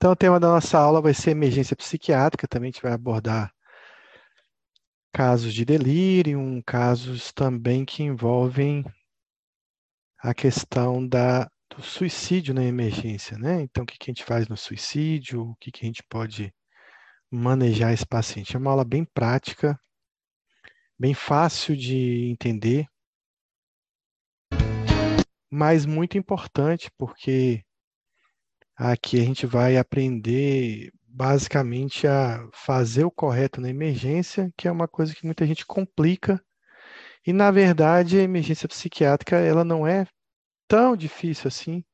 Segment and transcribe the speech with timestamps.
[0.00, 3.52] Então, o tema da nossa aula vai ser emergência psiquiátrica, também a gente vai abordar
[5.12, 8.82] casos de delírio, casos também que envolvem
[10.16, 13.60] a questão da, do suicídio na emergência, né?
[13.60, 16.50] Então, o que, que a gente faz no suicídio, o que, que a gente pode
[17.30, 18.56] manejar esse paciente.
[18.56, 19.78] É uma aula bem prática,
[20.98, 22.86] bem fácil de entender,
[25.50, 27.62] mas muito importante, porque
[28.80, 34.88] aqui a gente vai aprender basicamente a fazer o correto na emergência, que é uma
[34.88, 36.42] coisa que muita gente complica.
[37.26, 40.06] E na verdade, a emergência psiquiátrica ela não é
[40.66, 41.84] tão difícil assim,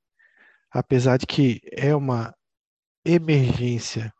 [0.70, 2.32] apesar de que é uma
[3.04, 4.12] emergência,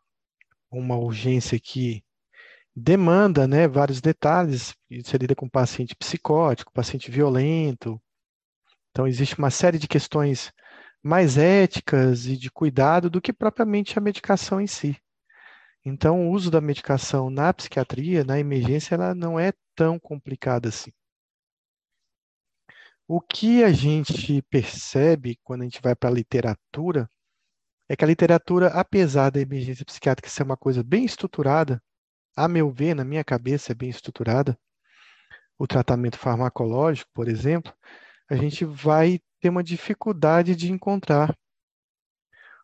[0.69, 2.03] uma urgência que
[2.75, 4.75] demanda, né, vários detalhes.
[4.91, 8.01] Você lida com paciente psicótico, paciente violento.
[8.91, 10.51] Então existe uma série de questões
[11.07, 14.97] mais éticas e de cuidado do que propriamente a medicação em si.
[15.83, 20.91] Então, o uso da medicação na psiquiatria, na emergência, ela não é tão complicada assim.
[23.07, 27.09] O que a gente percebe quando a gente vai para a literatura
[27.87, 31.81] é que a literatura, apesar da emergência psiquiátrica ser uma coisa bem estruturada,
[32.35, 34.59] a meu ver, na minha cabeça, é bem estruturada,
[35.57, 37.73] o tratamento farmacológico, por exemplo,
[38.29, 41.35] a gente vai ter uma dificuldade de encontrar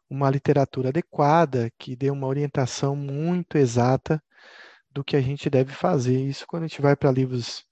[0.09, 4.21] uma literatura adequada que dê uma orientação muito exata
[4.91, 6.19] do que a gente deve fazer.
[6.19, 7.65] Isso quando a gente vai para livros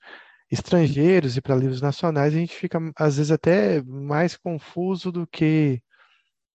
[0.49, 5.81] estrangeiros e para livros nacionais, a gente fica às vezes até mais confuso do que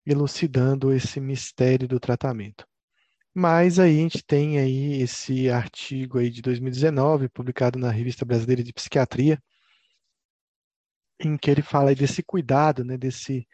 [0.04, 2.66] elucidando esse mistério do tratamento.
[3.34, 8.62] Mas aí a gente tem aí esse artigo aí de 2019, publicado na Revista Brasileira
[8.62, 9.38] de Psiquiatria,
[11.20, 13.46] em que ele fala desse cuidado, né, desse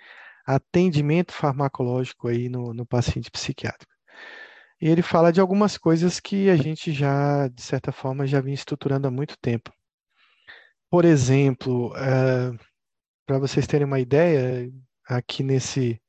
[0.45, 3.93] atendimento farmacológico aí no, no paciente psiquiátrico.
[4.81, 8.55] E ele fala de algumas coisas que a gente já, de certa forma, já vinha
[8.55, 9.73] estruturando há muito tempo.
[10.91, 12.59] Por exemplo, uh,
[13.25, 14.71] para vocês terem uma ideia,
[15.07, 16.01] aqui nesse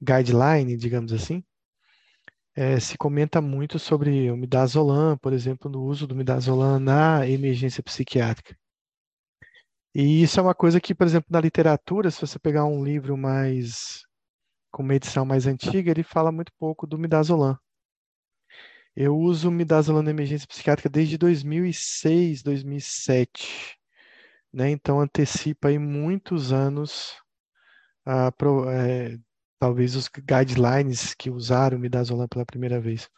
[0.00, 1.44] guideline, digamos assim,
[2.56, 7.82] é, se comenta muito sobre o midazolam, por exemplo, no uso do midazolam na emergência
[7.82, 8.56] psiquiátrica.
[9.94, 13.16] E isso é uma coisa que, por exemplo, na literatura, se você pegar um livro
[13.16, 14.02] mais
[14.72, 17.56] com uma edição mais antiga, ele fala muito pouco do midazolam.
[18.96, 23.78] Eu uso midazolam na emergência psiquiátrica desde 2006, 2007,
[24.52, 24.70] né?
[24.70, 27.16] Então antecipa aí muitos anos,
[28.06, 28.32] a,
[28.72, 29.18] é,
[29.58, 33.08] talvez os guidelines que usaram o midazolam pela primeira vez.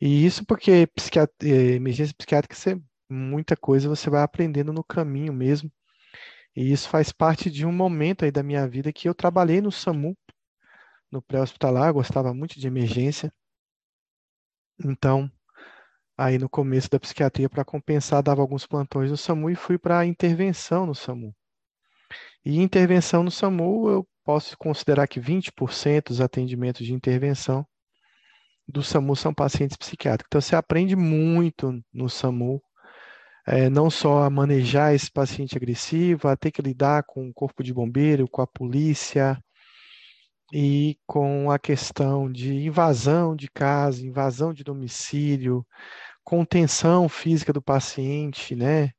[0.00, 5.32] E isso porque psiquiatria, é, emergência psiquiátrica você muita coisa você vai aprendendo no caminho
[5.32, 5.70] mesmo.
[6.54, 9.70] E isso faz parte de um momento aí da minha vida que eu trabalhei no
[9.70, 10.16] SAMU,
[11.10, 13.32] no pré-hospitalar, gostava muito de emergência.
[14.84, 15.30] Então,
[16.16, 20.06] aí no começo da psiquiatria, para compensar, dava alguns plantões no SAMU e fui para
[20.06, 21.34] intervenção no SAMU.
[22.44, 27.66] E intervenção no SAMU, eu posso considerar que 20% dos atendimentos de intervenção
[28.66, 30.28] do SAMU são pacientes psiquiátricos.
[30.28, 32.62] Então, você aprende muito no SAMU
[33.46, 37.62] é, não só a manejar esse paciente agressivo, a ter que lidar com o corpo
[37.62, 39.42] de bombeiro, com a polícia
[40.52, 45.66] e com a questão de invasão de casa, invasão de domicílio,
[46.24, 48.90] contenção física do paciente, né,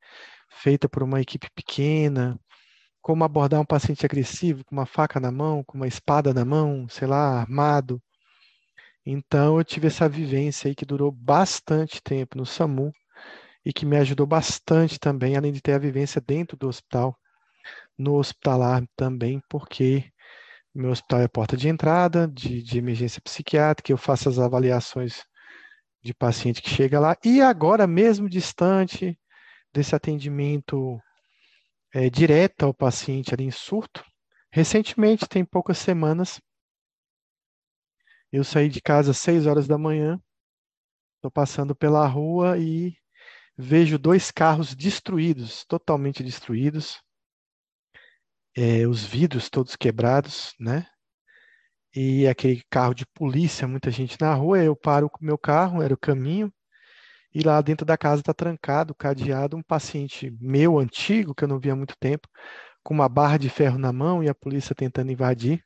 [0.50, 2.38] feita por uma equipe pequena,
[3.02, 6.88] como abordar um paciente agressivo com uma faca na mão, com uma espada na mão,
[6.88, 8.02] sei lá, armado.
[9.04, 12.92] Então eu tive essa vivência aí que durou bastante tempo no SAMU
[13.64, 17.18] e que me ajudou bastante também, além de ter a vivência dentro do hospital,
[17.96, 20.10] no hospitalar também, porque
[20.74, 25.24] meu hospital é porta de entrada de, de emergência psiquiátrica, eu faço as avaliações
[26.02, 29.18] de paciente que chega lá, e agora mesmo distante
[29.72, 31.00] desse atendimento
[31.94, 34.04] é, direto ao paciente ali em surto,
[34.50, 36.40] recentemente, tem poucas semanas,
[38.32, 40.20] eu saí de casa às 6 horas da manhã,
[41.16, 42.96] estou passando pela rua e
[43.56, 47.00] vejo dois carros destruídos, totalmente destruídos,
[48.56, 50.86] é, os vidros todos quebrados, né?
[51.94, 54.62] E aquele carro de polícia, muita gente na rua.
[54.62, 56.52] Eu paro com o meu carro, era o caminho,
[57.34, 61.58] e lá dentro da casa está trancado, cadeado, um paciente meu antigo, que eu não
[61.58, 62.28] via há muito tempo,
[62.82, 65.64] com uma barra de ferro na mão e a polícia tentando invadir.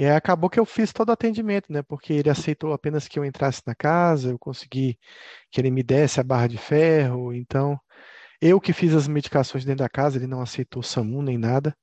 [0.00, 1.82] E aí acabou que eu fiz todo o atendimento, né?
[1.82, 4.98] Porque ele aceitou apenas que eu entrasse na casa, eu consegui
[5.50, 7.34] que ele me desse a barra de ferro.
[7.34, 7.80] Então,
[8.42, 11.76] eu que fiz as medicações dentro da casa, ele não aceitou SAMU nem nada.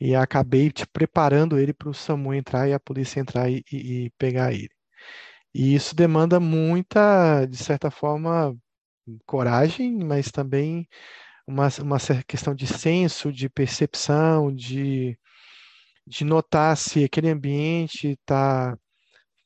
[0.00, 4.04] e acabei te preparando ele para o SAMU entrar e a polícia entrar e, e-
[4.06, 4.70] e pegar ele.
[5.54, 8.56] E isso demanda muita, de certa forma,
[9.26, 10.88] coragem, mas também
[11.46, 15.18] uma, uma questão de senso, de percepção, de,
[16.10, 18.76] de notar se aquele ambiente está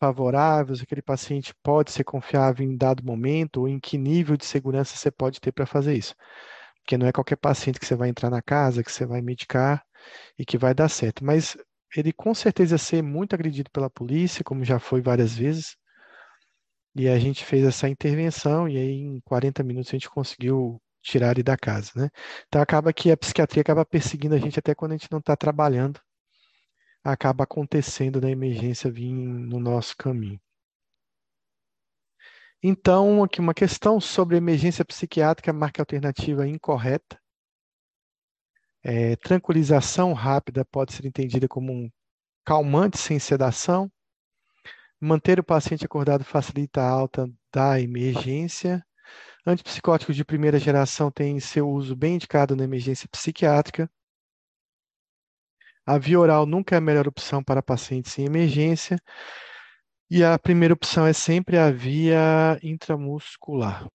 [0.00, 4.46] favorável, se aquele paciente pode ser confiável em dado momento, ou em que nível de
[4.46, 6.14] segurança você pode ter para fazer isso.
[6.80, 9.84] Porque não é qualquer paciente que você vai entrar na casa, que você vai medicar
[10.38, 11.24] e que vai dar certo.
[11.24, 11.56] Mas
[11.96, 15.76] ele com certeza ia ser muito agredido pela polícia, como já foi várias vezes.
[16.96, 21.32] E a gente fez essa intervenção e aí em 40 minutos a gente conseguiu tirar
[21.32, 22.08] ele da casa, né?
[22.46, 25.36] Então acaba que a psiquiatria acaba perseguindo a gente até quando a gente não está
[25.36, 26.00] trabalhando,
[27.04, 30.40] acaba acontecendo da emergência vir no nosso caminho.
[32.62, 37.20] Então, aqui uma questão sobre emergência psiquiátrica, marca alternativa incorreta.
[38.82, 41.90] É, tranquilização rápida pode ser entendida como um
[42.42, 43.92] calmante sem sedação.
[44.98, 48.82] Manter o paciente acordado facilita a alta da emergência.
[49.46, 53.90] Antipsicóticos de primeira geração têm seu uso bem indicado na emergência psiquiátrica.
[55.86, 58.98] A via oral nunca é a melhor opção para pacientes em emergência.
[60.10, 63.86] E a primeira opção é sempre a via intramuscular.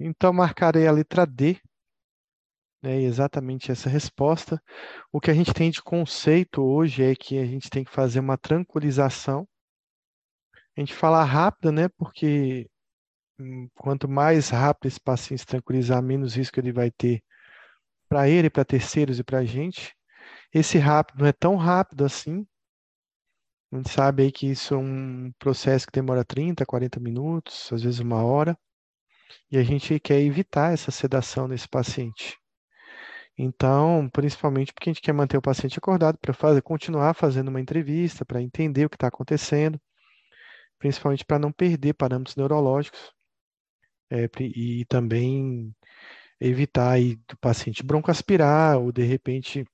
[0.00, 1.60] Então, marcarei a letra D,
[2.82, 4.62] né, exatamente essa resposta.
[5.12, 8.20] O que a gente tem de conceito hoje é que a gente tem que fazer
[8.20, 9.46] uma tranquilização.
[10.76, 12.68] A gente fala rápida, né, porque
[13.38, 17.22] hum, quanto mais rápido esse paciente se tranquilizar, menos risco ele vai ter
[18.08, 19.94] para ele, para terceiros e para a gente.
[20.52, 22.46] Esse rápido não é tão rápido assim.
[23.72, 27.82] A gente sabe aí que isso é um processo que demora 30, 40 minutos, às
[27.82, 28.58] vezes uma hora,
[29.50, 32.38] e a gente quer evitar essa sedação nesse paciente.
[33.38, 37.60] Então, principalmente porque a gente quer manter o paciente acordado para fazer, continuar fazendo uma
[37.60, 39.80] entrevista, para entender o que está acontecendo,
[40.78, 43.12] principalmente para não perder parâmetros neurológicos
[44.10, 45.74] é, e também
[46.40, 49.64] evitar aí do paciente broncoaspirar ou de repente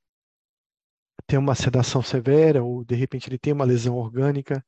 [1.27, 4.65] ter uma sedação severa ou de repente ele tem uma lesão orgânica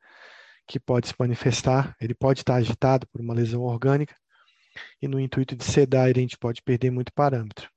[0.66, 4.14] que pode se manifestar, ele pode estar agitado por uma lesão orgânica
[5.00, 7.70] e no intuito de sedar a gente pode perder muito parâmetro.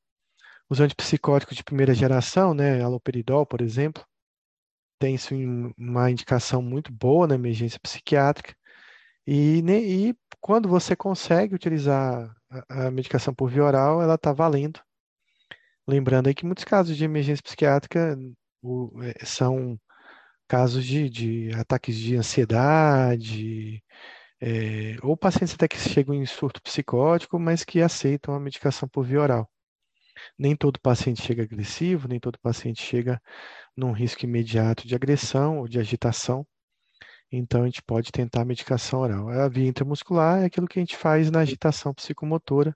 [0.69, 4.05] Os antipsicóticos de primeira geração, né, aloperidol, por exemplo,
[4.99, 8.55] tem sim uma indicação muito boa na emergência psiquiátrica
[9.25, 12.33] e, e quando você consegue utilizar
[12.69, 14.79] a, a medicação por via oral, ela está valendo.
[15.87, 18.17] Lembrando aí que muitos casos de emergência psiquiátrica
[18.61, 19.79] o, é, são
[20.47, 23.83] casos de, de, ataques de ansiedade,
[24.41, 29.05] é, ou pacientes até que chegam em surto psicótico, mas que aceitam a medicação por
[29.05, 29.49] via oral.
[30.37, 33.21] Nem todo paciente chega agressivo, nem todo paciente chega
[33.77, 36.45] num risco imediato de agressão ou de agitação.
[37.31, 39.29] Então, a gente pode tentar a medicação oral.
[39.29, 42.75] A via intramuscular é aquilo que a gente faz na agitação psicomotora,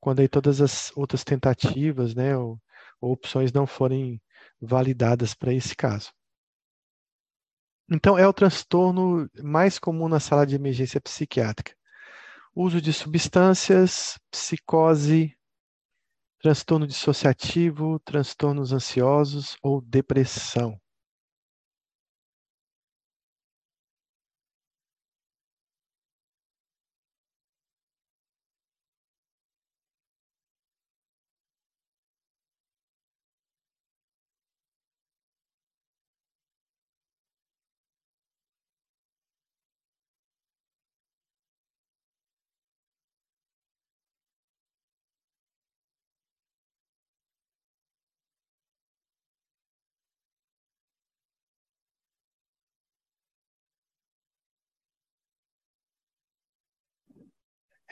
[0.00, 2.60] quando aí todas as outras tentativas, né, ou,
[3.00, 4.20] ou opções não forem
[4.60, 6.12] validadas para esse caso.
[7.90, 11.74] Então, é o transtorno mais comum na sala de emergência psiquiátrica.
[12.54, 15.36] Uso de substâncias, psicose,
[16.40, 20.80] transtorno dissociativo, transtornos ansiosos ou depressão.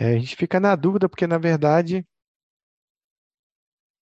[0.01, 2.07] É, a gente fica na dúvida porque, na verdade,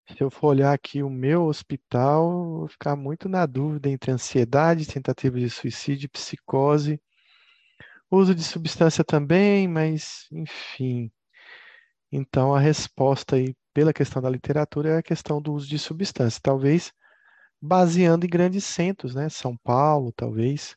[0.08, 4.10] se eu for olhar aqui o meu hospital, eu vou ficar muito na dúvida entre
[4.10, 7.00] ansiedade, tentativa de suicídio, psicose,
[8.10, 11.12] uso de substância também, mas, enfim.
[12.10, 16.40] Então, a resposta aí, pela questão da literatura, é a questão do uso de substância.
[16.42, 16.92] Talvez
[17.62, 19.28] baseando em grandes centros, né?
[19.28, 20.76] São Paulo, talvez.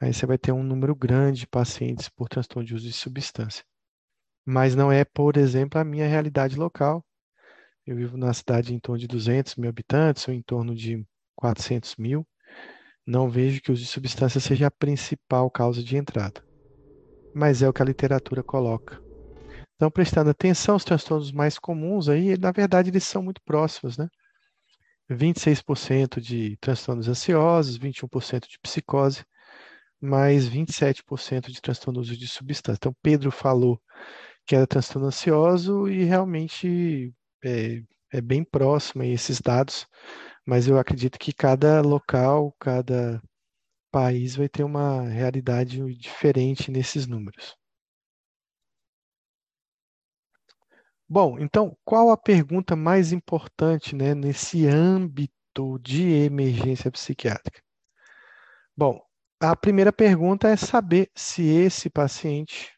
[0.00, 3.64] Aí você vai ter um número grande de pacientes por transtorno de uso de substância.
[4.44, 7.04] Mas não é, por exemplo, a minha realidade local.
[7.86, 11.96] Eu vivo na cidade em torno de 200 mil habitantes, ou em torno de 400
[11.96, 12.26] mil.
[13.06, 16.42] Não vejo que o uso de substância seja a principal causa de entrada.
[17.34, 19.00] Mas é o que a literatura coloca.
[19.76, 24.08] Então, prestando atenção, os transtornos mais comuns aí, na verdade, eles são muito próximos, né?
[25.10, 29.24] 26% de transtornos ansiosos, 21% de psicose,
[30.00, 32.78] mais 27% de transtorno uso de substância.
[32.78, 33.80] Então, Pedro falou
[34.46, 37.82] que era transtorno ansioso e realmente é,
[38.12, 39.86] é bem próximo a esses dados,
[40.46, 43.22] mas eu acredito que cada local, cada
[43.90, 47.56] país vai ter uma realidade diferente nesses números.
[51.08, 57.62] Bom, então, qual a pergunta mais importante, né, nesse âmbito de emergência psiquiátrica?
[58.76, 59.00] Bom,
[59.40, 62.72] a primeira pergunta é saber se esse paciente.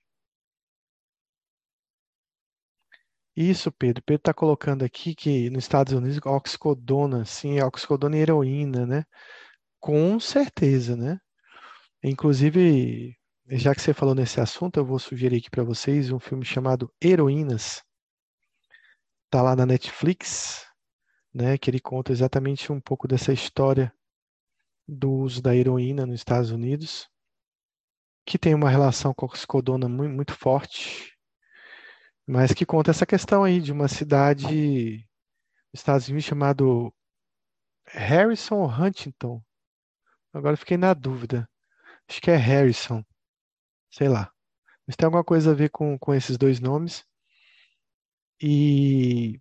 [3.36, 4.02] Isso, Pedro.
[4.02, 9.04] Pedro está colocando aqui que nos Estados Unidos, oxicodona, sim, oxicodona e heroína, né?
[9.80, 11.18] Com certeza, né?
[12.02, 13.14] Inclusive,
[13.48, 16.90] já que você falou nesse assunto, eu vou sugerir aqui para vocês um filme chamado
[17.02, 17.82] Heroínas.
[19.26, 20.66] Está lá na Netflix,
[21.34, 21.58] né?
[21.58, 23.92] Que ele conta exatamente um pouco dessa história
[24.88, 27.08] do uso da heroína nos Estados Unidos,
[28.24, 31.15] que tem uma relação com a oxicodona muito forte,
[32.26, 35.06] mas que conta essa questão aí de uma cidade
[35.73, 36.92] nos Estados Unidos chamado
[37.87, 39.42] Harrison Huntington.
[40.33, 41.49] Agora fiquei na dúvida.
[42.09, 43.04] Acho que é Harrison.
[43.90, 44.33] Sei lá.
[44.87, 47.04] Mas tem alguma coisa a ver com, com esses dois nomes.
[48.40, 49.40] E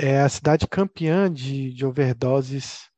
[0.00, 2.88] é a cidade campeã de, de overdoses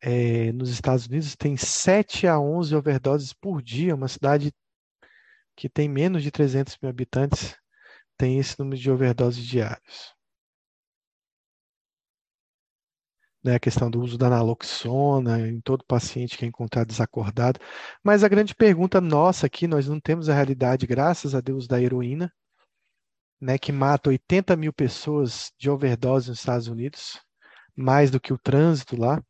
[0.00, 4.52] é, nos Estados Unidos tem 7 a 11 overdoses por dia, uma cidade
[5.56, 7.56] que tem menos de 300 mil habitantes
[8.16, 10.14] tem esse número de overdoses diários.
[13.42, 17.60] Né, a questão do uso da naloxona em todo paciente que é encontrado desacordado.
[18.02, 21.80] Mas a grande pergunta nossa aqui, nós não temos a realidade, graças a Deus, da
[21.80, 22.32] heroína,
[23.40, 27.20] né, que mata 80 mil pessoas de overdose nos Estados Unidos,
[27.74, 29.22] mais do que o trânsito lá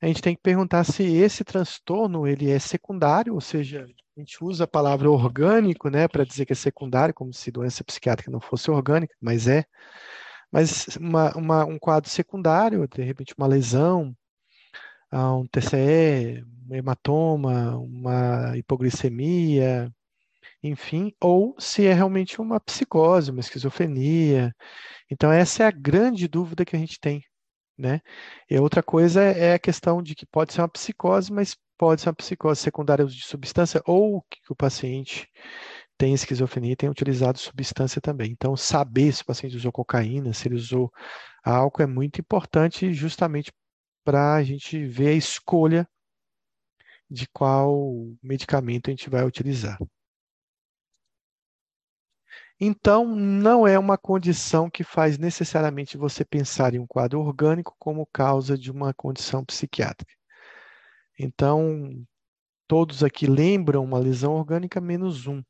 [0.00, 3.84] a gente tem que perguntar se esse transtorno ele é secundário, ou seja,
[4.18, 7.84] a gente usa a palavra orgânico, né, para dizer que é secundário, como se doença
[7.84, 9.64] psiquiátrica não fosse orgânica, mas é.
[10.50, 14.16] Mas uma, uma, um quadro secundário, de repente uma lesão,
[15.10, 19.92] ah, um TCE, um hematoma, uma hipoglicemia,
[20.62, 24.54] enfim, ou se é realmente uma psicose, uma esquizofrenia.
[25.10, 27.22] Então, essa é a grande dúvida que a gente tem
[27.78, 28.00] né?
[28.50, 32.08] E outra coisa é a questão de que pode ser uma psicose, mas pode ser
[32.08, 35.28] uma psicose secundária de substância ou que o paciente
[35.96, 38.30] tem esquizofrenia e tem utilizado substância também.
[38.32, 40.92] Então, saber se o paciente usou cocaína, se ele usou
[41.44, 43.52] álcool, é muito importante justamente
[44.04, 45.88] para a gente ver a escolha
[47.10, 49.78] de qual medicamento a gente vai utilizar.
[52.60, 58.06] Então, não é uma condição que faz necessariamente você pensar em um quadro orgânico como
[58.12, 60.17] causa de uma condição psiquiátrica.
[61.18, 62.06] Então,
[62.68, 65.42] todos aqui lembram uma lesão orgânica menos um.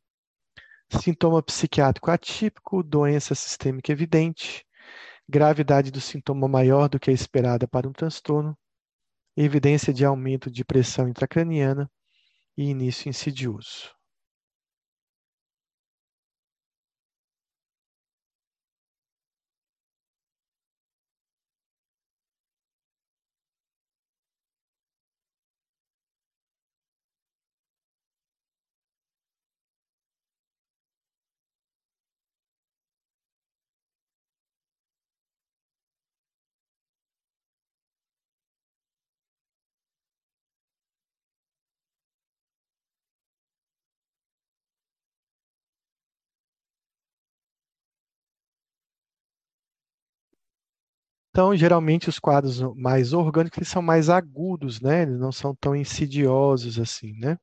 [0.91, 4.65] Sintoma psiquiátrico atípico, doença sistêmica evidente,
[5.29, 8.57] gravidade do sintoma maior do que a esperada para um transtorno,
[9.37, 11.91] evidência de aumento de pressão intracraniana
[12.57, 13.98] e início insidioso.
[51.39, 55.03] Então, geralmente, os quadros mais orgânicos são mais agudos, né?
[55.03, 57.39] Eles não são tão insidiosos assim, né?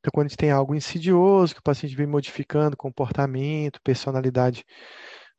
[0.00, 4.64] Então, quando a gente tem algo insidioso, que o paciente vem modificando comportamento, personalidade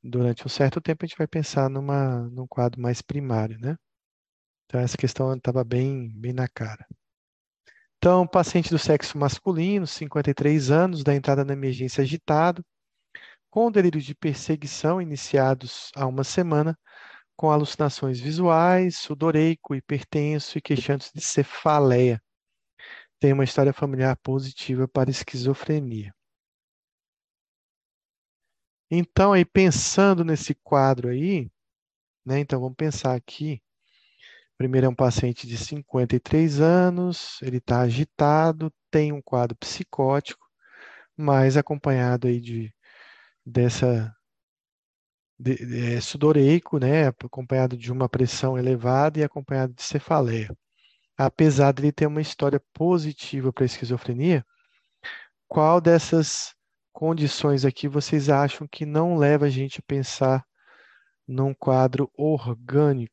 [0.02, 3.76] durante um certo tempo, a gente vai pensar numa, num quadro mais primário, né?
[4.66, 6.88] Então, essa questão estava bem, bem na cara.
[7.98, 12.64] Então, paciente do sexo masculino, 53 anos, da entrada na emergência agitado,
[13.50, 16.78] com delírios de perseguição iniciados há uma semana,
[17.36, 22.22] com alucinações visuais, sudoreico, hipertenso e queixantes de cefaleia.
[23.20, 26.14] Tem uma história familiar positiva para esquizofrenia.
[28.92, 31.50] Então, aí pensando nesse quadro aí,
[32.26, 32.40] né?
[32.40, 33.62] Então vamos pensar aqui.
[34.58, 40.48] Primeiro é um paciente de 53 anos, ele está agitado, tem um quadro psicótico,
[41.18, 42.74] mas acompanhado aí de
[43.46, 44.16] dessa
[45.40, 50.56] de, de, é, sudoreico, né, acompanhado de uma pressão elevada e acompanhado de cefaleia.
[51.18, 54.46] Apesar de ele ter uma história positiva para a esquizofrenia,
[55.48, 56.56] qual dessas
[56.92, 60.44] condições aqui vocês acham que não leva a gente a pensar
[61.28, 63.13] num quadro orgânico?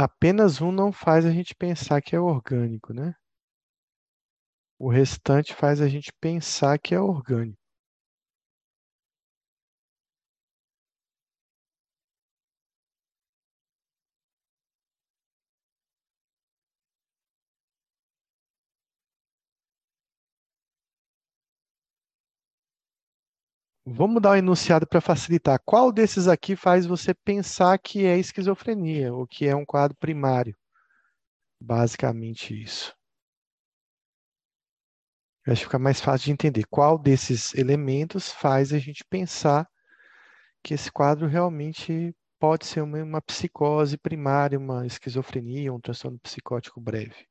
[0.00, 3.16] Apenas um não faz a gente pensar que é orgânico, né?
[4.78, 7.57] O restante faz a gente pensar que é orgânico.
[23.90, 25.58] Vamos dar um enunciado para facilitar.
[25.64, 30.54] Qual desses aqui faz você pensar que é esquizofrenia ou que é um quadro primário?
[31.60, 32.94] Basicamente isso.
[35.46, 39.66] Acho que fica mais fácil de entender qual desses elementos faz a gente pensar
[40.62, 46.80] que esse quadro realmente pode ser uma, uma psicose primária, uma esquizofrenia, um transtorno psicótico
[46.80, 47.27] breve.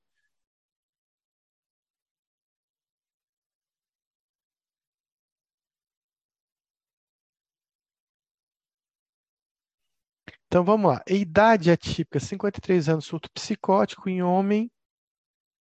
[10.48, 11.04] Então vamos lá.
[11.08, 14.72] Idade atípica, 53 anos, surto psicótico em homem,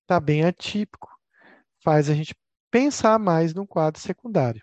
[0.02, 1.10] está bem atípico,
[1.84, 2.36] faz a gente
[2.70, 4.62] pensar mais num quadro secundário.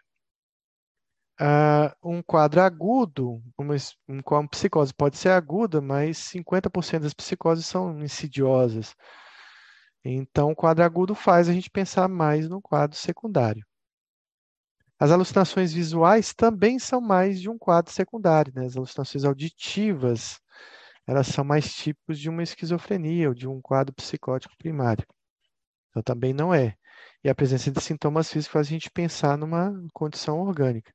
[1.40, 3.74] Uh, um quadro agudo, uma,
[4.06, 8.94] uma psicose pode ser aguda, mas 50% das psicoses são insidiosas.
[10.04, 13.64] Então, o quadro agudo faz a gente pensar mais no quadro secundário.
[15.00, 18.66] As alucinações visuais também são mais de um quadro secundário, né?
[18.66, 20.38] As alucinações auditivas,
[21.06, 25.06] elas são mais típicos de uma esquizofrenia ou de um quadro psicótico primário.
[25.88, 26.74] Então também não é.
[27.24, 30.92] E a presença de sintomas físicos faz a gente pensar numa condição orgânica.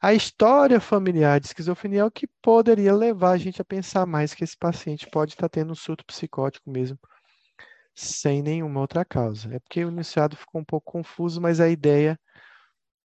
[0.00, 4.34] A história familiar de esquizofrenia é o que poderia levar a gente a pensar mais
[4.34, 6.98] que esse paciente pode estar tendo um surto psicótico mesmo,
[7.94, 9.54] sem nenhuma outra causa.
[9.54, 12.18] É porque o enunciado ficou um pouco confuso, mas a ideia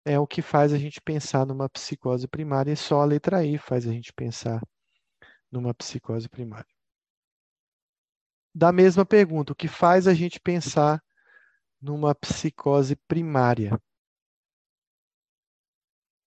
[0.08, 3.58] é o que faz a gente pensar numa psicose primária, e só a letra I
[3.58, 4.62] faz a gente pensar
[5.52, 6.74] numa psicose primária.
[8.56, 11.04] Da mesma pergunta, o que faz a gente pensar
[11.82, 13.80] numa psicose primária?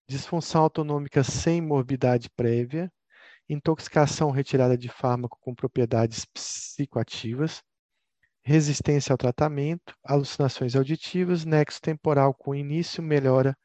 [0.07, 2.93] Disfunção autonômica sem morbidade prévia,
[3.49, 7.63] intoxicação retirada de fármaco com propriedades psicoativas,
[8.45, 13.57] resistência ao tratamento, alucinações auditivas, nexo temporal com início, melhora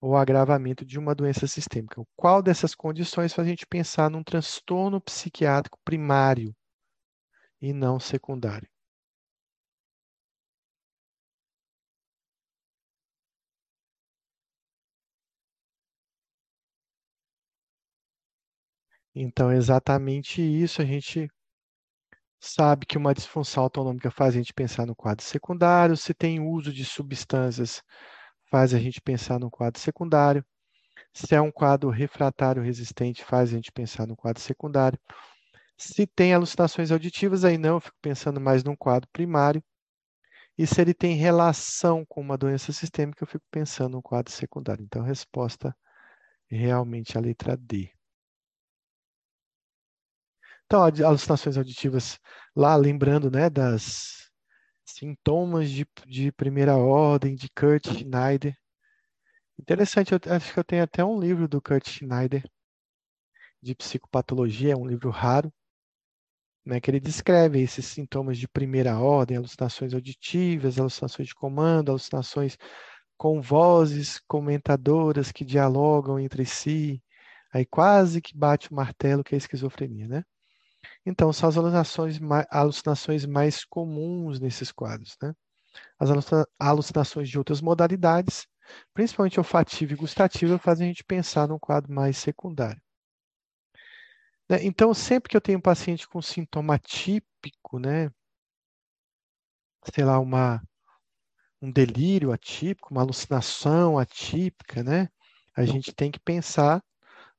[0.00, 2.02] ou agravamento de uma doença sistêmica.
[2.16, 6.54] Qual dessas condições faz a gente pensar num transtorno psiquiátrico primário
[7.62, 8.68] e não secundário?
[19.14, 21.26] Então, exatamente isso a gente
[22.42, 26.72] sabe que uma disfunção autonômica faz a gente pensar no quadro secundário, se tem uso
[26.72, 27.82] de substâncias,
[28.50, 30.44] faz a gente pensar no quadro secundário,
[31.14, 34.98] se é um quadro refratário resistente, faz a gente pensar no quadro secundário.
[35.76, 39.62] Se tem alucinações auditivas, aí não, eu fico pensando mais num quadro primário.
[40.58, 44.84] E se ele tem relação com uma doença sistêmica, eu fico pensando no quadro secundário.
[44.84, 45.74] Então, a resposta
[46.50, 47.90] é realmente a letra D.
[50.72, 52.18] Então, alucinações auditivas,
[52.56, 54.30] lá lembrando né, das
[54.86, 58.56] sintomas de, de primeira ordem de Kurt Schneider,
[59.60, 62.42] Interessante, eu acho que eu tenho até um livro do Kurt Schneider
[63.60, 65.52] de psicopatologia, é um livro raro,
[66.64, 72.56] né, que ele descreve esses sintomas de primeira ordem, alucinações auditivas, alucinações de comando, alucinações
[73.18, 77.02] com vozes comentadoras que dialogam entre si,
[77.52, 80.24] aí quase que bate o martelo que é a esquizofrenia, né?
[81.04, 85.34] Então, são as alucinações mais, alucinações mais comuns nesses quadros, né?
[85.98, 86.10] As
[86.58, 88.46] alucinações de outras modalidades,
[88.94, 92.80] principalmente olfativa e gustativa, fazem a gente pensar num quadro mais secundário.
[94.48, 94.58] Né?
[94.64, 98.10] Então, sempre que eu tenho um paciente com sintoma típico, né?
[99.92, 100.62] Sei lá, uma,
[101.60, 105.08] um delírio atípico, uma alucinação atípica, né?
[105.56, 106.82] A gente tem que pensar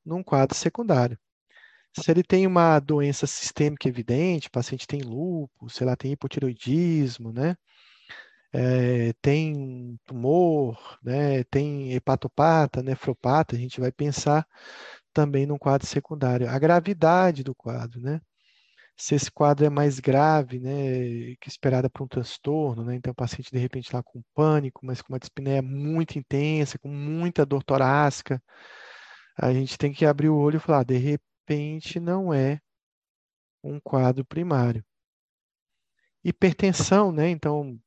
[0.06, 1.18] num quadro secundário.
[2.00, 7.32] Se ele tem uma doença sistêmica evidente, o paciente tem lúpus, sei lá, tem hipotiroidismo,
[7.32, 7.56] né?
[8.52, 11.44] É, tem tumor, né?
[11.46, 14.48] Tem hepatopata, nefropata, a gente vai pensar
[15.14, 16.50] também num quadro secundário.
[16.50, 18.22] A gravidade do quadro, né?
[18.98, 22.96] Se esse quadro é mais grave, né, que esperada para um transtorno, né?
[22.96, 26.90] Então o paciente de repente lá com pânico, mas com uma dispneia muito intensa, com
[26.90, 28.42] muita dor torácica,
[29.38, 30.98] a gente tem que abrir o olho e falar, ah, de
[31.44, 32.60] repente não é
[33.64, 34.84] um quadro primário.
[36.24, 37.30] Hipertensão, né?
[37.30, 37.80] Então,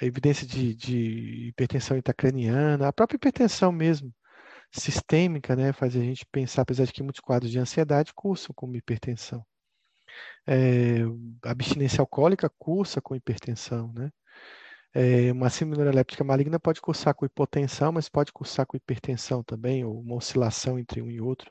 [0.00, 4.12] a evidência de, de hipertensão intracraniana, a própria hipertensão mesmo,
[4.72, 8.76] sistêmica, né, faz a gente pensar, apesar de que muitos quadros de ansiedade cursam como
[8.76, 9.44] hipertensão.
[10.46, 11.00] É,
[11.42, 14.10] abstinência alcoólica cursa com hipertensão, né?
[14.94, 19.84] É, uma síndrome neuroléptica maligna pode cursar com hipotensão, mas pode cursar com hipertensão também,
[19.84, 21.50] ou uma oscilação entre um e outro.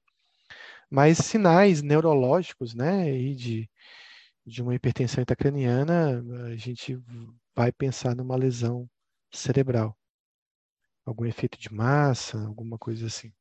[0.95, 3.69] Mas sinais neurológicos, né, e de,
[4.45, 7.01] de uma hipertensão intracraniana, a gente
[7.55, 8.87] vai pensar numa lesão
[9.33, 9.97] cerebral
[11.03, 13.33] algum efeito de massa, alguma coisa assim.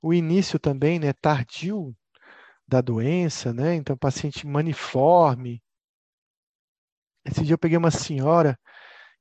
[0.00, 1.94] O início também, né, tardio
[2.66, 3.74] da doença, né?
[3.74, 5.62] Então, paciente maniforme.
[7.22, 8.58] Esse dia eu peguei uma senhora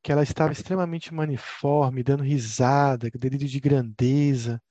[0.01, 4.61] que ela estava extremamente maniforme, dando risada, delírio de grandeza,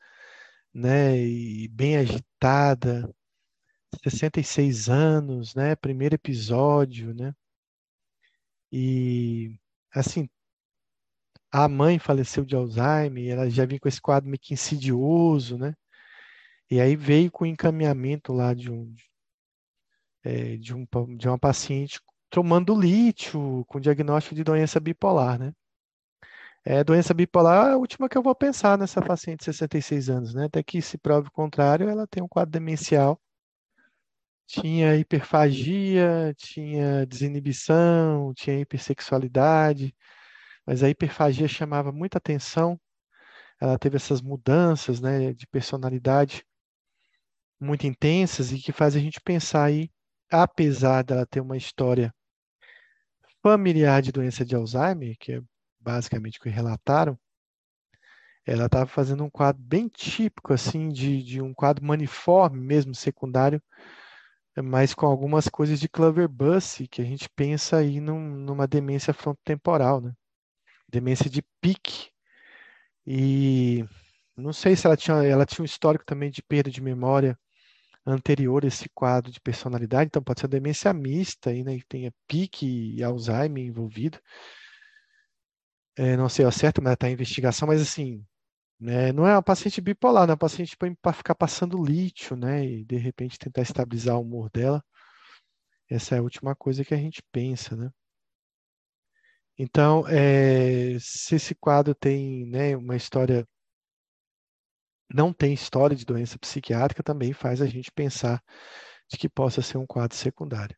[0.77, 1.19] né?
[1.19, 3.11] E bem agitada.
[4.03, 5.75] 66 anos, né?
[5.77, 7.35] Primeiro episódio, né?
[8.71, 9.59] E
[9.93, 10.29] assim,
[11.51, 15.75] a mãe faleceu de Alzheimer, ela já vinha com esse quadro meio que insidioso, né?
[16.71, 18.95] E aí veio com o encaminhamento lá de um,
[20.25, 20.87] é, de, um,
[21.17, 25.53] de uma paciente tomando lítio com diagnóstico de doença bipolar, né?
[26.69, 30.35] É, doença bipolar é a última que eu vou pensar nessa paciente de 66 anos,
[30.35, 30.47] né?
[30.47, 33.23] Até que se prove o contrário, ela tem um quadro demencial.
[34.49, 39.95] Tinha hiperfagia, tinha desinibição, tinha hipersexualidade,
[40.67, 42.81] mas a hiperfagia chamava muita atenção.
[43.61, 46.45] Ela teve essas mudanças, né, de personalidade
[47.61, 49.89] muito intensas e que faz a gente pensar aí,
[50.33, 52.13] apesar dela ter uma história
[53.41, 55.41] familiar de doença de Alzheimer, que é
[55.87, 57.17] basicamente que relataram,
[58.45, 63.63] ela estava fazendo um quadro bem típico, assim, de, de um quadro maniforme mesmo, secundário,
[64.57, 70.01] mas com algumas coisas de Clover-Buss, que a gente pensa aí num, numa demência frontotemporal,
[70.01, 70.13] né?
[70.89, 72.11] demência de pique.
[73.07, 73.85] E
[74.37, 77.39] não sei se ela tinha, ela tinha um histórico também de perda de memória
[78.05, 82.13] anterior a esse quadro de personalidade, então pode ser demência mista, aí, né, que tenha
[82.27, 84.19] pique e Alzheimer envolvido.
[85.97, 88.25] É, não sei ao certo, mas está em investigação, mas assim,
[88.79, 92.65] né, não é uma paciente bipolar, não é uma paciente para ficar passando lítio, né,
[92.65, 94.85] e de repente tentar estabilizar o humor dela.
[95.89, 97.91] Essa é a última coisa que a gente pensa, né?
[99.59, 103.47] Então, é, se esse quadro tem né, uma história,
[105.09, 108.43] não tem história de doença psiquiátrica, também faz a gente pensar
[109.09, 110.77] de que possa ser um quadro secundário.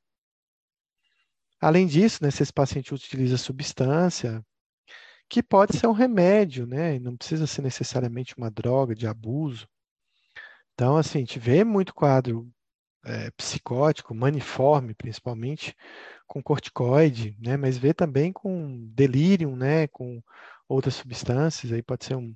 [1.60, 4.44] Além disso, né, se esse paciente utiliza substância,
[5.28, 9.68] que pode ser um remédio, né, não precisa ser necessariamente uma droga de abuso.
[10.74, 12.50] Então, assim, a gente vê muito quadro
[13.04, 15.74] é, psicótico, maniforme, principalmente,
[16.26, 17.56] com corticoide, né?
[17.56, 19.88] Mas vê também com delírio, né?
[19.88, 20.22] Com
[20.68, 22.34] outras substâncias, aí pode ser um,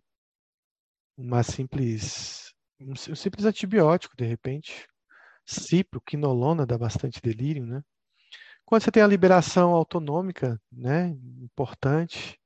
[1.16, 4.88] uma simples, um, um simples antibiótico, de repente.
[5.46, 7.82] Cipro, quinolona dá bastante delírio, né?
[8.64, 11.08] Quando você tem a liberação autonômica, né?
[11.42, 12.38] Importante,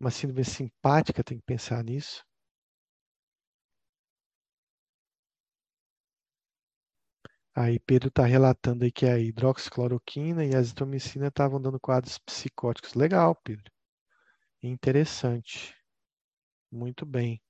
[0.00, 2.24] uma síndrome simpática, tem que pensar nisso.
[7.54, 12.94] Aí Pedro está relatando aí que a hidroxicloroquina e a azitromicina estavam dando quadros psicóticos.
[12.94, 13.70] Legal, Pedro.
[14.62, 15.74] Interessante.
[16.70, 17.42] Muito bem.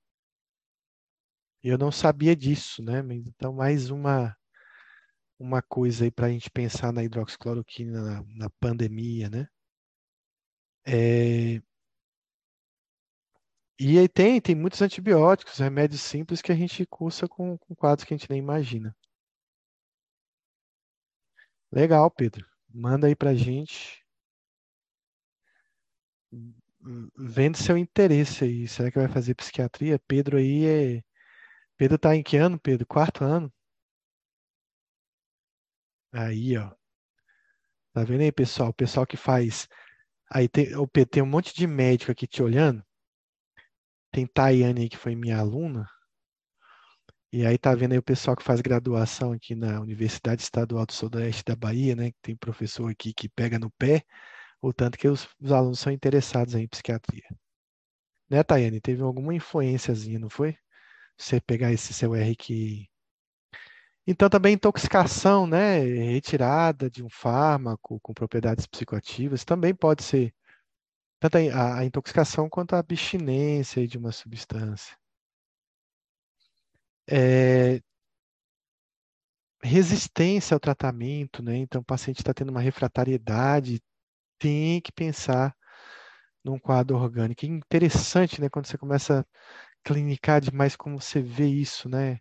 [1.63, 2.99] Eu não sabia disso, né?
[3.11, 4.35] Então, mais uma,
[5.39, 9.47] uma coisa aí para a gente pensar na hidroxicloroquina na, na pandemia, né?
[10.85, 11.61] É,
[13.83, 18.05] E aí tem, tem muitos antibióticos, remédios simples que a gente cursa com, com quadros
[18.05, 18.95] que a gente nem imagina.
[21.71, 22.45] Legal, Pedro.
[22.71, 24.05] Manda aí pra gente.
[27.17, 28.67] Vendo seu interesse aí.
[28.67, 29.97] Será que vai fazer psiquiatria?
[30.07, 30.63] Pedro aí
[30.99, 31.03] é.
[31.75, 32.85] Pedro tá em que ano, Pedro?
[32.85, 33.51] Quarto ano?
[36.13, 36.71] Aí, ó.
[37.93, 38.69] Tá vendo aí, pessoal?
[38.69, 39.67] O pessoal que faz.
[40.29, 40.67] Aí tem,
[41.09, 42.85] tem um monte de médico aqui te olhando.
[44.11, 45.87] Tem Tayane que foi minha aluna.
[47.33, 50.91] E aí tá vendo aí o pessoal que faz graduação aqui na Universidade Estadual do
[50.91, 52.11] Sudoeste da Bahia, né?
[52.11, 54.03] Que tem professor aqui que pega no pé,
[54.61, 57.23] o tanto que os, os alunos são interessados em psiquiatria.
[58.29, 58.81] Né, Tayane?
[58.81, 60.57] Teve alguma influênciazinha, não foi?
[61.17, 62.89] Você pegar esse seu R que.
[64.05, 65.79] Então também intoxicação, né?
[65.79, 70.33] Retirada de um fármaco com propriedades psicoativas também pode ser
[71.21, 74.97] tanto a, a intoxicação quanto a abstinência de uma substância.
[77.07, 77.81] É,
[79.63, 81.57] resistência ao tratamento, né?
[81.57, 83.81] Então, o paciente está tendo uma refratariedade,
[84.39, 85.55] tem que pensar
[86.43, 87.45] num quadro orgânico.
[87.45, 88.49] E interessante, né?
[88.49, 89.25] Quando você começa a
[89.83, 92.19] clinicar demais, como você vê isso, né?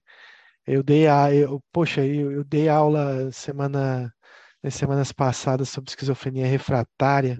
[0.66, 4.14] Eu dei a, eu, poxa, eu, eu dei aula semana,
[4.62, 7.38] nas semanas passadas sobre esquizofrenia refratária.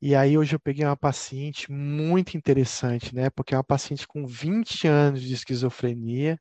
[0.00, 3.30] E aí hoje eu peguei uma paciente muito interessante, né?
[3.30, 6.38] Porque é uma paciente com 20 anos de esquizofrenia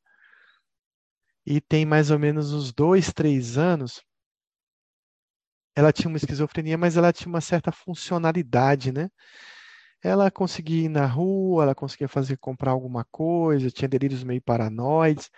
[1.44, 4.04] e tem mais ou menos uns dois, três anos.
[5.76, 9.10] Ela tinha uma esquizofrenia, mas ela tinha uma certa funcionalidade, né?
[10.04, 15.30] Ela conseguia ir na rua, ela conseguia fazer comprar alguma coisa, tinha delírios meio paranoides.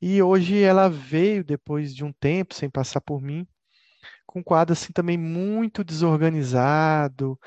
[0.00, 3.46] E hoje ela veio depois de um tempo sem passar por mim
[4.34, 7.38] com um quadro assim também muito desorganizado,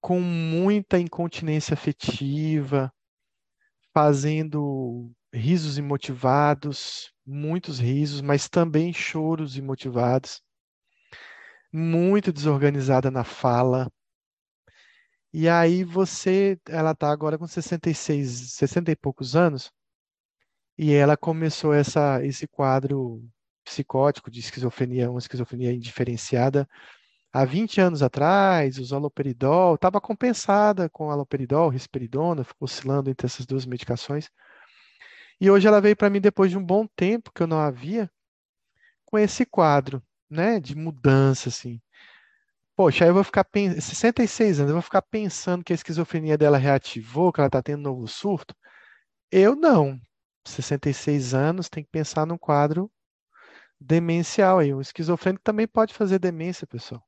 [0.00, 2.90] com muita incontinência afetiva,
[3.92, 10.42] fazendo risos imotivados, muitos risos, mas também choros imotivados,
[11.70, 13.92] muito desorganizada na fala.
[15.34, 19.70] E aí você, ela está agora com 66, 60 e poucos anos,
[20.78, 23.22] e ela começou essa, esse quadro
[23.64, 26.68] psicótico de esquizofrenia, uma esquizofrenia indiferenciada,
[27.32, 33.46] há 20 anos atrás, usou aloperidol, estava compensada com aloperidol, risperidona, ficou oscilando entre essas
[33.46, 34.30] duas medicações.
[35.40, 38.10] E hoje ela veio para mim depois de um bom tempo que eu não havia,
[39.04, 41.80] com esse quadro, né, de mudança, assim.
[42.76, 46.38] Poxa, aí eu vou ficar pensando, 66 anos, eu vou ficar pensando que a esquizofrenia
[46.38, 48.54] dela reativou, que ela está tendo um novo surto.
[49.30, 50.00] Eu não.
[50.44, 52.90] 66 anos, tem que pensar num quadro
[53.82, 54.72] demencial aí.
[54.74, 57.02] Um esquizofrênico também pode fazer demência, pessoal.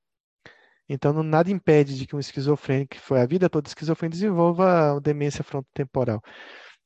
[0.88, 5.00] Então, não, nada impede de que um esquizofrênico, que foi a vida toda esquizofrênico, desenvolva
[5.00, 6.22] demência frontotemporal.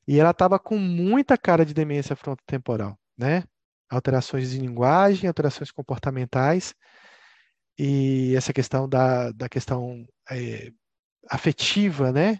[0.07, 3.43] E ela estava com muita cara de demência frontotemporal, né?
[3.89, 6.73] Alterações de linguagem, alterações comportamentais,
[7.77, 10.71] e essa questão da, da questão é,
[11.29, 12.39] afetiva, né?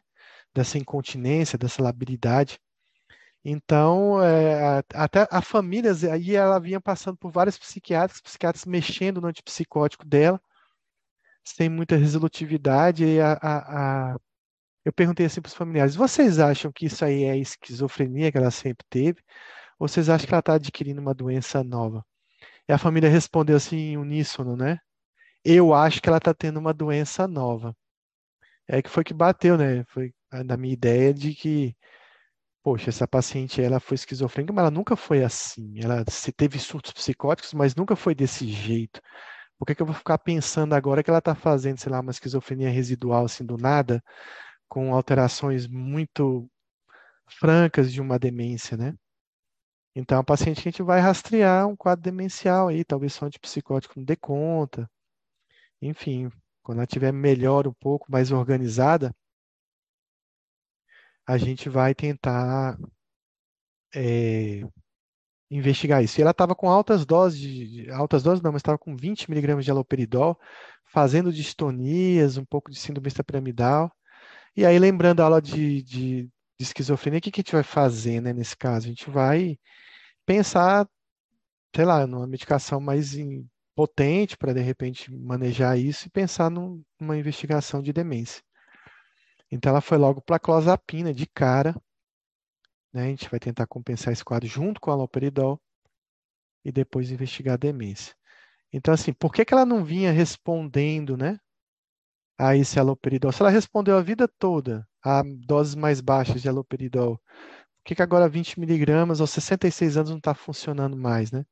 [0.54, 2.60] Dessa incontinência, dessa labilidade.
[3.44, 9.28] Então, é, até a família, aí ela vinha passando por vários psiquiatras, psiquiatras mexendo no
[9.28, 10.42] antipsicótico dela,
[11.44, 13.06] sem muita resolutividade.
[13.06, 14.20] E a, a, a,
[14.86, 18.52] eu perguntei assim para os familiares: vocês acham que isso aí é esquizofrenia que ela
[18.52, 19.22] sempre teve?
[19.80, 22.06] Ou vocês acham que ela está adquirindo uma doença nova?
[22.68, 24.80] E a família respondeu assim, em uníssono, né?
[25.44, 27.76] Eu acho que ela está tendo uma doença nova.
[28.68, 29.84] É que foi que bateu, né?
[29.90, 30.14] Foi
[30.46, 31.76] na minha ideia de que
[32.64, 35.74] poxa, essa paciente ela foi esquizofrênica, mas ela nunca foi assim.
[35.84, 36.04] Ela
[36.36, 39.02] teve surtos psicóticos, mas nunca foi desse jeito.
[39.58, 42.12] Por que que eu vou ficar pensando agora que ela está fazendo, sei lá, uma
[42.12, 44.04] esquizofrenia residual assim do nada,
[44.70, 46.50] com alterações muito
[47.28, 48.96] francas de uma demência, né?
[49.96, 53.96] Então, a paciente que a gente vai rastrear um quadro demencial aí, talvez só antipsicótico
[53.98, 54.90] não dê conta.
[55.82, 56.30] Enfim,
[56.64, 59.14] quando ela estiver melhor um pouco, mais organizada,
[61.30, 62.76] a gente vai tentar
[63.94, 64.64] é,
[65.52, 66.20] investigar isso.
[66.20, 69.64] E ela estava com altas doses, de, altas doses não, mas estava com 20 miligramas
[69.64, 70.40] de haloperidol,
[70.88, 73.92] fazendo distonias, um pouco de síndrome extrapiramidal.
[74.58, 77.64] E aí, lembrando a aula de, de, de esquizofrenia, o que, que a gente vai
[77.64, 78.88] fazer, né, nesse caso?
[78.88, 79.60] A gente vai
[80.26, 80.90] pensar,
[81.76, 83.16] sei lá, numa medicação mais
[83.76, 88.42] potente para, de repente, manejar isso e pensar num, numa investigação de demência.
[89.52, 91.76] Então ela foi logo para clozapina de cara.
[92.94, 93.04] né?
[93.04, 95.60] A gente vai tentar compensar esse quadro junto com a haloperidol
[96.64, 98.16] e depois investigar a demência.
[98.74, 101.40] Então, assim, por que, que ela não vinha respondendo, né?
[102.40, 103.32] A esse haloperidol?
[103.32, 108.02] Se ela respondeu a vida toda a doses mais baixas de haloperidol, por que, que
[108.04, 111.46] agora 20 miligramas aos 66 anos não está funcionando mais, né?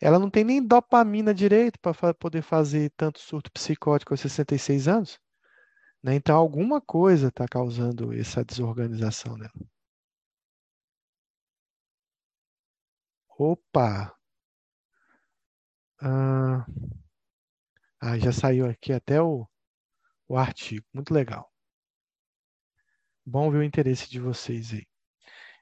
[0.00, 5.20] Ela não tem nem dopamina direito para poder fazer tanto surto psicótico aos 66 anos.
[6.04, 6.14] Né?
[6.16, 9.50] Então, alguma coisa está causando essa desorganização nela.
[13.38, 14.14] Opa!
[16.00, 16.66] Ah,
[18.00, 19.48] ah, já saiu aqui até o,
[20.28, 20.84] o artigo.
[20.92, 21.50] Muito legal.
[23.24, 24.86] Bom ver o interesse de vocês aí.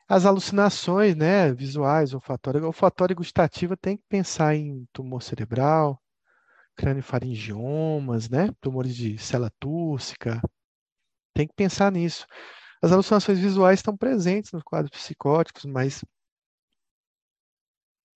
[0.09, 6.02] As alucinações, né, visuais, olfatórias, olfatória e gustativa tem que pensar em tumor cerebral,
[6.83, 10.43] craniofaringiomas, né, tumores de célula túrcica.
[11.33, 12.27] Tem que pensar nisso.
[12.83, 16.05] As alucinações visuais estão presentes nos quadros psicóticos, mas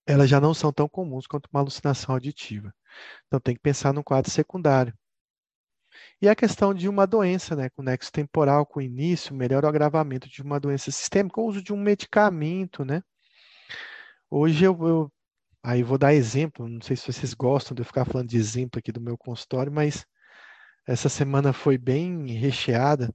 [0.05, 2.75] elas já não são tão comuns quanto uma alucinação auditiva.
[3.27, 4.93] Então tem que pensar no quadro secundário.
[6.21, 10.43] E a questão de uma doença, né, com nexo temporal, com início, melhor agravamento de
[10.43, 13.01] uma doença sistêmica, o uso de um medicamento, né?
[14.29, 15.13] Hoje eu, eu
[15.67, 18.79] aí vou dar exemplo, não sei se vocês gostam de eu ficar falando de exemplo
[18.79, 20.07] aqui do meu consultório, mas
[20.87, 23.13] essa semana foi bem recheada.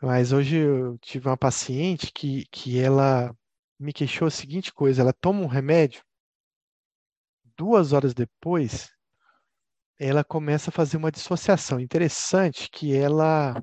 [0.00, 3.36] Mas hoje eu tive uma paciente que, que ela
[3.78, 6.02] me queixou a seguinte coisa: ela toma um remédio,
[7.56, 8.90] duas horas depois,
[9.98, 11.78] ela começa a fazer uma dissociação.
[11.78, 13.62] Interessante que ela,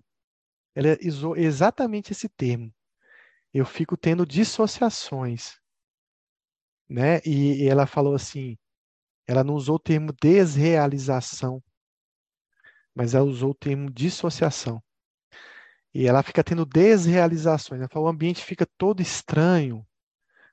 [0.76, 2.72] ela usou exatamente esse termo.
[3.52, 5.63] Eu fico tendo dissociações.
[6.90, 7.20] Né?
[7.26, 8.58] E, e ela falou assim,
[9.28, 11.64] ela não usou o termo desrealização,
[12.94, 14.84] mas ela usou o termo dissociação.
[15.94, 17.80] E ela fica tendo desrealizações.
[17.80, 19.86] Ela falou, o ambiente fica todo estranho,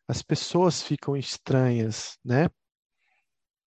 [0.06, 2.48] as pessoas ficam estranhas, né?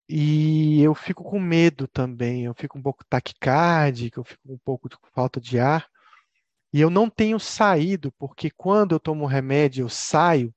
[0.07, 4.89] E eu fico com medo também, eu fico um pouco taquicárdico, eu fico um pouco
[4.89, 5.87] de falta de ar.
[6.73, 10.53] E eu não tenho saído, porque quando eu tomo remédio, eu saio,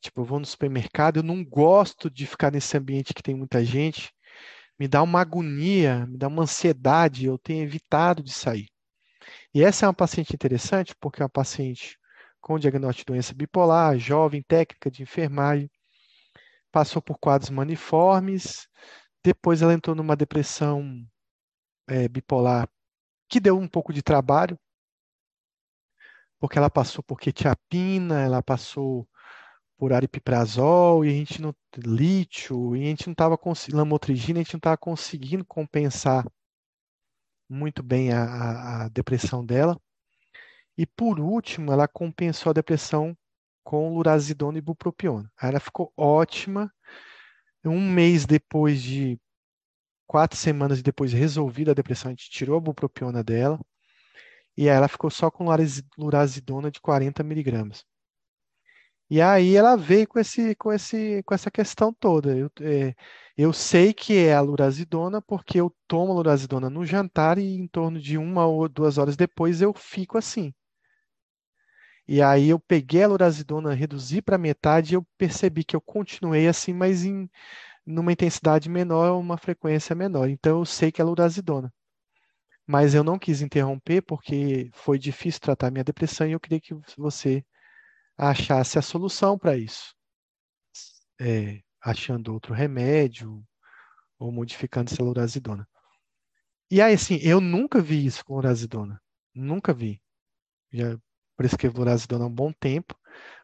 [0.00, 3.64] tipo, eu vou no supermercado, eu não gosto de ficar nesse ambiente que tem muita
[3.64, 4.12] gente.
[4.78, 8.68] Me dá uma agonia, me dá uma ansiedade, eu tenho evitado de sair.
[9.54, 11.98] E essa é uma paciente interessante, porque é uma paciente
[12.40, 15.70] com diagnóstico de doença bipolar, jovem, técnica de enfermagem,
[16.70, 18.68] passou por quadros maniformes,
[19.22, 21.04] depois ela entrou numa depressão
[21.88, 22.68] é, bipolar
[23.28, 24.58] que deu um pouco de trabalho,
[26.38, 29.08] porque ela passou por quetiapina, ela passou
[29.78, 33.38] por aripiprazol e a gente não lítio e a gente não estava
[33.72, 36.26] lamotrigina, a gente não estava conseguindo compensar
[37.48, 39.80] muito bem a, a, a, depressão dela.
[40.76, 43.16] E por último, ela compensou a depressão
[43.64, 45.30] com lurazidona e bupropiona.
[45.40, 46.72] Aí ela ficou ótima.
[47.64, 49.18] Um mês depois de
[50.06, 53.60] quatro semanas depois de resolvida a depressão, a gente tirou a bupropiona dela
[54.56, 55.46] e aí ela ficou só com
[55.98, 57.84] lurazidona de 40 miligramas.
[59.10, 62.36] E aí ela veio com, esse, com, esse, com essa questão toda.
[62.36, 62.94] Eu, é,
[63.36, 67.66] eu sei que é a lurazidona porque eu tomo a lurazidona no jantar e em
[67.66, 70.52] torno de uma ou duas horas depois eu fico assim.
[72.06, 76.48] E aí eu peguei a lorazidona, reduzi para metade e eu percebi que eu continuei
[76.48, 77.28] assim, mas em
[77.86, 80.28] numa intensidade menor, uma frequência menor.
[80.28, 81.72] Então eu sei que é lorazidona.
[82.66, 86.74] Mas eu não quis interromper porque foi difícil tratar minha depressão e eu queria que
[86.96, 87.44] você
[88.18, 89.94] achasse a solução para isso.
[91.20, 93.42] É, achando outro remédio
[94.18, 95.66] ou modificando essa lorazidona.
[96.70, 99.00] E aí, assim, eu nunca vi isso com lorazidona.
[99.34, 100.02] Nunca vi.
[100.72, 100.98] Já
[101.38, 102.98] prescrevo lorazepam há um bom tempo,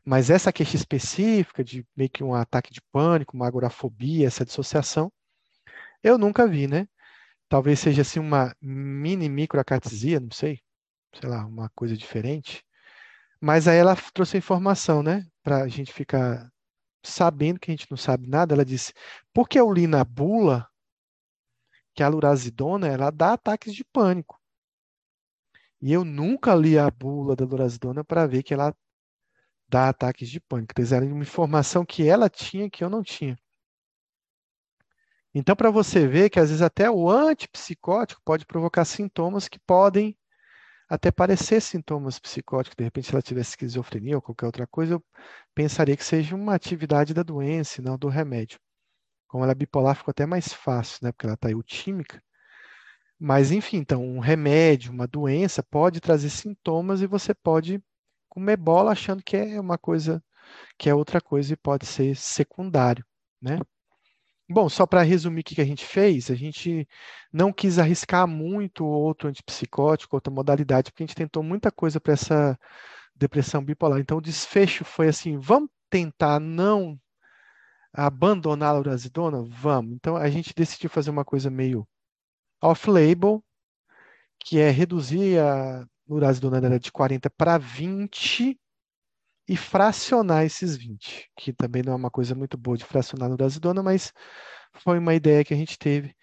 [0.05, 5.13] mas essa queixa específica de meio que um ataque de pânico, uma agorafobia, essa dissociação,
[6.03, 6.89] eu nunca vi, né?
[7.49, 10.61] Talvez seja assim uma mini microacatesia, não sei,
[11.15, 12.65] sei lá, uma coisa diferente.
[13.41, 15.27] Mas aí ela trouxe a informação, né?
[15.43, 16.51] Para a gente ficar
[17.03, 18.55] sabendo que a gente não sabe nada.
[18.55, 18.93] Ela disse,
[19.33, 20.69] porque eu li na bula
[21.95, 24.41] que a lurazidona, ela dá ataques de pânico.
[25.81, 28.75] E eu nunca li a bula da Lorazidona para ver que ela
[29.69, 30.73] dá ataques de pânico.
[30.73, 33.37] Então, era uma informação que ela tinha que eu não tinha.
[35.35, 40.17] Então, para você ver que às vezes até o antipsicótico pode provocar sintomas que podem
[40.89, 42.77] até parecer sintomas psicóticos.
[42.77, 45.05] De repente, se ela tivesse esquizofrenia ou qualquer outra coisa, eu
[45.55, 48.59] pensaria que seja uma atividade da doença e não do remédio.
[49.29, 51.13] Como ela é bipolar, ficou até mais fácil, né?
[51.13, 52.23] Porque ela está eutímica.
[53.19, 57.83] Mas, enfim, então, um remédio, uma doença pode trazer sintomas e você pode
[58.29, 60.23] comer bola achando que é uma coisa,
[60.79, 63.05] que é outra coisa e pode ser secundário,
[63.41, 63.59] né?
[64.55, 66.87] Bom, só para resumir o que a gente fez, a gente
[67.33, 72.13] não quis arriscar muito outro antipsicótico, outra modalidade, porque a gente tentou muita coisa para
[72.13, 72.57] essa
[73.17, 73.99] depressão bipolar.
[73.99, 76.97] Então, o desfecho foi assim: vamos tentar não
[77.93, 79.43] abandonar a lurazidona?
[79.43, 79.93] Vamos.
[79.95, 81.85] Então, a gente decidiu fazer uma coisa meio
[82.63, 83.43] off-label,
[84.39, 88.57] que é reduzir a lurazidona de 40 para 20
[89.49, 93.33] e fracionar esses 20, que também não é uma coisa muito boa de fracionar a
[93.33, 94.13] lurazidona, mas
[94.75, 96.15] foi uma ideia que a gente teve.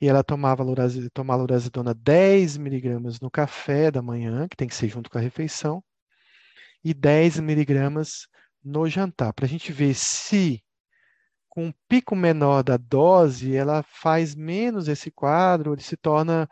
[0.00, 4.74] E ela tomava lurazidona, tomava lurazidona 10 miligramas no café da manhã, que tem que
[4.74, 5.82] ser junto com a refeição,
[6.84, 8.28] e 10 miligramas
[8.62, 10.62] no jantar, para a gente ver se
[11.48, 16.48] com um pico menor da dose ela faz menos esse quadro, ele se torna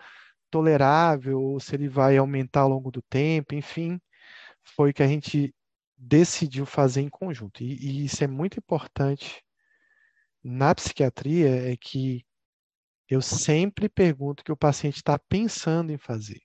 [0.51, 4.01] tolerável, ou se ele vai aumentar ao longo do tempo, enfim,
[4.77, 5.54] foi que a gente
[6.07, 7.63] decidiu fazer em conjunto.
[7.63, 9.43] E, e isso é muito importante
[10.43, 12.25] na psiquiatria, é que
[13.09, 16.41] eu sempre pergunto o que o paciente está pensando em fazer.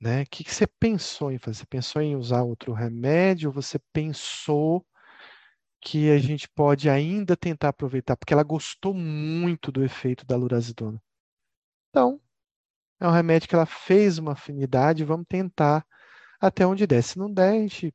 [0.00, 0.22] Né?
[0.22, 1.58] O que, que você pensou em fazer?
[1.58, 3.52] Você pensou em usar outro remédio?
[3.52, 4.84] Você pensou
[5.80, 8.16] que a gente pode ainda tentar aproveitar?
[8.16, 11.00] Porque ela gostou muito do efeito da lurazidona.
[11.90, 12.20] Então,
[13.00, 15.86] é um remédio que ela fez uma afinidade, vamos tentar
[16.40, 17.02] até onde der.
[17.02, 17.94] Se não der, a gente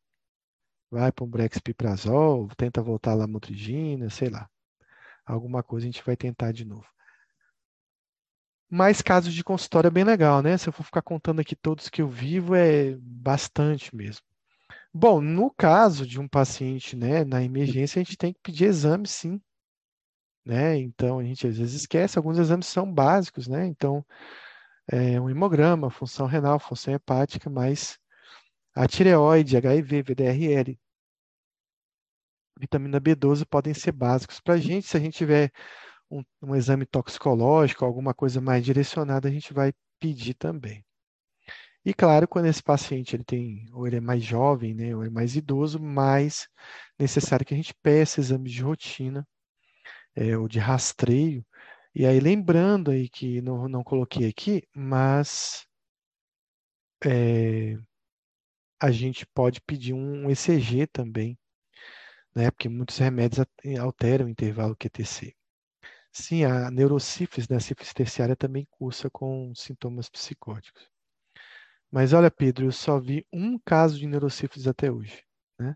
[0.92, 4.50] vai para um brexpiprazol, tenta voltar lá motrigina, sei lá.
[5.26, 6.88] Alguma coisa a gente vai tentar de novo.
[8.70, 10.58] Mais casos de consultório é bem legal, né?
[10.58, 14.22] Se eu for ficar contando aqui todos que eu vivo, é bastante mesmo.
[14.94, 19.08] Bom, no caso de um paciente, né, na emergência, a gente tem que pedir exame,
[19.08, 19.42] sim.
[20.46, 20.78] Né?
[20.78, 23.68] Então, a gente às vezes esquece, alguns exames são básicos, né?
[23.68, 24.04] Então,
[24.92, 28.00] é um hemograma, função renal, função hepática, mas
[28.76, 30.80] a tireoide, HIV, VDRL,
[32.60, 34.88] vitamina B12 podem ser básicos para a gente.
[34.88, 35.52] Se a gente tiver
[36.12, 40.84] um, um exame toxicológico, alguma coisa mais direcionada, a gente vai pedir também.
[41.86, 45.10] E claro, quando esse paciente ele tem, ou ele é mais jovem, né, ou é
[45.10, 46.48] mais idoso, mais
[47.00, 49.26] necessário que a gente peça exames de rotina,
[50.16, 51.46] é, ou de rastreio.
[51.96, 55.66] E aí, lembrando aí que não, não coloquei aqui, mas
[57.06, 57.78] é,
[58.80, 61.38] a gente pode pedir um ECG também,
[62.36, 63.46] né, porque muitos remédios
[63.80, 65.36] alteram o intervalo QTC.
[66.12, 70.90] Sim, a neurocífilis, né, a sífilis terciária também cursa com sintomas psicóticos.
[71.92, 75.24] Mas olha, Pedro, eu só vi um caso de neurocífilis até hoje,
[75.60, 75.76] né?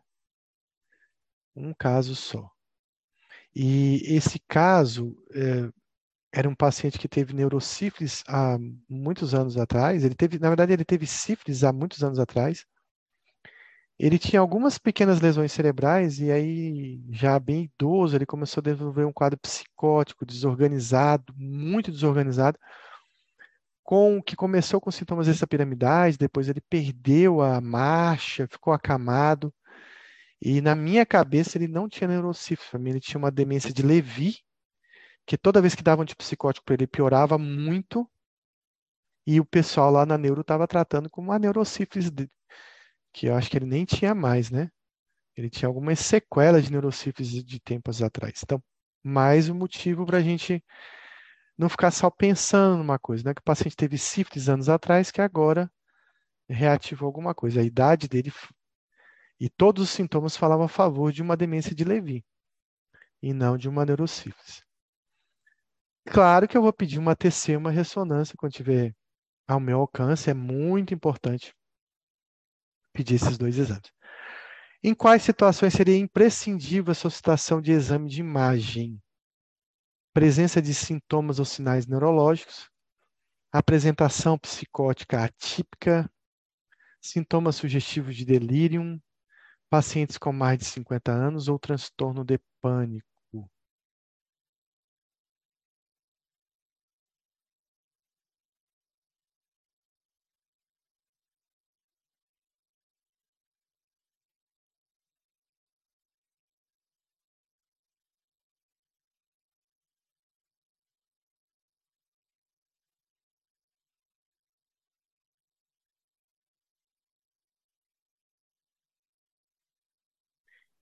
[1.56, 2.50] Um caso só.
[3.56, 5.70] E esse caso é,
[6.34, 8.58] era um paciente que teve neurocífilis há
[8.90, 10.04] muitos anos atrás.
[10.04, 12.66] Ele teve, na verdade, ele teve sífilis há muitos anos atrás.
[14.00, 19.06] Ele tinha algumas pequenas lesões cerebrais e aí, já bem idoso, ele começou a desenvolver
[19.06, 22.58] um quadro psicótico, desorganizado, muito desorganizado,
[23.84, 29.54] com que começou com sintomas extrapiramidais, depois ele perdeu a marcha, ficou acamado.
[30.42, 34.40] E na minha cabeça ele não tinha neurocífilis, ele tinha uma demência de Levi,
[35.26, 38.10] que toda vez que dava antipsicótico para ele piorava muito,
[39.26, 42.12] e o pessoal lá na neuro estava tratando como uma neurocífilis
[43.14, 44.70] que eu acho que ele nem tinha mais, né?
[45.38, 48.42] Ele tinha algumas sequelas de neurocífilis de tempos atrás.
[48.44, 48.62] Então,
[49.04, 50.64] mais um motivo para a gente
[51.58, 53.34] não ficar só pensando numa coisa, né?
[53.34, 55.72] Que o paciente teve sífilis anos atrás, que agora
[56.50, 57.62] reativou alguma coisa.
[57.62, 58.32] A idade dele
[59.40, 62.24] e todos os sintomas falavam a favor de uma demência de Levi
[63.22, 64.64] e não de uma neurocífilis.
[66.06, 68.94] Claro que eu vou pedir uma TC, uma ressonância quando tiver
[69.48, 71.54] ao meu alcance, é muito importante
[72.94, 73.92] pedir esses dois exames.
[74.84, 79.02] Em quais situações seria imprescindível a solicitação de exame de imagem?
[80.14, 82.70] Presença de sintomas ou sinais neurológicos,
[83.52, 86.10] apresentação psicótica atípica,
[87.02, 89.02] sintomas sugestivos de delírio,
[89.70, 93.13] pacientes com mais de 50 anos ou transtorno de pânico.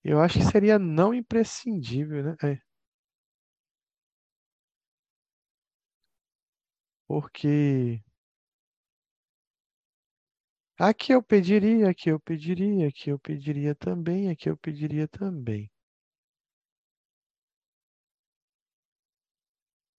[0.04, 2.36] Eu acho que seria não imprescindível, né?
[2.42, 2.58] É.
[7.06, 8.02] Porque
[10.78, 15.70] Aqui eu pediria, aqui eu pediria, aqui eu pediria também, aqui eu pediria também.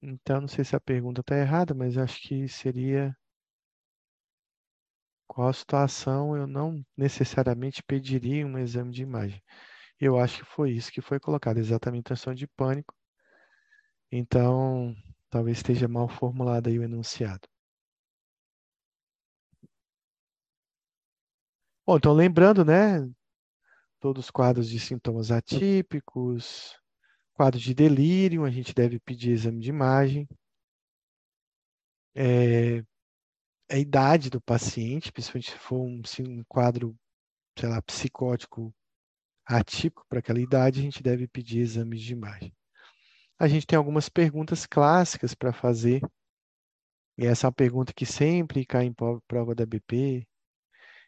[0.04, 3.18] Então, não sei se a pergunta está errada, mas acho que seria
[5.28, 9.41] qual situação eu não necessariamente pediria um exame de imagem.
[10.06, 12.93] Eu acho que foi isso que foi colocado, exatamente transtorno de pânico.
[14.12, 14.93] Então,
[15.30, 17.47] talvez esteja mal formulado aí o enunciado.
[21.88, 23.10] Bom, então lembrando, né,
[23.97, 26.78] todos os quadros de sintomas atípicos,
[27.34, 30.28] quadro de delírio, a gente deve pedir exame de imagem.
[32.14, 32.84] É,
[33.72, 36.93] a idade do paciente, principalmente se for um, um quadro,
[37.58, 38.76] sei lá, psicótico
[39.46, 42.56] atípico para aquela idade, a gente deve pedir exames de imagem.
[43.39, 46.02] A gente tem algumas perguntas clássicas para fazer.
[47.18, 48.96] E essa é uma pergunta que sempre cai em
[49.28, 50.28] prova da BP.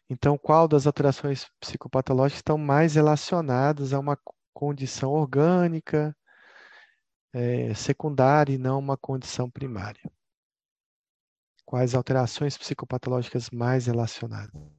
[0.08, 4.18] Então, qual das alterações psicopatológicas estão mais relacionadas a uma
[4.54, 6.16] condição orgânica,
[7.32, 10.02] é, secundária e não uma condição primária?
[11.64, 14.75] Quais alterações psicopatológicas mais relacionadas?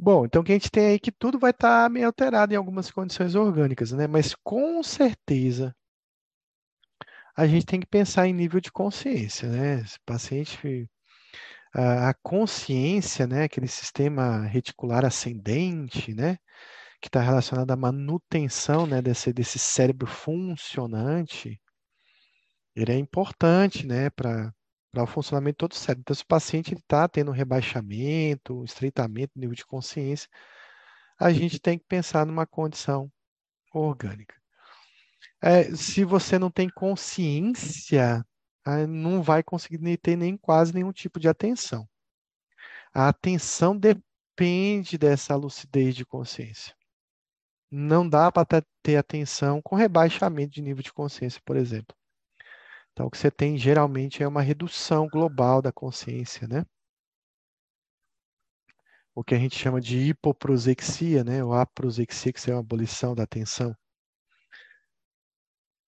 [0.00, 2.06] Bom, então o que a gente tem aí é que tudo vai estar tá meio
[2.06, 4.06] alterado em algumas condições orgânicas, né?
[4.06, 5.74] Mas com certeza
[7.36, 9.80] a gente tem que pensar em nível de consciência, né?
[9.80, 10.88] Esse paciente,
[11.74, 13.44] a, consciência, né?
[13.44, 16.38] Aquele sistema reticular ascendente, né?
[17.00, 19.02] Que está relacionado à manutenção, né?
[19.02, 21.60] Desse, desse cérebro funcionante,
[22.74, 24.10] ele é importante, né?
[24.10, 24.52] Para
[24.90, 26.00] para o funcionamento todo certo.
[26.00, 30.28] Então, se o paciente está tendo um rebaixamento, um estreitamento do nível de consciência,
[31.18, 33.10] a gente tem que pensar numa condição
[33.72, 34.34] orgânica.
[35.40, 38.24] É, se você não tem consciência,
[38.88, 41.88] não vai conseguir ter nem quase nenhum tipo de atenção.
[42.92, 46.74] A atenção depende dessa lucidez de consciência.
[47.70, 51.97] Não dá para ter atenção com rebaixamento de nível de consciência, por exemplo.
[52.98, 56.66] Então, o que você tem geralmente é uma redução global da consciência, né?
[59.14, 61.44] O que a gente chama de hipoprosexia, né?
[61.44, 63.72] Ou aprosexia, que é uma abolição da atenção.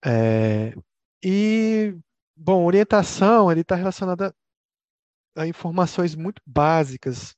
[0.05, 0.73] É,
[1.21, 1.99] e,
[2.37, 4.33] bom, orientação, ele está relacionada
[5.37, 7.35] a informações muito básicas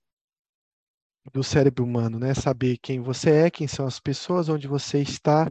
[1.32, 2.34] do cérebro humano, né?
[2.34, 5.50] Saber quem você é, quem são as pessoas, onde você está,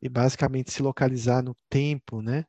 [0.00, 2.46] e basicamente se localizar no tempo, né?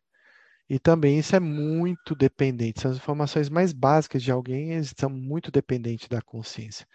[0.70, 5.10] E também isso é muito dependente, são as informações mais básicas de alguém, eles são
[5.10, 6.88] muito dependentes da consciência.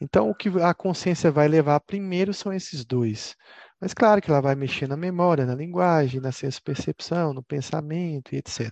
[0.00, 3.34] Então, o que a consciência vai levar primeiro são esses dois.
[3.80, 8.38] Mas claro que ela vai mexer na memória, na linguagem, na senso-percepção, no pensamento e
[8.38, 8.70] etc.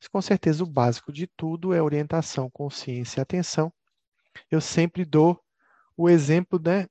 [0.00, 3.72] Mas, com certeza, o básico de tudo é orientação, consciência e atenção.
[4.50, 5.40] Eu sempre dou
[5.96, 6.86] o exemplo né,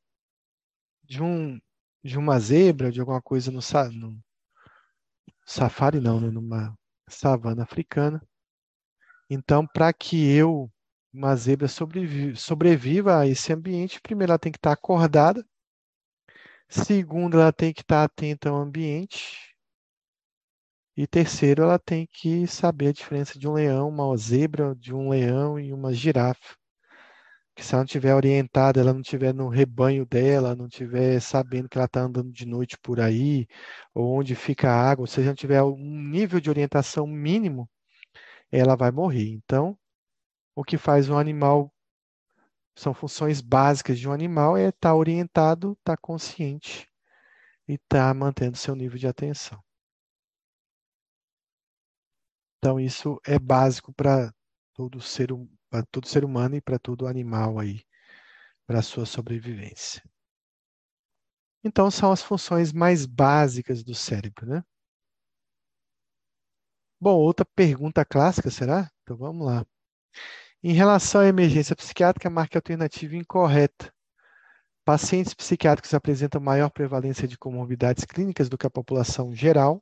[1.03, 1.59] de, um,
[2.03, 3.59] de uma zebra, de alguma coisa no,
[3.93, 4.19] no
[5.45, 6.77] safari, não, né, numa
[7.09, 8.21] savana africana.
[9.29, 10.71] Então, para que eu,
[11.13, 15.45] uma zebra, sobreviva, sobreviva a esse ambiente, primeiro ela tem que estar acordada,
[16.67, 19.49] segundo, ela tem que estar atenta ao ambiente,
[20.95, 25.09] e terceiro, ela tem que saber a diferença de um leão, uma zebra, de um
[25.09, 26.58] leão e uma girafa.
[27.59, 31.67] Que se ela não estiver orientada, ela não estiver no rebanho dela, não estiver sabendo
[31.67, 33.47] que ela está andando de noite por aí,
[33.93, 37.69] ou onde fica a água, se ela não tiver um nível de orientação mínimo,
[38.49, 39.29] ela vai morrer.
[39.33, 39.77] Então,
[40.55, 41.69] o que faz um animal,
[42.77, 46.87] são funções básicas de um animal, é estar tá orientado, estar tá consciente
[47.67, 49.61] e estar tá mantendo seu nível de atenção.
[52.57, 54.33] Então, isso é básico para
[54.73, 57.83] todo ser humano para todo ser humano e para todo animal aí,
[58.67, 60.03] para a sua sobrevivência.
[61.63, 64.63] Então, são as funções mais básicas do cérebro, né?
[67.01, 68.89] Bom, outra pergunta clássica, será?
[69.03, 69.65] Então vamos lá.
[70.61, 73.93] Em relação à emergência psiquiátrica, marque a alternativa incorreta.
[74.83, 79.81] Pacientes psiquiátricos apresentam maior prevalência de comorbidades clínicas do que a população geral.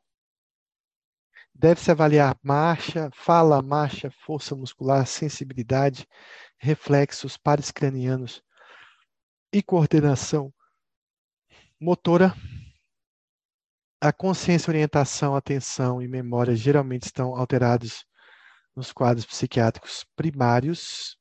[1.60, 6.08] Deve-se avaliar marcha, fala, marcha, força muscular, sensibilidade,
[6.60, 8.44] reflexos, pares cranianos
[9.52, 10.54] e coordenação
[11.80, 12.32] motora.
[14.00, 18.06] A consciência, orientação, atenção e memória geralmente estão alterados
[18.76, 21.18] nos quadros psiquiátricos primários.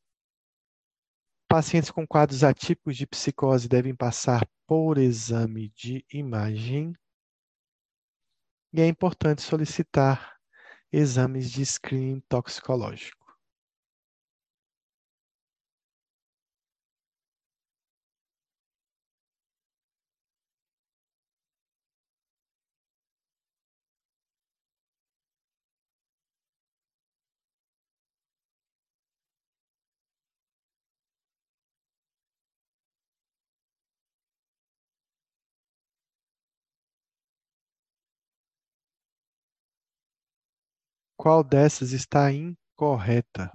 [1.49, 6.93] Pacientes com quadros atípicos de psicose devem passar por exame de imagem.
[8.77, 10.37] E é importante solicitar
[10.93, 13.16] exames de screening toxicológico.
[41.19, 43.53] Qual dessas está incorreta?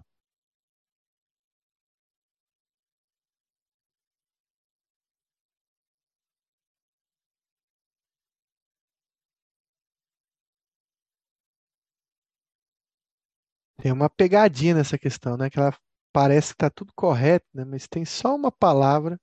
[13.82, 15.50] Tem uma pegadinha nessa questão, né?
[15.50, 15.76] Que ela
[16.14, 17.66] parece que está tudo correto, né?
[17.66, 19.20] Mas tem só uma palavra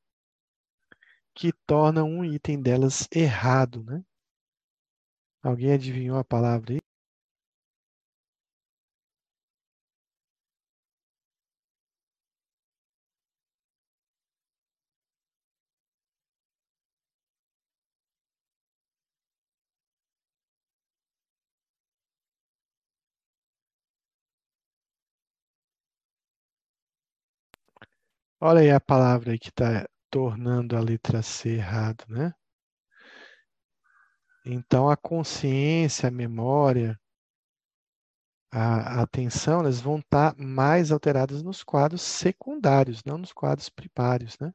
[1.34, 4.04] que torna um item delas errado, né?
[5.42, 6.78] Alguém adivinhou a palavra aí?
[28.40, 32.32] Olha aí a palavra aí que está tornando a letra C errado, né?
[34.44, 36.98] Então, a consciência, a memória,
[38.50, 44.36] a, atenção, elas vão estar tá mais alteradas nos quadros secundários, não nos quadros primários,
[44.40, 44.52] né?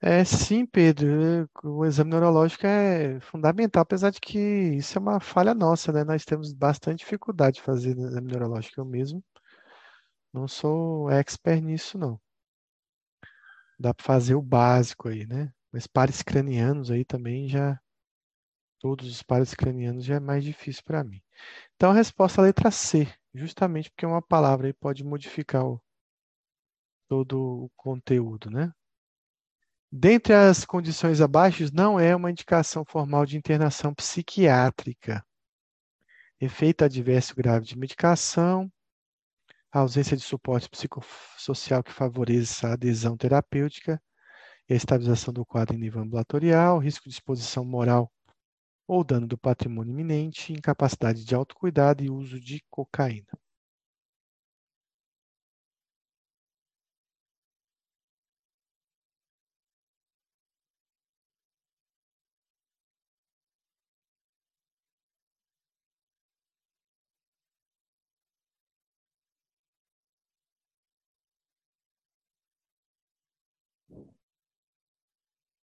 [0.00, 5.54] É, sim, Pedro, o exame neurológico é fundamental, apesar de que isso é uma falha
[5.54, 6.04] nossa, né?
[6.04, 8.80] Nós temos bastante dificuldade de fazer exame neurológico.
[8.80, 9.24] Eu mesmo
[10.34, 12.20] não sou expert nisso, não.
[13.78, 15.52] Dá para fazer o básico aí, né?
[15.72, 17.80] Mas pares cranianos aí também já.
[18.80, 21.22] Todos os pares cranianos já é mais difícil para mim.
[21.76, 25.80] Então a resposta é a letra C, justamente porque uma palavra aí pode modificar o,
[27.08, 28.72] todo o conteúdo, né?
[29.90, 35.24] Dentre as condições abaixo, não é uma indicação formal de internação psiquiátrica.
[36.40, 38.68] Efeito adverso grave de medicação,
[39.74, 44.00] a ausência de suporte psicossocial que favoreça a adesão terapêutica
[44.68, 48.08] e a estabilização do quadro em nível ambulatorial, risco de exposição moral
[48.86, 53.26] ou dano do patrimônio iminente, incapacidade de autocuidado e uso de cocaína.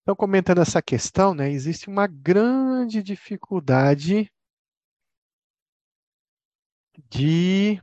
[0.06, 4.32] Então, comentando essa questão, né, existe uma grande dificuldade
[7.10, 7.82] de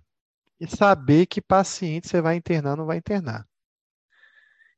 [0.68, 3.44] saber que paciente você vai internar ou não vai internar.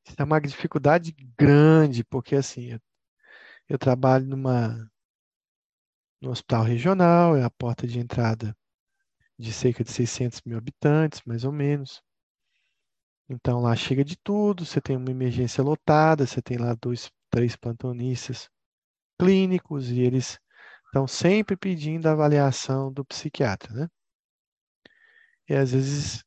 [0.06, 2.80] Isso é uma dificuldade grande, porque assim, eu,
[3.68, 4.90] eu trabalho numa,
[6.22, 8.56] no hospital regional, é a porta de entrada
[9.38, 12.02] de cerca de 600 mil habitantes, mais ou menos.
[13.28, 17.56] Então lá chega de tudo, você tem uma emergência lotada, você tem lá dois três
[17.56, 18.48] plantonistas
[19.18, 20.38] clínicos e eles
[20.86, 23.88] estão sempre pedindo a avaliação do psiquiatra, né?
[25.48, 26.22] E às vezes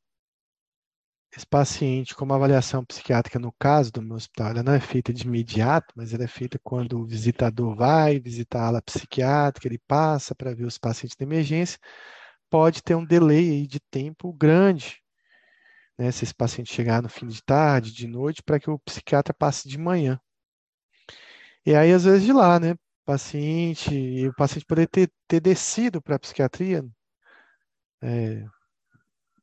[1.33, 5.13] esse paciente, como a avaliação psiquiátrica no caso do meu hospital, ela não é feita
[5.13, 9.79] de imediato, mas ela é feita quando o visitador vai visitar a ala psiquiátrica, ele
[9.87, 11.79] passa para ver os pacientes de emergência,
[12.49, 15.01] pode ter um delay de tempo grande,
[15.97, 16.11] né?
[16.11, 19.69] Se esse paciente chegar no fim de tarde, de noite, para que o psiquiatra passe
[19.69, 20.19] de manhã.
[21.67, 22.75] E aí, às vezes, de lá, né?
[23.05, 26.81] Paciente, e o paciente poder ter, ter descido para a psiquiatria,
[28.01, 28.45] é,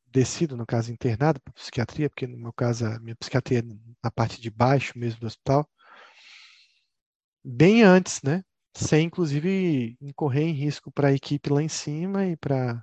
[0.06, 3.62] descido, no caso, internado para psiquiatria, porque no meu caso, a minha psiquiatria é
[4.02, 5.68] na parte de baixo mesmo do hospital,
[7.44, 8.42] bem antes, né?
[8.74, 12.82] Sem, inclusive, incorrer em risco para a equipe lá em cima e para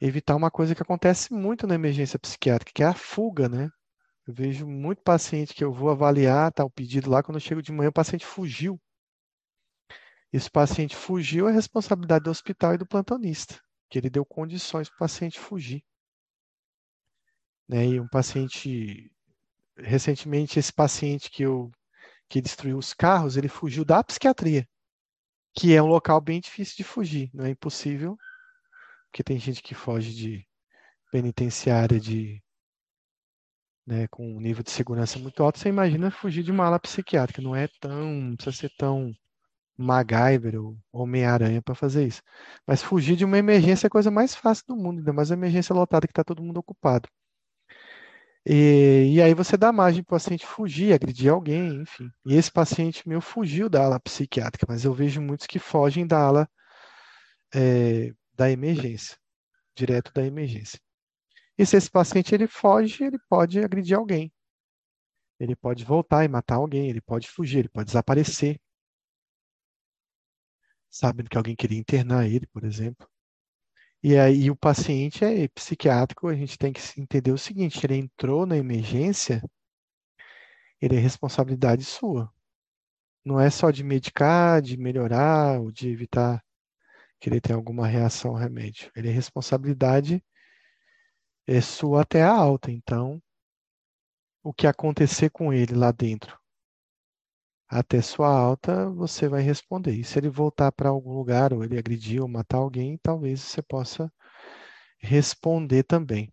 [0.00, 3.70] evitar uma coisa que acontece muito na emergência psiquiátrica, que é a fuga, né?
[4.26, 7.60] Eu vejo muito paciente que eu vou avaliar, tá o pedido lá, quando eu chego
[7.60, 8.80] de manhã, o paciente fugiu.
[10.32, 13.60] Esse paciente fugiu, é responsabilidade do hospital e do plantonista.
[13.90, 15.84] que ele deu condições para o paciente fugir.
[17.68, 17.86] Né?
[17.88, 19.12] E um paciente,
[19.76, 21.70] recentemente, esse paciente que, eu,
[22.28, 24.66] que destruiu os carros, ele fugiu da psiquiatria,
[25.54, 28.16] que é um local bem difícil de fugir, não é impossível,
[29.06, 30.48] porque tem gente que foge de
[31.10, 32.42] penitenciária de
[33.86, 37.42] né, com um nível de segurança muito alto, você imagina fugir de uma ala psiquiátrica.
[37.42, 39.12] Não é tão, não precisa ser tão
[39.76, 42.22] MacGyver ou Homem-Aranha para fazer isso.
[42.66, 45.36] Mas fugir de uma emergência é a coisa mais fácil do mundo, ainda mais uma
[45.36, 47.08] emergência lotada que está todo mundo ocupado.
[48.44, 52.10] E, e aí você dá margem para o paciente fugir, agredir alguém, enfim.
[52.26, 56.18] E esse paciente meu fugiu da ala psiquiátrica, mas eu vejo muitos que fogem da
[56.18, 56.48] ala
[57.54, 59.16] é, da emergência,
[59.76, 60.78] direto da emergência.
[61.62, 64.32] E se esse paciente ele foge, ele pode agredir alguém.
[65.38, 68.60] Ele pode voltar e matar alguém, ele pode fugir, ele pode desaparecer.
[70.90, 73.08] Sabendo que alguém queria internar ele, por exemplo.
[74.02, 78.44] E aí o paciente é psiquiátrico, a gente tem que entender o seguinte, ele entrou
[78.44, 79.40] na emergência,
[80.80, 82.28] ele é responsabilidade sua.
[83.24, 86.44] Não é só de medicar, de melhorar ou de evitar
[87.20, 88.90] que ele tenha alguma reação ao remédio.
[88.96, 90.20] Ele é responsabilidade
[91.46, 92.70] é sua até a alta.
[92.70, 93.22] Então,
[94.42, 96.38] o que acontecer com ele lá dentro
[97.72, 99.92] até sua alta, você vai responder.
[99.92, 103.62] E se ele voltar para algum lugar, ou ele agredir ou matar alguém, talvez você
[103.62, 104.12] possa
[104.98, 106.30] responder também.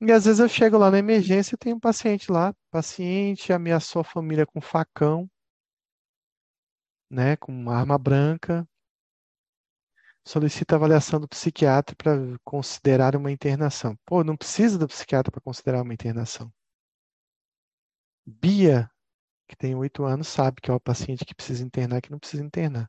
[0.00, 4.00] E às vezes eu chego lá na emergência e tem um paciente lá, paciente ameaçou
[4.00, 5.28] a família com facão,
[7.10, 8.68] né, com uma arma branca,
[10.28, 12.12] solicita avaliação do psiquiatra para
[12.44, 13.96] considerar uma internação.
[14.04, 16.52] Pô, não precisa do psiquiatra para considerar uma internação.
[18.26, 18.90] Bia,
[19.48, 22.44] que tem oito anos, sabe que é o paciente que precisa internar que não precisa
[22.44, 22.86] internar.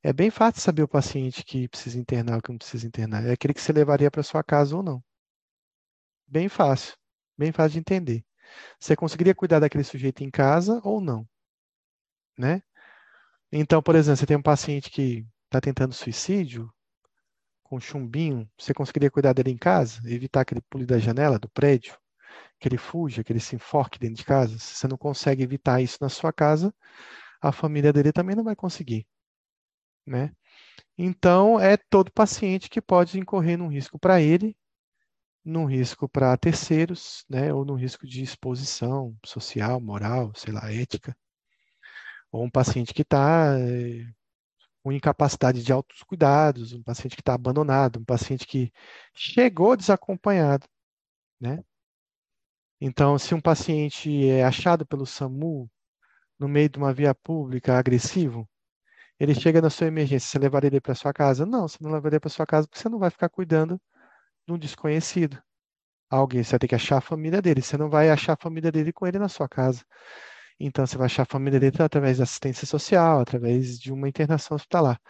[0.00, 3.26] É bem fácil saber o paciente que precisa internar ou que não precisa internar.
[3.26, 5.02] É aquele que você levaria para sua casa ou não.
[6.24, 6.96] Bem fácil.
[7.36, 8.24] Bem fácil de entender.
[8.78, 11.28] Você conseguiria cuidar daquele sujeito em casa ou não?
[12.38, 12.62] Né?
[13.50, 16.70] Então, por exemplo, você tem um paciente que está tentando suicídio,
[17.62, 20.00] com chumbinho, você conseguiria cuidar dele em casa?
[20.06, 21.96] Evitar que ele pule da janela do prédio?
[22.58, 24.58] Que ele fuja, que ele se enforque dentro de casa?
[24.58, 26.74] Se você não consegue evitar isso na sua casa,
[27.40, 29.06] a família dele também não vai conseguir.
[30.06, 30.32] Né?
[30.96, 34.56] Então, é todo paciente que pode incorrer num risco para ele,
[35.44, 37.52] num risco para terceiros, né?
[37.52, 41.16] ou num risco de exposição social, moral, sei lá, ética.
[42.32, 44.06] Ou um paciente que está eh,
[44.82, 48.72] com incapacidade de altos cuidados, um paciente que está abandonado, um paciente que
[49.14, 50.66] chegou desacompanhado,
[51.40, 51.62] né?
[52.80, 55.68] Então, se um paciente é achado pelo SAMU
[56.38, 58.48] no meio de uma via pública agressivo,
[59.18, 61.46] ele chega na sua emergência, você levaria ele para sua casa?
[61.46, 63.80] Não, você não levaria para sua casa porque você não vai ficar cuidando
[64.46, 65.42] de um desconhecido.
[66.10, 68.72] Alguém, você vai ter que achar a família dele, você não vai achar a família
[68.72, 69.84] dele com ele na sua casa.
[70.60, 74.56] Então, você vai achar a família dele através da assistência social, através de uma internação
[74.56, 75.00] hospitalar.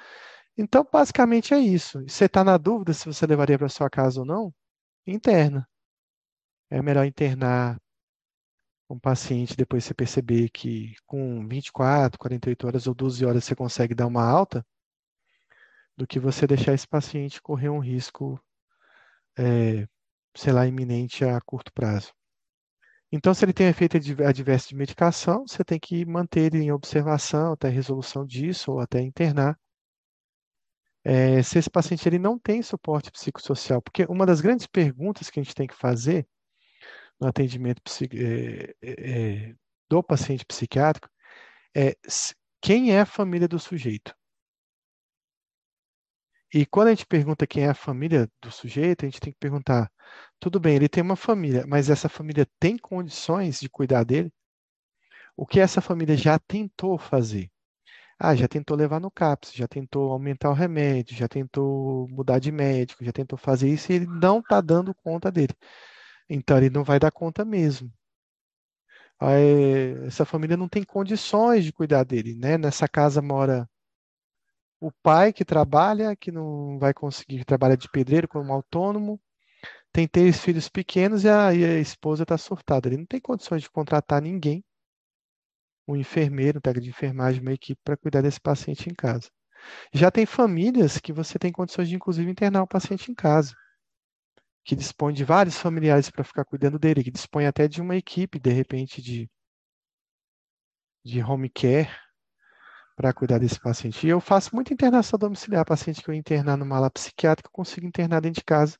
[0.57, 2.03] Então, basicamente é isso.
[2.09, 4.53] Você está na dúvida se você levaria para sua casa ou não?
[5.07, 5.69] Interna.
[6.71, 7.79] É melhor internar
[8.91, 13.95] um paciente depois você perceber que com 24, 48 horas ou 12 horas você consegue
[13.95, 14.65] dar uma alta,
[15.97, 18.41] do que você deixar esse paciente correr um risco,
[19.37, 19.87] é,
[20.37, 22.13] sei lá, iminente a curto prazo.
[23.11, 27.53] Então, se ele tem efeito adverso de medicação, você tem que manter ele em observação
[27.53, 29.59] até a resolução disso ou até internar.
[31.03, 35.41] É, se esse paciente ele não tem suporte psicossocial, porque uma das grandes perguntas que
[35.41, 36.29] a gente tem que fazer
[37.19, 37.81] no atendimento
[38.13, 39.55] é, é,
[39.89, 41.09] do paciente psiquiátrico
[41.75, 41.97] é
[42.61, 44.15] quem é a família do sujeito?
[46.53, 49.39] E quando a gente pergunta quem é a família do sujeito, a gente tem que
[49.39, 49.91] perguntar:
[50.41, 54.33] tudo bem, ele tem uma família, mas essa família tem condições de cuidar dele?
[55.37, 57.51] O que essa família já tentou fazer?
[58.19, 62.53] Ah, já tentou levar no CAPS, já tentou aumentar o remédio, já tentou mudar de
[62.53, 65.55] médico, já tentou fazer isso e ele não está dando conta dele.
[66.29, 67.93] Então ele não vai dar conta mesmo.
[69.21, 72.57] Aí, essa família não tem condições de cuidar dele, né?
[72.59, 73.69] Nessa casa mora
[74.81, 79.21] o pai que trabalha, que não vai conseguir trabalhar de pedreiro como autônomo,
[79.93, 82.89] tem três filhos pequenos e a, e a esposa está surtada.
[82.89, 84.65] Ele não tem condições de contratar ninguém,
[85.87, 89.29] um enfermeiro, um técnico de enfermagem, uma equipe para cuidar desse paciente em casa.
[89.93, 93.55] Já tem famílias que você tem condições de, inclusive, internar o paciente em casa,
[94.65, 98.39] que dispõe de vários familiares para ficar cuidando dele, que dispõe até de uma equipe,
[98.39, 99.29] de repente, de,
[101.05, 101.89] de home care,
[102.99, 104.05] para cuidar desse paciente.
[104.05, 107.87] E eu faço muita internação domiciliar, paciente que eu internar numa ala psiquiátrica, eu consigo
[107.87, 108.77] internar dentro de casa,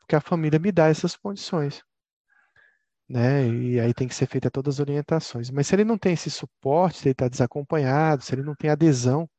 [0.00, 1.84] porque a família me dá essas condições.
[3.08, 3.46] Né?
[3.46, 5.50] E aí tem que ser feita todas as orientações.
[5.50, 8.70] Mas se ele não tem esse suporte, se ele está desacompanhado, se ele não tem
[8.70, 9.30] adesão,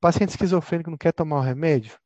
[0.00, 1.96] paciente esquizofrênico não quer tomar o remédio,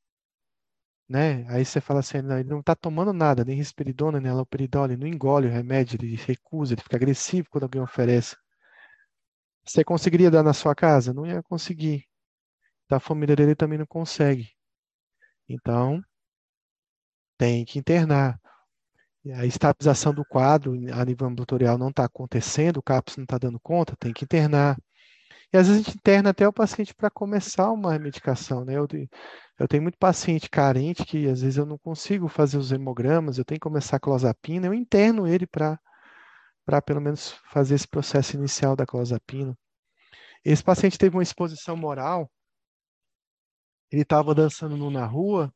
[1.08, 1.46] né?
[1.48, 4.96] Aí você fala assim, não, ele não está tomando nada, nem risperidona, nem aloperidol, ele
[4.98, 8.36] não engole o remédio, ele recusa, ele fica agressivo quando alguém oferece.
[9.64, 11.12] Você conseguiria dar na sua casa?
[11.12, 12.04] Não ia conseguir.
[12.88, 14.50] Da família dele também não consegue.
[15.48, 16.02] Então,
[17.38, 18.40] tem que internar.
[19.34, 23.60] A estabilização do quadro a nível ambulatorial não está acontecendo, o CAPS não está dando
[23.60, 24.76] conta, tem que internar.
[25.52, 28.76] E às vezes a gente interna até o paciente para começar uma medicação, né?
[28.76, 28.88] Eu,
[29.58, 33.44] eu tenho muito paciente carente que às vezes eu não consigo fazer os hemogramas, eu
[33.44, 35.78] tenho que começar a clozapina, eu interno ele para
[36.64, 39.56] para pelo menos fazer esse processo inicial da clozapina.
[40.44, 42.30] Esse paciente teve uma exposição moral,
[43.90, 45.52] ele estava dançando na rua,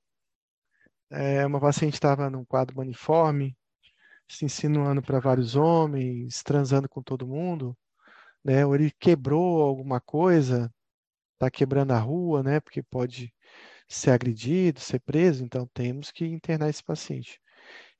[1.10, 3.56] é, uma paciente estava num quadro maniforme,
[4.28, 7.76] se insinuando para vários homens, transando com todo mundo,
[8.44, 8.66] né?
[8.66, 10.72] Ou ele quebrou alguma coisa,
[11.34, 12.60] está quebrando a rua, né?
[12.60, 13.32] Porque pode
[13.88, 17.40] ser agredido, ser preso, então temos que internar esse paciente.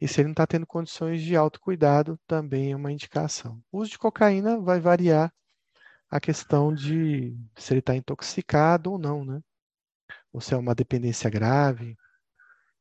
[0.00, 3.62] E se ele não está tendo condições de autocuidado, também é uma indicação.
[3.72, 5.32] O uso de cocaína vai variar
[6.10, 9.40] a questão de se ele está intoxicado ou não, né?
[10.32, 11.96] Ou se é uma dependência grave.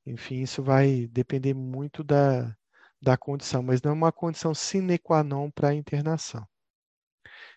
[0.05, 2.55] Enfim, isso vai depender muito da,
[3.01, 6.45] da condição, mas não é uma condição sine qua non para a internação.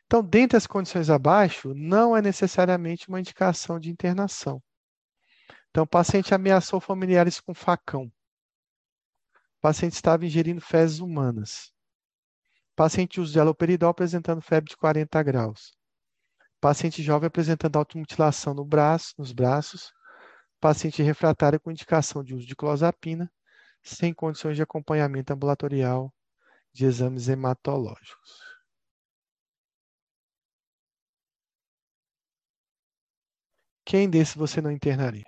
[0.06, 4.62] Então, dentre as condições abaixo, não é necessariamente uma indicação de internação.
[5.70, 8.10] Então, o paciente ameaçou familiares com facão.
[9.58, 11.72] O paciente estava ingerindo fezes humanas.
[12.72, 15.76] O paciente usa de aloperidol apresentando febre de 40 graus.
[16.58, 19.88] O paciente jovem apresentando automutilação no braço, nos braços.
[20.56, 23.30] O paciente refratário com indicação de uso de clozapina,
[23.82, 26.14] sem condições de acompanhamento ambulatorial
[26.72, 28.48] de exames hematológicos.
[33.84, 35.27] Quem desse você não internaria?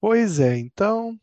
[0.00, 1.18] Pois é, então.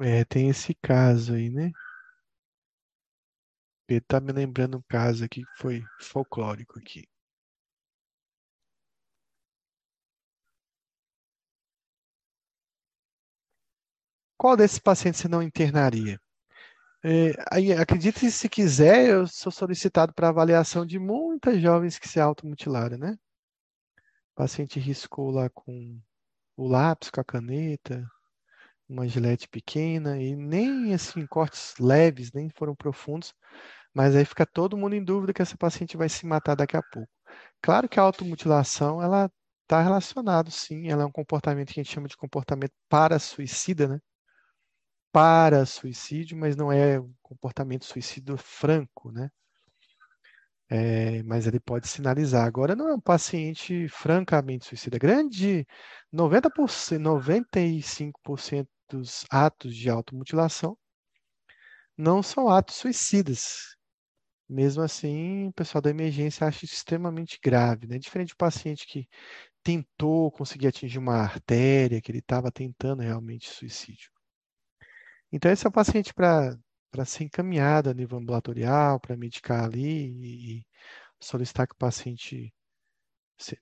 [0.00, 1.72] É, tem esse caso aí, né?
[3.86, 7.04] Ele tá me lembrando um caso aqui que foi folclórico aqui.
[14.38, 16.18] Qual desses pacientes você não internaria?
[17.04, 22.18] É, aí, acredite se quiser, eu sou solicitado para avaliação de muitas jovens que se
[22.18, 23.16] automutilaram, né?
[24.32, 26.00] O paciente riscou lá com
[26.56, 28.06] o lápis, com a caneta,
[28.88, 33.34] uma gilete pequena, e nem assim, cortes leves, nem foram profundos,
[33.94, 36.82] mas aí fica todo mundo em dúvida que essa paciente vai se matar daqui a
[36.82, 37.10] pouco.
[37.62, 39.30] Claro que a automutilação, ela
[39.64, 44.00] está relacionado, sim, ela é um comportamento que a gente chama de comportamento para-suicida, né?
[45.12, 49.30] Para suicídio, mas não é um comportamento suicídio franco, né?
[50.70, 52.46] É, mas ele pode sinalizar.
[52.46, 54.98] Agora, não é um paciente francamente suicida.
[54.98, 55.66] Grande
[56.12, 60.76] 90%, 95% dos atos de automutilação
[61.96, 63.76] não são atos suicidas.
[64.48, 67.98] Mesmo assim, o pessoal da emergência acha isso extremamente grave, né?
[67.98, 69.08] Diferente do paciente que
[69.62, 74.10] tentou conseguir atingir uma artéria, que ele estava tentando realmente suicídio.
[75.30, 76.56] Então, esse é o paciente para
[77.04, 80.66] ser encaminhado a nível ambulatorial, para medicar ali e
[81.20, 82.52] solicitar que o paciente.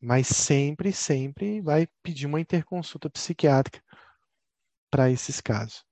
[0.01, 3.83] Mas sempre, sempre vai pedir uma interconsulta psiquiátrica
[4.91, 5.85] para esses casos.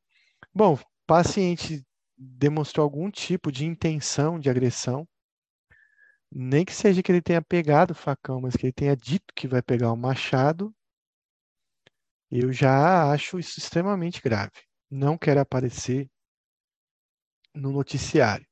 [0.54, 1.84] Bom, paciente
[2.16, 5.06] demonstrou algum tipo de intenção de agressão,
[6.30, 9.48] nem que seja que ele tenha pegado o facão, mas que ele tenha dito que
[9.48, 10.74] vai pegar o machado,
[12.30, 14.64] eu já acho isso extremamente grave
[14.94, 16.08] não quer aparecer
[17.54, 18.46] no noticiário.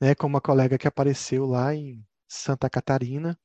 [0.00, 3.38] Né, como a colega que apareceu lá em Santa Catarina,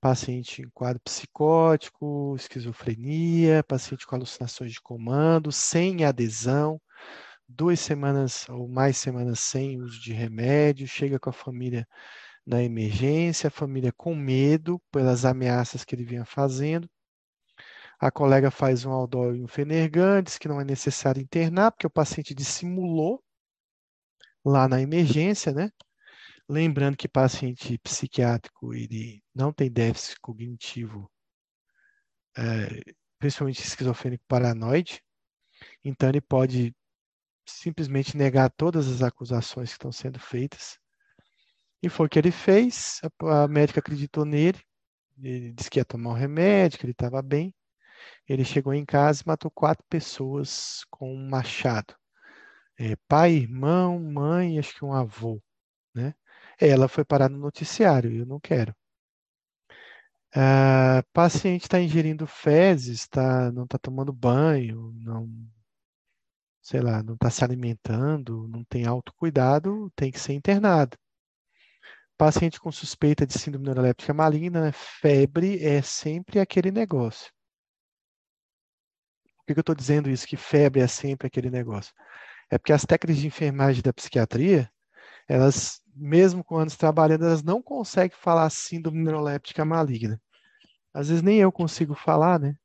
[0.00, 6.80] paciente em quadro psicótico, esquizofrenia, paciente com alucinações de comando, sem adesão,
[7.46, 11.86] duas semanas ou mais semanas sem uso de remédio, chega com a família
[12.46, 16.88] na emergência, a família com medo pelas ameaças que ele vinha fazendo.
[18.00, 21.86] A colega faz um aldol e um fenergan, diz que não é necessário internar, porque
[21.86, 23.22] o paciente dissimulou
[24.44, 25.70] lá na emergência, né?
[26.48, 31.10] Lembrando que paciente psiquiátrico ele não tem déficit cognitivo,
[32.36, 35.02] é, principalmente esquizofrênico paranoide,
[35.84, 36.74] então ele pode
[37.46, 40.78] simplesmente negar todas as acusações que estão sendo feitas.
[41.82, 44.60] E foi o que ele fez, a, a médica acreditou nele,
[45.20, 47.54] ele disse que ia tomar um remédio, que ele estava bem.
[48.28, 51.94] Ele chegou em casa e matou quatro pessoas com um machado.
[52.78, 55.42] É, pai, irmão, mãe, acho que um avô,
[55.94, 56.14] né?
[56.60, 58.74] Ela foi parar no noticiário, eu não quero.
[60.34, 65.28] A paciente está ingerindo fezes, tá, não está tomando banho, não,
[66.62, 70.96] sei lá, não está se alimentando, não tem autocuidado, tem que ser internado.
[72.16, 77.32] Paciente com suspeita de síndrome neuroléptica maligna, né, febre é sempre aquele negócio.
[79.48, 81.94] Que, que eu estou dizendo isso, que febre é sempre aquele negócio?
[82.50, 84.70] É porque as técnicas de enfermagem da psiquiatria,
[85.26, 90.20] elas mesmo com anos trabalhando, elas não conseguem falar síndrome neuroléptica maligna.
[90.92, 92.56] Às vezes nem eu consigo falar, né?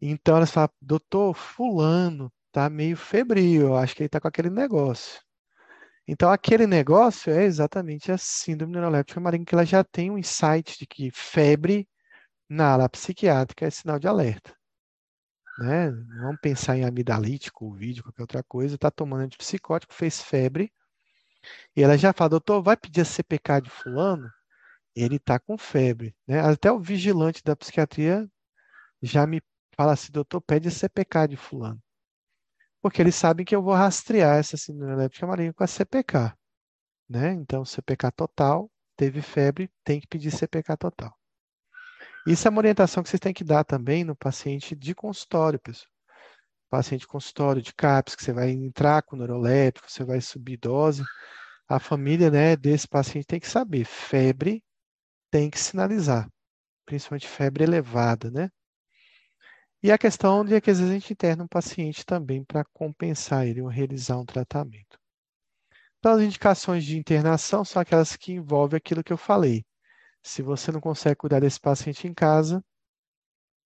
[0.00, 4.50] Então elas falam, doutor, fulano tá meio febril, eu acho que ele tá com aquele
[4.50, 5.20] negócio.
[6.06, 10.76] Então aquele negócio é exatamente a síndrome neuroléptica maligna, que ela já tem um insight
[10.76, 11.88] de que febre
[12.48, 14.59] na ala psiquiátrica é sinal de alerta.
[15.60, 15.90] Né?
[15.90, 20.72] Vamos pensar em amidalítico, vídeo, qualquer outra coisa, está tomando antipsicótico, fez febre,
[21.76, 24.30] e ela já fala, doutor, vai pedir a CPK de fulano?
[24.94, 26.14] Ele está com febre.
[26.26, 26.40] Né?
[26.40, 28.28] Até o vigilante da psiquiatria
[29.02, 29.42] já me
[29.76, 31.80] fala assim, doutor, pede a CPK de fulano.
[32.82, 36.34] Porque eles sabem que eu vou rastrear essa síndrome léptica maligna com a CPK.
[37.08, 37.32] Né?
[37.34, 41.19] Então, CPK total, teve febre, tem que pedir CPK total.
[42.26, 45.90] Isso é uma orientação que vocês têm que dar também no paciente de consultório, pessoal
[46.70, 51.02] paciente consultório de CAPS, que você vai entrar com neuroléptico, você vai subir dose,
[51.68, 54.62] a família né, desse paciente tem que saber, febre
[55.30, 56.28] tem que sinalizar,
[56.86, 58.50] principalmente febre elevada, né?
[59.82, 63.46] E a questão de que às vezes a gente interna um paciente também para compensar
[63.46, 64.98] ele ou realizar um tratamento.
[65.98, 69.64] Então, as indicações de internação são aquelas que envolvem aquilo que eu falei.
[70.22, 72.64] Se você não consegue cuidar desse paciente em casa,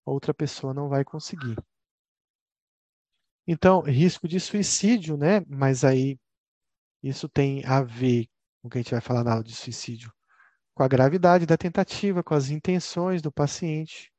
[0.05, 1.57] outra pessoa não vai conseguir.
[3.47, 5.41] Então, risco de suicídio, né?
[5.47, 6.19] Mas aí
[7.03, 8.27] isso tem a ver
[8.63, 10.13] com o que a gente vai falar na aula de suicídio,
[10.75, 14.11] com a gravidade da tentativa, com as intenções do paciente,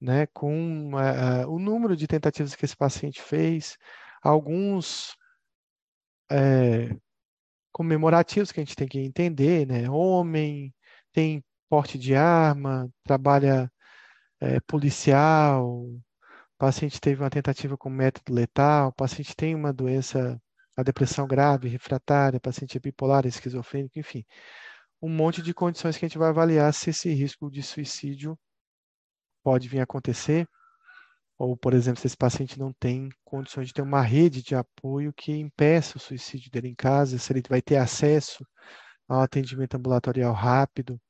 [0.00, 0.26] né?
[0.28, 3.78] Com uh, o número de tentativas que esse paciente fez,
[4.22, 5.16] alguns
[6.30, 6.96] é,
[7.72, 9.88] comemorativos que a gente tem que entender, né?
[9.90, 10.74] Homem,
[11.12, 13.72] tem porte de arma, trabalha
[14.38, 15.88] é, policial,
[16.58, 20.38] paciente teve uma tentativa com método letal, paciente tem uma doença,
[20.76, 24.22] a depressão grave, refratária, paciente é bipolar, esquizofrênico, enfim.
[25.00, 28.38] Um monte de condições que a gente vai avaliar se esse risco de suicídio
[29.42, 30.46] pode vir a acontecer,
[31.38, 35.10] ou, por exemplo, se esse paciente não tem condições de ter uma rede de apoio
[35.10, 38.44] que impeça o suicídio dele em casa, se ele vai ter acesso
[39.08, 41.00] ao atendimento ambulatorial rápido.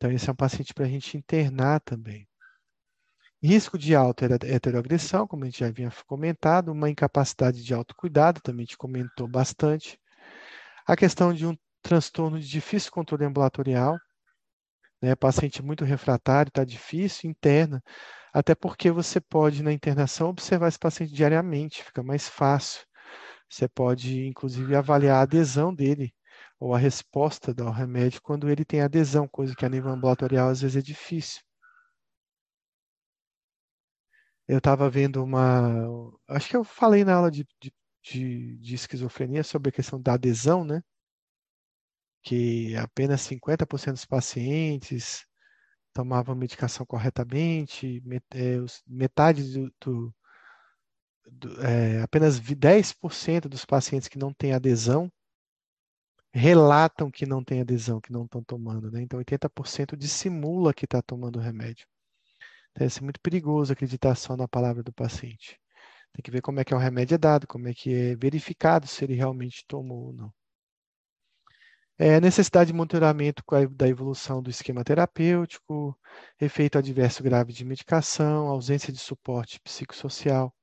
[0.00, 2.26] Então, esse é um paciente para a gente internar também.
[3.42, 8.62] Risco de alta heteroagressão, como a gente já havia comentado, uma incapacidade de autocuidado, também
[8.62, 10.00] a gente comentou bastante.
[10.86, 13.98] A questão de um transtorno de difícil controle ambulatorial,
[15.02, 15.14] né?
[15.14, 17.82] paciente muito refratário, está difícil, interna,
[18.32, 22.86] até porque você pode, na internação, observar esse paciente diariamente, fica mais fácil.
[23.50, 26.14] Você pode, inclusive, avaliar a adesão dele
[26.60, 30.60] ou a resposta ao remédio quando ele tem adesão, coisa que a nível ambulatorial às
[30.60, 31.42] vezes é difícil.
[34.46, 35.86] Eu estava vendo uma.
[36.28, 40.14] Acho que eu falei na aula de, de, de, de esquizofrenia sobre a questão da
[40.14, 40.82] adesão, né?
[42.22, 45.24] Que apenas 50% dos pacientes
[45.94, 48.02] tomavam medicação corretamente,
[48.34, 48.56] é,
[48.86, 50.14] metade do, do,
[51.26, 55.10] do é, apenas 10% dos pacientes que não têm adesão
[56.32, 59.02] relatam que não têm adesão, que não estão tomando, né?
[59.02, 61.86] Então 80% dissimula que está tomando o remédio.
[62.76, 65.58] Deve ser muito perigoso acreditar só na palavra do paciente.
[66.12, 68.16] Tem que ver como é que é o remédio é dado, como é que é
[68.16, 70.32] verificado se ele realmente tomou ou não.
[71.98, 75.98] É, necessidade de monitoramento da evolução do esquema terapêutico,
[76.40, 80.54] efeito adverso grave de medicação, ausência de suporte psicossocial,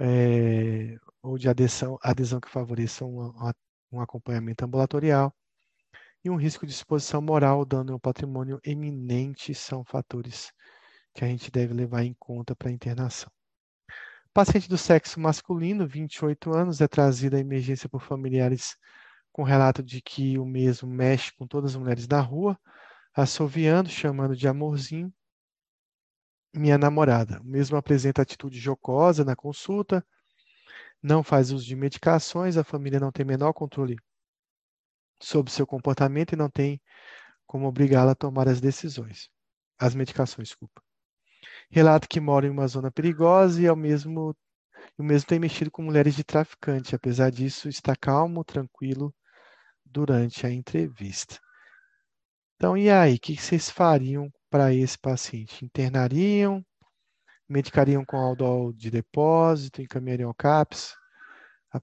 [0.00, 3.32] é, ou de adesão, adesão que favoreça um,
[3.90, 5.34] um acompanhamento ambulatorial,
[6.24, 10.52] e um risco de exposição moral, dano ao patrimônio eminente são fatores
[11.14, 13.30] que a gente deve levar em conta para a internação.
[14.34, 18.76] Paciente do sexo masculino, 28 anos, é trazido à emergência por familiares
[19.32, 22.58] com relato de que o mesmo mexe com todas as mulheres na rua,
[23.14, 25.12] assoviando, chamando de amorzinho,
[26.54, 27.40] minha namorada.
[27.40, 30.04] O mesmo apresenta atitude jocosa na consulta,
[31.06, 33.96] não faz uso de medicações, a família não tem menor controle
[35.22, 36.80] sobre seu comportamento e não tem
[37.46, 39.30] como obrigá-la a tomar as decisões,
[39.78, 40.82] as medicações, desculpa.
[41.70, 44.36] Relata que mora em uma zona perigosa e ao mesmo
[44.98, 46.94] o mesmo tem mexido com mulheres de traficante.
[46.94, 49.14] Apesar disso, está calmo, tranquilo
[49.84, 51.38] durante a entrevista.
[52.56, 55.64] Então, e aí, o que vocês fariam para esse paciente?
[55.64, 56.64] Internariam?
[57.48, 59.82] Medicariam com aldol de depósito?
[59.82, 60.94] Encaminhariam ao CAPS?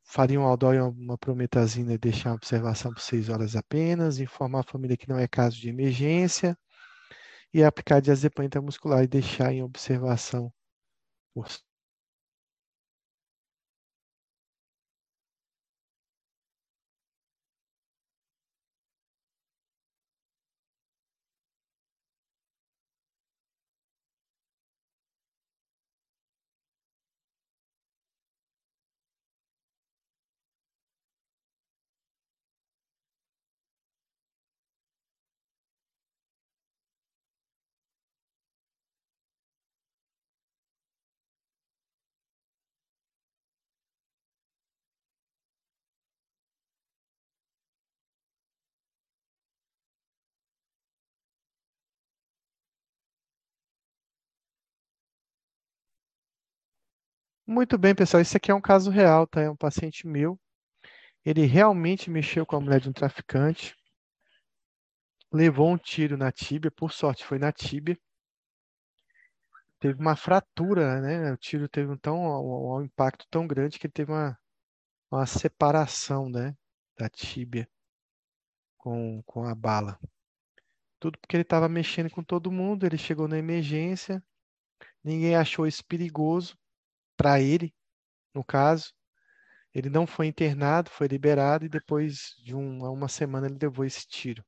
[0.03, 4.19] Fariam aldol e uma prometazina e deixar a observação por seis horas apenas?
[4.19, 6.57] Informar a família que não é caso de emergência?
[7.53, 10.51] E aplicar diazepam intramuscular e deixar em observação
[11.33, 11.47] por
[57.45, 58.21] Muito bem, pessoal.
[58.21, 59.41] Isso aqui é um caso real, tá?
[59.41, 60.39] É um paciente meu.
[61.25, 63.75] Ele realmente mexeu com a mulher de um traficante,
[65.31, 67.97] levou um tiro na tíbia, por sorte foi na tíbia.
[69.77, 71.33] Teve uma fratura, né?
[71.33, 74.39] O tiro teve um, tão, um, um impacto tão grande que ele teve uma,
[75.11, 76.55] uma separação, né?
[76.97, 77.67] Da tíbia
[78.77, 79.99] com, com a bala.
[80.97, 84.23] Tudo porque ele estava mexendo com todo mundo, ele chegou na emergência,
[85.03, 86.57] ninguém achou isso perigoso
[87.15, 87.73] para ele,
[88.33, 88.93] no caso.
[89.73, 94.07] Ele não foi internado, foi liberado e depois de um, uma semana ele levou esse
[94.07, 94.43] tiro.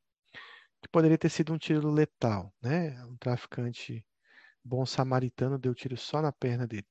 [0.82, 3.04] Que poderia ter sido um tiro letal, né?
[3.06, 4.06] Um traficante
[4.64, 6.88] bom samaritano deu tiro só na perna dele.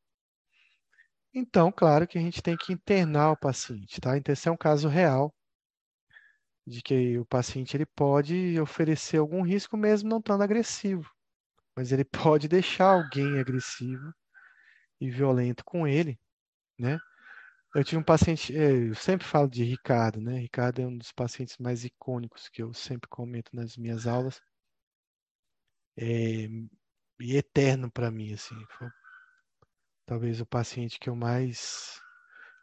[1.33, 4.17] Então, claro que a gente tem que internar o paciente, tá?
[4.17, 5.35] Então, esse é um caso real
[6.67, 11.11] de que o paciente ele pode oferecer algum risco mesmo não estando agressivo,
[11.77, 12.05] mas ele
[12.39, 14.13] pode deixar alguém agressivo
[15.07, 16.19] e violento com ele,
[16.79, 16.99] né?
[17.75, 20.39] Eu tive um paciente, é, eu sempre falo de Ricardo, né?
[20.39, 24.41] Ricardo é um dos pacientes mais icônicos que eu sempre comento nas minhas aulas.
[25.97, 26.49] É,
[27.21, 28.55] e eterno para mim, assim.
[28.79, 28.89] Foi
[30.07, 32.01] talvez o paciente que eu mais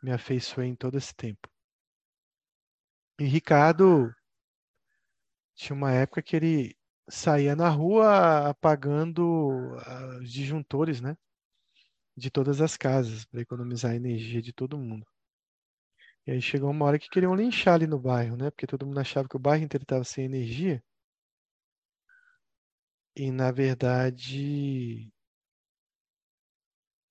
[0.01, 1.49] me afeiçoei em todo esse tempo.
[3.19, 4.13] E Ricardo
[5.55, 6.75] tinha uma época que ele
[7.09, 9.75] saía na rua apagando
[10.21, 11.17] os disjuntores, né?
[12.15, 15.05] De todas as casas, para economizar a energia de todo mundo.
[16.25, 18.49] E aí chegou uma hora que queriam linchar ali no bairro, né?
[18.49, 20.83] Porque todo mundo achava que o bairro inteiro estava sem energia.
[23.15, 25.09] E na verdade,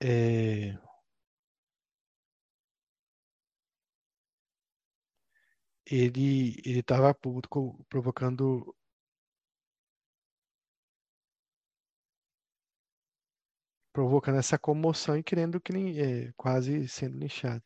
[0.03, 0.79] é,
[5.87, 7.15] ele ele estava
[7.89, 8.75] provocando
[13.93, 17.63] provocando essa comoção e querendo que é, quase sendo linchado.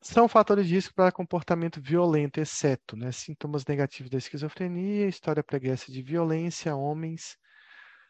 [0.00, 5.92] São fatores de risco para comportamento violento, exceto né, sintomas negativos da esquizofrenia, história pregressa
[5.92, 7.36] de violência, homens,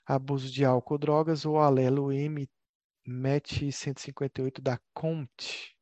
[0.06, 2.48] abuso de álcool, drogas ou alelo M
[3.06, 5.77] MET 158 da COMT.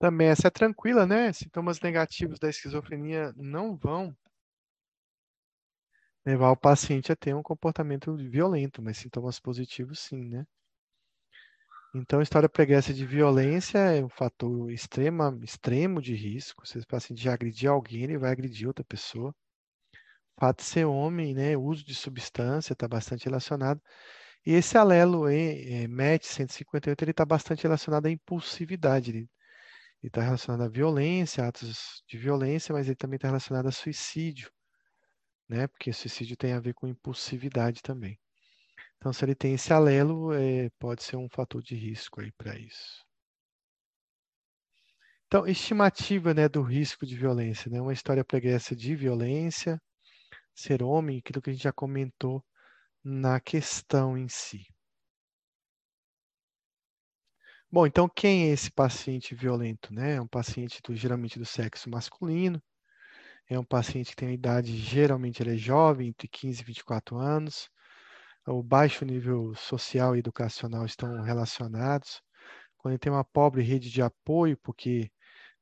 [0.00, 1.30] Também essa é tranquila, né?
[1.30, 4.16] Sintomas negativos da esquizofrenia não vão
[6.24, 10.46] levar o paciente a ter um comportamento violento, mas sintomas positivos sim, né?
[11.94, 16.66] Então, história pregressa de violência é um fator extrema, extremo de risco.
[16.66, 19.34] Se o paciente já agredir alguém, ele vai agredir outra pessoa.
[20.36, 23.82] O fato de ser homem, né, o uso de substância está bastante relacionado.
[24.46, 29.10] E esse alelo é, é, MET 158, ele está bastante relacionado à impulsividade.
[29.10, 29.30] Ele
[30.08, 34.50] está relacionado à violência, atos de violência, mas ele também está relacionado a suicídio,
[35.48, 35.66] né?
[35.66, 38.18] Porque suicídio tem a ver com impulsividade também.
[38.96, 42.58] Então, se ele tem esse alelo, é, pode ser um fator de risco aí para
[42.58, 43.04] isso.
[45.26, 47.80] Então, estimativa né, do risco de violência, né?
[47.80, 49.80] Uma história pregressa de violência,
[50.54, 52.44] ser homem, aquilo que a gente já comentou
[53.02, 54.66] na questão em si.
[57.72, 59.94] Bom, então quem é esse paciente violento?
[59.94, 60.16] Né?
[60.16, 62.60] É um paciente do, geralmente do sexo masculino,
[63.48, 67.16] é um paciente que tem a idade, geralmente ele é jovem, entre 15 e 24
[67.16, 67.70] anos,
[68.46, 72.20] o baixo nível social e educacional estão relacionados.
[72.78, 75.10] Quando ele tem uma pobre rede de apoio, porque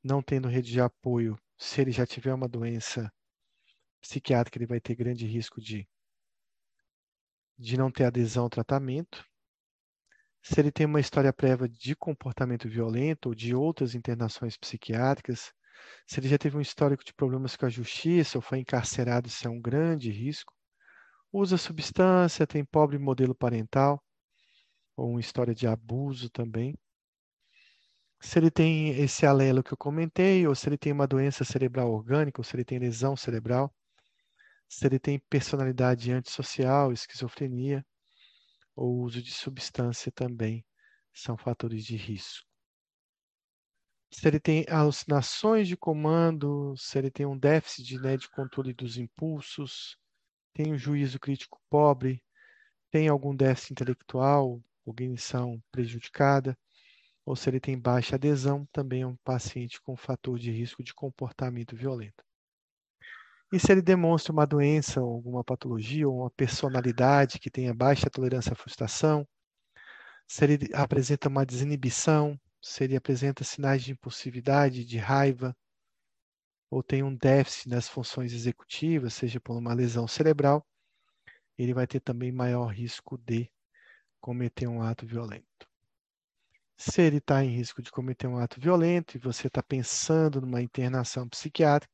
[0.03, 3.11] não tendo rede de apoio, se ele já tiver uma doença
[4.01, 5.87] psiquiátrica, ele vai ter grande risco de
[7.57, 9.25] de não ter adesão ao tratamento,
[10.41, 15.53] se ele tem uma história prévia de comportamento violento ou de outras internações psiquiátricas,
[16.07, 19.47] se ele já teve um histórico de problemas com a justiça ou foi encarcerado, isso
[19.47, 20.53] é um grande risco.
[21.31, 24.03] Usa substância, tem pobre modelo parental
[24.95, 26.75] ou uma história de abuso também.
[28.19, 31.91] Se ele tem esse alelo que eu comentei, ou se ele tem uma doença cerebral
[31.91, 33.73] orgânica, ou se ele tem lesão cerebral,
[34.67, 37.85] se ele tem personalidade antissocial, esquizofrenia
[38.79, 40.65] ou uso de substância também
[41.13, 42.47] são fatores de risco.
[44.11, 48.97] Se ele tem alucinações de comando, se ele tem um déficit né, de controle dos
[48.97, 49.97] impulsos,
[50.53, 52.23] tem um juízo crítico pobre,
[52.89, 56.57] tem algum déficit intelectual, cognição prejudicada,
[57.25, 60.93] ou se ele tem baixa adesão, também é um paciente com fator de risco de
[60.93, 62.28] comportamento violento.
[63.51, 68.09] E se ele demonstra uma doença, ou alguma patologia, ou uma personalidade que tenha baixa
[68.09, 69.27] tolerância à frustração,
[70.27, 75.55] se ele apresenta uma desinibição, se ele apresenta sinais de impulsividade, de raiva,
[76.69, 80.63] ou tem um déficit nas funções executivas, seja por uma lesão cerebral,
[81.57, 83.49] ele vai ter também maior risco de
[84.21, 85.68] cometer um ato violento.
[86.81, 90.61] Se ele está em risco de cometer um ato violento e você está pensando numa
[90.61, 91.93] internação psiquiátrica,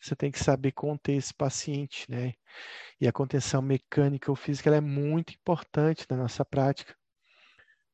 [0.00, 2.32] você tem que saber conter esse paciente, né?
[2.98, 6.96] E a contenção mecânica ou física é muito importante na nossa prática,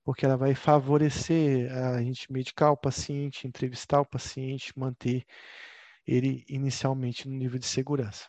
[0.05, 5.24] porque ela vai favorecer a gente medicar o paciente, entrevistar o paciente, manter
[6.06, 8.28] ele inicialmente no nível de segurança.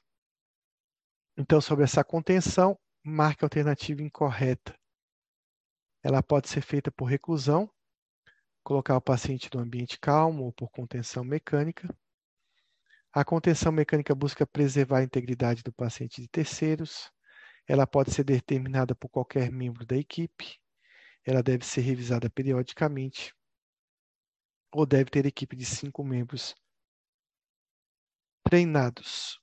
[1.38, 4.76] Então, sobre essa contenção, marque a alternativa incorreta.
[6.02, 7.70] Ela pode ser feita por reclusão,
[8.70, 11.90] colocar o paciente no ambiente calmo ou por contenção mecânica.
[13.12, 17.12] A contenção mecânica busca preservar a integridade do paciente de terceiros.
[17.68, 20.60] Ela pode ser determinada por qualquer membro da equipe.
[21.26, 23.34] Ela deve ser revisada periodicamente.
[24.72, 26.54] Ou deve ter equipe de cinco membros
[28.44, 29.42] treinados.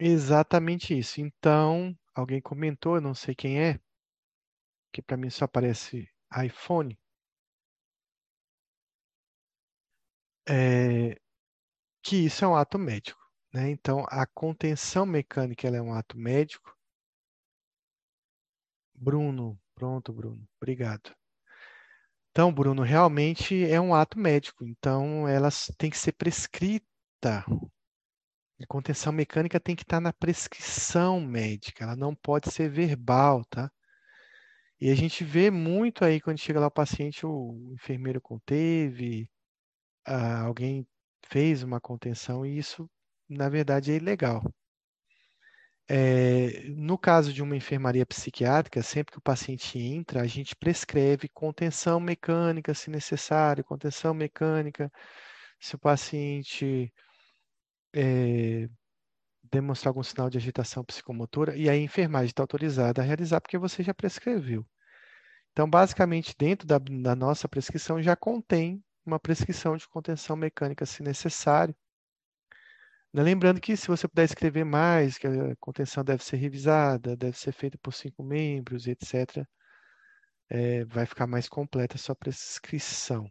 [0.00, 1.20] Exatamente isso.
[1.20, 3.78] Então, alguém comentou, eu não sei quem é,
[4.92, 6.08] que para mim só aparece
[6.44, 6.98] iPhone.
[10.48, 11.16] É,
[12.02, 13.20] que isso é um ato médico.
[13.52, 13.70] Né?
[13.70, 16.76] Então, a contenção mecânica é um ato médico.
[18.94, 21.12] Bruno, pronto, Bruno, obrigado.
[22.30, 24.64] Então, Bruno, realmente é um ato médico.
[24.64, 27.44] Então, ela tem que ser prescrita
[28.62, 33.70] A contenção mecânica tem que estar na prescrição médica, ela não pode ser verbal, tá?
[34.80, 39.28] E a gente vê muito aí quando chega lá o paciente, o enfermeiro conteve,
[40.04, 40.86] alguém
[41.26, 42.88] fez uma contenção e isso,
[43.28, 44.42] na verdade, é ilegal.
[45.88, 51.28] É, no caso de uma enfermaria psiquiátrica, sempre que o paciente entra, a gente prescreve
[51.28, 54.90] contenção mecânica, se necessário, contenção mecânica,
[55.58, 56.92] se o paciente
[57.94, 58.68] é,
[59.50, 63.82] demonstrar algum sinal de agitação psicomotora, e a enfermagem está autorizada a realizar porque você
[63.82, 64.66] já prescreveu.
[65.52, 71.02] Então, basicamente, dentro da, da nossa prescrição já contém uma prescrição de contenção mecânica, se
[71.02, 71.74] necessário.
[73.12, 77.36] Né, lembrando que, se você puder escrever mais, que a contenção deve ser revisada, deve
[77.36, 79.44] ser feita por cinco membros, etc.,
[80.48, 83.30] é, vai ficar mais completa a sua prescrição.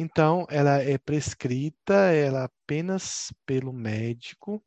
[0.00, 4.64] Então, ela é prescrita ela apenas pelo médico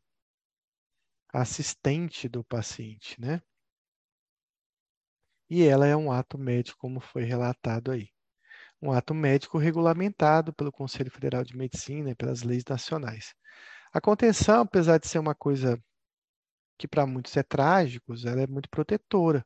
[1.32, 3.42] assistente do paciente, né?
[5.50, 8.10] E ela é um ato médico, como foi relatado aí.
[8.82, 13.34] Um ato médico regulamentado pelo Conselho Federal de Medicina e pelas leis nacionais.
[13.94, 15.82] A contenção, apesar de ser uma coisa
[16.78, 19.46] que para muitos é trágico, ela é muito protetora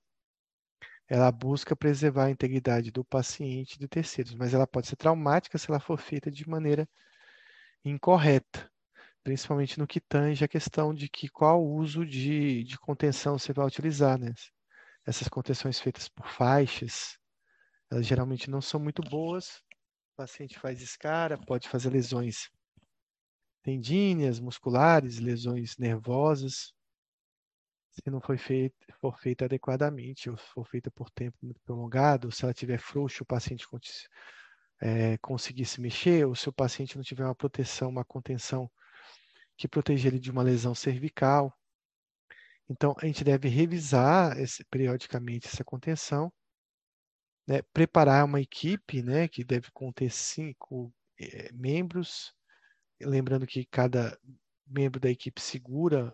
[1.07, 5.57] ela busca preservar a integridade do paciente e de terceiros, mas ela pode ser traumática
[5.57, 6.87] se ela for feita de maneira
[7.83, 8.69] incorreta,
[9.23, 13.65] principalmente no que tange a questão de que qual uso de, de contenção você vai
[13.65, 14.33] utilizar, né?
[15.05, 17.17] Essas contenções feitas por faixas,
[17.91, 19.61] elas geralmente não são muito boas.
[20.13, 22.49] O paciente faz escara, pode fazer lesões
[23.63, 26.74] tendíneas, musculares, lesões nervosas,
[27.95, 32.43] se não foi feita, for feita adequadamente, ou for feita por tempo muito prolongado, se
[32.43, 33.65] ela tiver frouxo, o paciente
[34.81, 38.69] é, conseguir se mexer, ou se o paciente não tiver uma proteção, uma contenção
[39.57, 41.57] que proteja ele de uma lesão cervical.
[42.69, 46.33] Então, a gente deve revisar esse, periodicamente essa contenção,
[47.47, 52.33] né, preparar uma equipe né, que deve conter cinco é, membros,
[52.99, 54.17] lembrando que cada
[54.67, 56.13] membro da equipe segura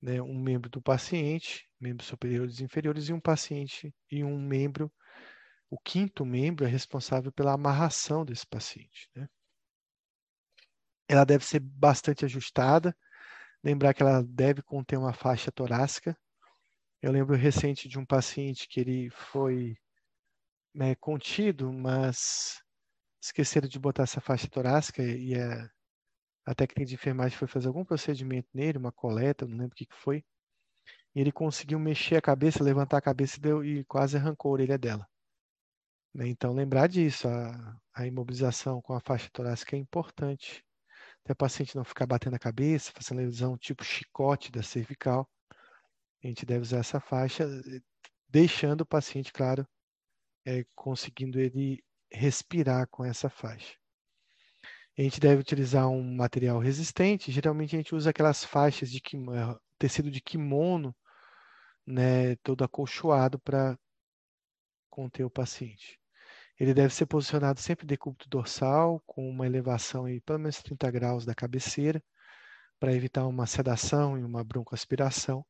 [0.00, 4.92] né, um membro do paciente, membros superiores e inferiores, e um paciente e um membro,
[5.70, 9.10] o quinto membro é responsável pela amarração desse paciente.
[9.14, 9.28] Né?
[11.08, 12.96] Ela deve ser bastante ajustada,
[13.62, 16.16] lembrar que ela deve conter uma faixa torácica.
[17.02, 19.76] Eu lembro recente de um paciente que ele foi
[20.74, 22.62] né, contido, mas
[23.20, 25.68] esqueceram de botar essa faixa torácica e a
[26.48, 29.86] a técnica de enfermagem foi fazer algum procedimento nele, uma coleta, não lembro o que,
[29.92, 30.24] foi.
[31.14, 34.52] E ele conseguiu mexer a cabeça, levantar a cabeça e, deu, e quase arrancou a
[34.54, 35.06] orelha dela.
[36.14, 40.64] Né, então, lembrar disso, a, a imobilização com a faixa torácica é importante.
[41.22, 45.28] Até o paciente não ficar batendo a cabeça, fazendo lesão tipo chicote da cervical.
[46.24, 47.46] A gente deve usar essa faixa,
[48.26, 49.68] deixando o paciente, claro,
[50.46, 53.77] é, conseguindo ele respirar com essa faixa.
[54.98, 57.30] A gente deve utilizar um material resistente.
[57.30, 60.92] Geralmente a gente usa aquelas faixas de kimono, eh, tecido de kimono,
[61.86, 63.78] né, todo acolchoado para
[64.90, 66.00] conter o paciente.
[66.58, 71.24] Ele deve ser posicionado sempre decúbito dorsal, com uma elevação aí pelo menos 30 graus
[71.24, 72.02] da cabeceira,
[72.80, 75.46] para evitar uma sedação e uma broncoaspiração.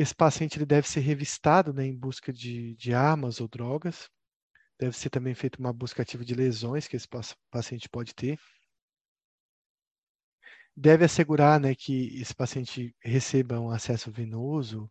[0.00, 4.08] Esse paciente ele deve ser revistado né, em busca de, de armas ou drogas.
[4.78, 7.08] Deve ser também feita uma busca ativa de lesões que esse
[7.50, 8.38] paciente pode ter.
[10.76, 14.88] Deve assegurar né, que esse paciente receba um acesso venoso,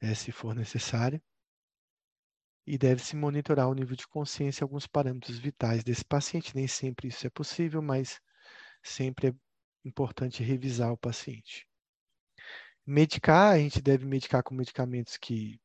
[0.00, 1.22] né, se for necessário.
[2.66, 6.56] E deve-se monitorar o nível de consciência e alguns parâmetros vitais desse paciente.
[6.56, 8.18] Nem sempre isso é possível, mas
[8.82, 9.34] sempre é
[9.84, 11.66] importante revisar o paciente.
[12.86, 15.60] Medicar, a gente deve medicar com medicamentos que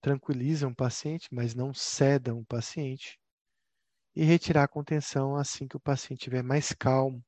[0.00, 3.18] tranquilizam o paciente, mas não sedam o paciente.
[4.14, 7.24] E retirar a contenção assim que o paciente estiver mais calmo,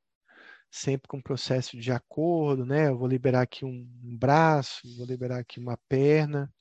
[0.70, 2.88] sempre com processo de acordo, né?
[2.88, 3.84] Eu vou liberar aqui um
[4.16, 6.52] braço, vou liberar aqui uma perna,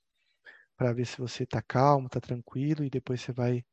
[0.75, 3.63] para ver se você está calmo, está tranquilo, e depois você vai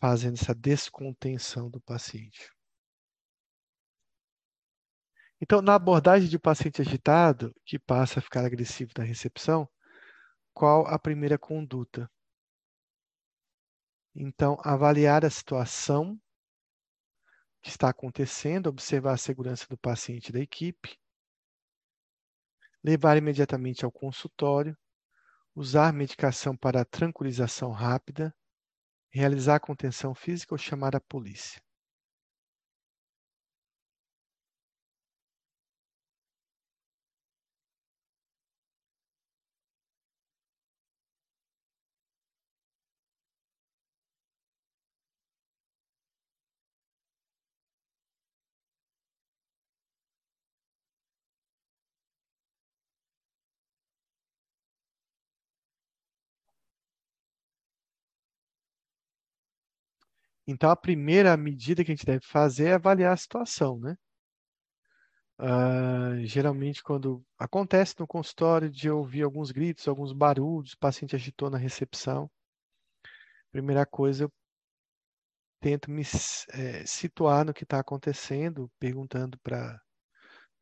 [0.00, 2.50] fazendo essa descontenção do paciente.
[5.46, 9.68] Então, na abordagem de paciente agitado, que passa a ficar agressivo na recepção,
[10.54, 12.10] qual a primeira conduta?
[14.14, 16.18] Então, avaliar a situação
[17.62, 20.98] que está acontecendo, observar a segurança do paciente e da equipe,
[22.82, 24.74] levar imediatamente ao consultório,
[25.54, 28.34] usar medicação para tranquilização rápida,
[29.12, 31.60] realizar contenção física ou chamar a polícia.
[60.46, 63.96] Então, a primeira medida que a gente deve fazer é avaliar a situação, né?
[65.38, 71.50] Ah, geralmente, quando acontece no consultório de ouvir alguns gritos, alguns barulhos, o paciente agitou
[71.50, 72.30] na recepção,
[73.50, 74.32] primeira coisa, eu
[75.60, 76.02] tento me
[76.52, 79.80] eh, situar no que está acontecendo, perguntando para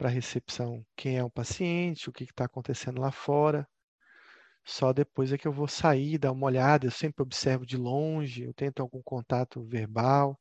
[0.01, 3.69] a recepção quem é o paciente, o que está acontecendo lá fora.
[4.65, 6.87] Só depois é que eu vou sair, dar uma olhada.
[6.87, 10.39] Eu sempre observo de longe, eu tento algum contato verbal.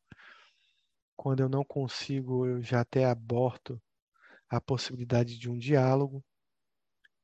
[1.16, 3.82] Quando eu não consigo, eu já até aborto
[4.50, 6.24] a possibilidade de um diálogo.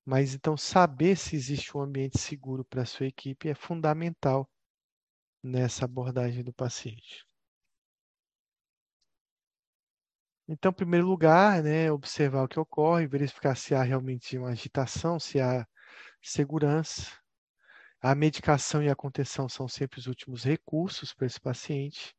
[0.05, 4.49] Mas então, saber se existe um ambiente seguro para a sua equipe é fundamental
[5.43, 7.25] nessa abordagem do paciente.
[10.47, 15.19] Então, em primeiro lugar, né, observar o que ocorre, verificar se há realmente uma agitação,
[15.19, 15.67] se há
[16.21, 17.11] segurança.
[18.01, 22.15] A medicação e a contenção são sempre os últimos recursos para esse paciente.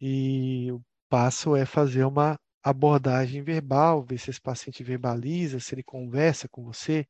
[0.00, 5.82] E o passo é fazer uma abordagem verbal, ver se esse paciente verbaliza, se ele
[5.82, 7.06] conversa com você,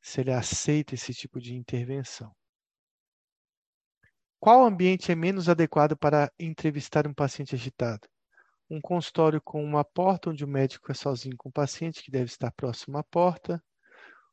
[0.00, 2.34] se ele aceita esse tipo de intervenção.
[4.40, 8.08] Qual ambiente é menos adequado para entrevistar um paciente agitado?
[8.70, 12.26] Um consultório com uma porta onde o médico é sozinho com o paciente, que deve
[12.26, 13.62] estar próximo à porta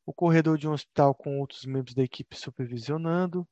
[0.07, 3.45] o corredor de um hospital com outros membros da equipe supervisionando,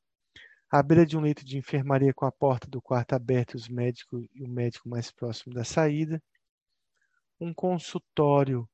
[0.72, 3.68] a beira de um leito de enfermaria com a porta do quarto aberta e os
[3.68, 6.20] médicos e o médico mais próximo da saída,
[7.38, 8.66] um consultório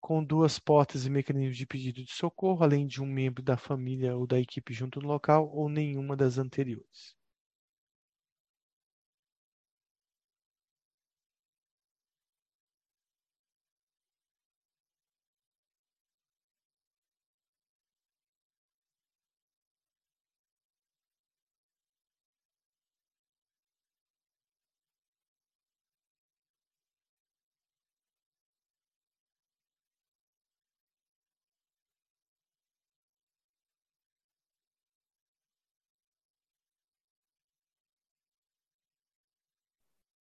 [0.00, 4.14] com duas portas e mecanismos de pedido de socorro, além de um membro da família
[4.16, 7.16] ou da equipe junto no local, ou nenhuma das anteriores.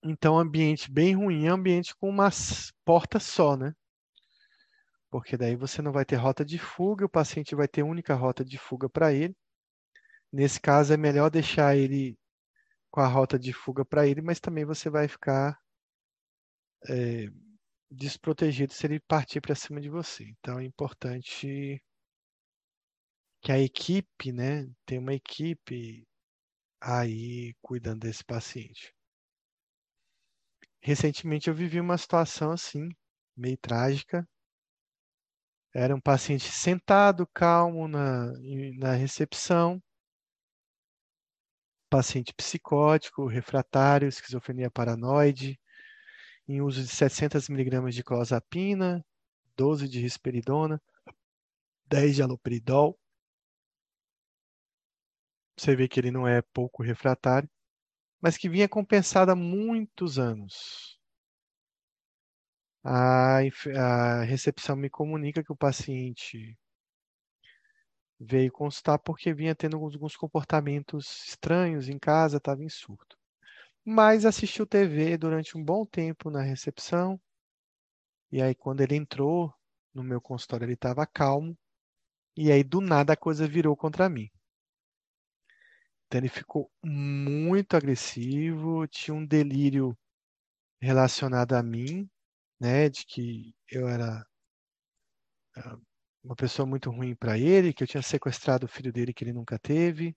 [0.05, 2.29] Então, ambiente bem ruim é ambiente com uma
[2.83, 3.73] porta só, né?
[5.09, 8.43] Porque daí você não vai ter rota de fuga, o paciente vai ter única rota
[8.43, 9.33] de fuga para ele.
[10.31, 12.17] Nesse caso, é melhor deixar ele
[12.91, 15.57] com a rota de fuga para ele, mas também você vai ficar
[16.89, 17.27] é,
[17.89, 20.25] desprotegido se ele partir para cima de você.
[20.25, 21.81] Então, é importante
[23.41, 26.05] que a equipe, né, tenha uma equipe
[26.81, 28.93] aí cuidando desse paciente.
[30.85, 32.89] Recentemente eu vivi uma situação assim,
[33.37, 34.27] meio trágica.
[35.73, 38.25] Era um paciente sentado, calmo na,
[38.77, 39.81] na recepção,
[41.89, 45.57] paciente psicótico, refratário, esquizofrenia paranoide,
[46.49, 49.01] em uso de 700 miligramas de clozapina,
[49.55, 50.81] 12 de risperidona,
[51.85, 52.99] 10 de aloperidol.
[55.57, 57.49] Você vê que ele não é pouco refratário
[58.23, 60.97] mas que vinha compensada há muitos anos.
[62.81, 63.39] A,
[63.75, 66.57] a recepção me comunica que o paciente
[68.17, 73.17] veio consultar porque vinha tendo alguns comportamentos estranhos em casa, estava em surto.
[73.83, 77.19] Mas assistiu TV durante um bom tempo na recepção.
[78.31, 79.53] E aí, quando ele entrou
[79.93, 81.57] no meu consultório, ele estava calmo.
[82.37, 84.31] E aí, do nada, a coisa virou contra mim.
[86.17, 89.97] Ele ficou muito agressivo, tinha um delírio
[90.81, 92.09] relacionado a mim,
[92.59, 94.25] né, de que eu era
[95.57, 95.77] ah,
[96.23, 99.33] uma pessoa muito ruim para ele, que eu tinha sequestrado o filho dele que ele
[99.33, 100.15] nunca teve.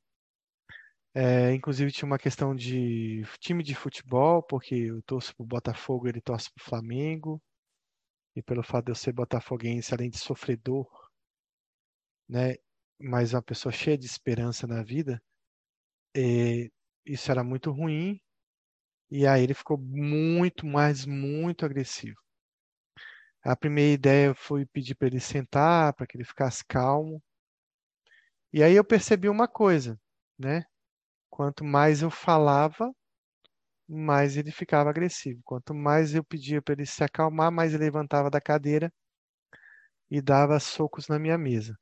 [1.15, 6.21] É, inclusive tinha uma questão de time de futebol, porque eu torço o Botafogo, ele
[6.21, 7.41] torce o Flamengo.
[8.37, 10.87] E pelo fato de eu ser botafoguense, além de sofredor,
[12.29, 12.57] né,
[13.01, 15.23] mas uma pessoa cheia de esperança na vida,
[16.17, 16.69] é,
[17.05, 18.21] isso era muito ruim.
[19.11, 22.17] E aí ele ficou muito, mais muito agressivo.
[23.43, 27.23] A primeira ideia foi pedir para ele sentar, para que ele ficasse calmo.
[28.53, 29.99] E aí eu percebi uma coisa,
[30.39, 30.65] né?
[31.31, 32.93] quanto mais eu falava,
[33.89, 35.41] mais ele ficava agressivo.
[35.45, 38.93] Quanto mais eu pedia para ele se acalmar, mais ele levantava da cadeira
[40.11, 41.79] e dava socos na minha mesa.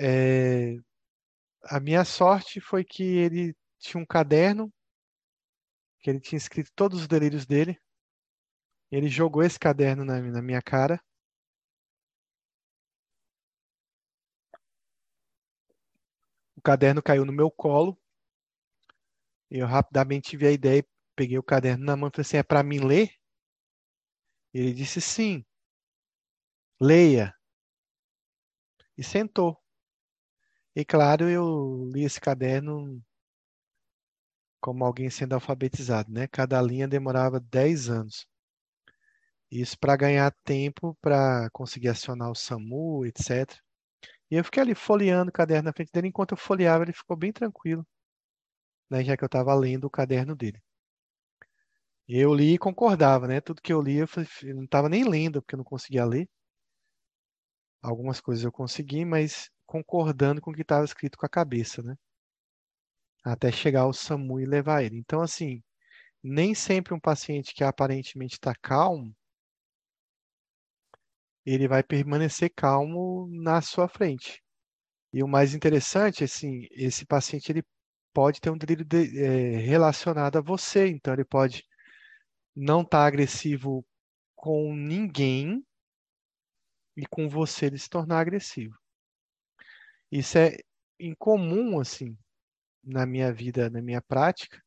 [0.00, 0.76] É,
[1.64, 4.72] a minha sorte foi que ele tinha um caderno
[6.00, 7.78] que ele tinha escrito todos os delírios dele.
[8.90, 11.00] Ele jogou esse caderno na, na minha cara.
[16.56, 17.98] O caderno caiu no meu colo.
[19.50, 20.84] Eu rapidamente tive a ideia,
[21.16, 23.10] peguei o caderno na mão e falei assim: é para mim ler?
[24.52, 25.44] Ele disse sim.
[26.80, 27.34] Leia.
[28.96, 29.58] E sentou.
[30.78, 33.02] E claro, eu li esse caderno
[34.60, 36.28] como alguém sendo alfabetizado, né?
[36.28, 38.28] Cada linha demorava 10 anos.
[39.50, 43.60] Isso para ganhar tempo para conseguir acionar o SAMU, etc.
[44.30, 46.08] E eu fiquei ali folheando o caderno na frente dele.
[46.08, 47.84] Enquanto eu folheava, ele ficou bem tranquilo,
[48.90, 49.02] né?
[49.04, 50.62] Já que eu estava lendo o caderno dele.
[52.08, 53.40] Eu li e concordava, né?
[53.40, 54.06] Tudo que eu li, eu
[54.54, 56.28] não estava nem lendo, porque eu não conseguia ler.
[57.82, 61.94] Algumas coisas eu consegui, mas concordando com o que estava escrito com a cabeça, né?
[63.22, 64.96] Até chegar ao SAMU e levar ele.
[64.98, 65.62] Então, assim,
[66.22, 69.14] nem sempre um paciente que aparentemente está calmo,
[71.44, 74.42] ele vai permanecer calmo na sua frente.
[75.12, 77.62] E o mais interessante, assim, esse paciente ele
[78.14, 81.64] pode ter um delírio de, é, relacionado a você, então ele pode
[82.56, 83.84] não estar tá agressivo
[84.34, 85.62] com ninguém
[86.96, 88.74] e com você ele se tornar agressivo.
[90.10, 90.56] Isso é
[90.98, 92.16] incomum, assim,
[92.82, 94.62] na minha vida, na minha prática.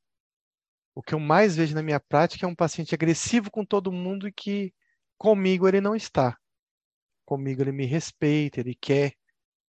[0.94, 4.28] O que eu mais vejo na minha prática é um paciente agressivo com todo mundo
[4.28, 4.74] e que
[5.18, 6.38] comigo ele não está.
[7.26, 9.14] Comigo ele me respeita, ele quer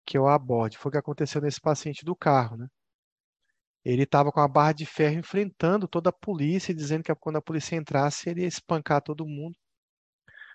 [0.06, 0.78] que eu aborde.
[0.78, 2.68] Foi o que aconteceu nesse paciente do carro, né?
[3.84, 7.42] Ele estava com a barra de ferro enfrentando toda a polícia, dizendo que quando a
[7.42, 9.56] polícia entrasse, ele ia espancar todo mundo.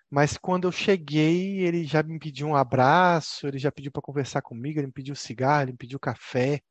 [0.10, 4.42] Mas quando eu cheguei, ele já me pediu um abraço, ele já pediu para conversar
[4.42, 6.62] comigo, ele me pediu cigarro, ele me pediu café.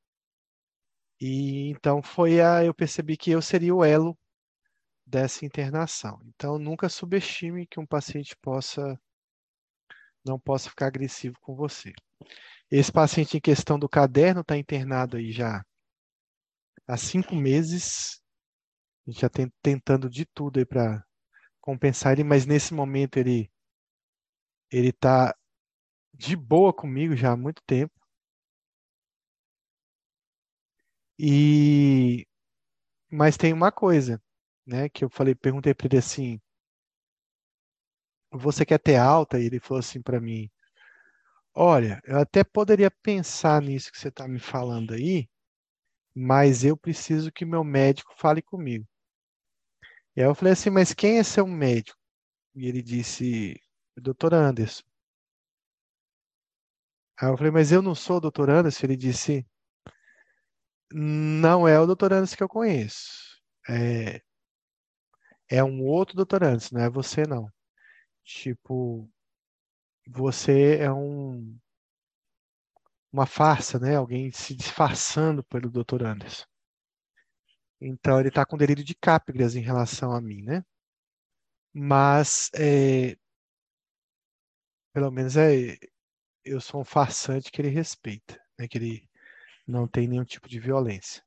[1.20, 4.16] E então foi a eu percebi que eu seria o elo
[5.06, 6.20] dessa internação.
[6.26, 8.98] Então nunca subestime que um paciente possa
[10.24, 11.92] não possa ficar agressivo com você.
[12.70, 15.62] Esse paciente em questão do caderno está internado aí já
[16.86, 18.20] há cinco meses.
[19.06, 21.04] A gente já tem, tentando de tudo aí para
[21.64, 23.50] compensar ele, mas nesse momento ele
[24.70, 25.34] ele está
[26.14, 27.92] de boa comigo já há muito tempo.
[31.18, 32.26] E
[33.10, 34.22] mas tem uma coisa,
[34.66, 36.40] né, que eu falei, perguntei para ele assim,
[38.32, 39.40] você quer ter alta?
[39.40, 40.50] E ele falou assim para mim,
[41.56, 45.28] olha, eu até poderia pensar nisso que você está me falando aí,
[46.14, 48.86] mas eu preciso que meu médico fale comigo.
[50.16, 51.98] E aí eu falei assim, mas quem é seu médico?
[52.54, 53.60] E ele disse,
[53.96, 54.82] doutor Anderson.
[57.20, 58.86] Aí eu falei, mas eu não sou o doutor Anderson?
[58.86, 59.46] Ele disse,
[60.92, 63.40] não é o doutor Anderson que eu conheço.
[63.68, 64.20] É,
[65.48, 67.50] é um outro doutor Anderson, não é você não.
[68.24, 69.10] Tipo,
[70.06, 71.58] você é um
[73.12, 73.96] uma farsa, né?
[73.96, 76.44] Alguém se disfarçando pelo doutor Anderson.
[77.86, 80.64] Então ele está com delírio de Capgras em relação a mim, né?
[81.72, 83.16] Mas é,
[84.92, 85.76] pelo menos é,
[86.44, 88.66] eu sou um farsante que ele respeita, né?
[88.68, 89.08] Que ele
[89.66, 91.22] não tem nenhum tipo de violência.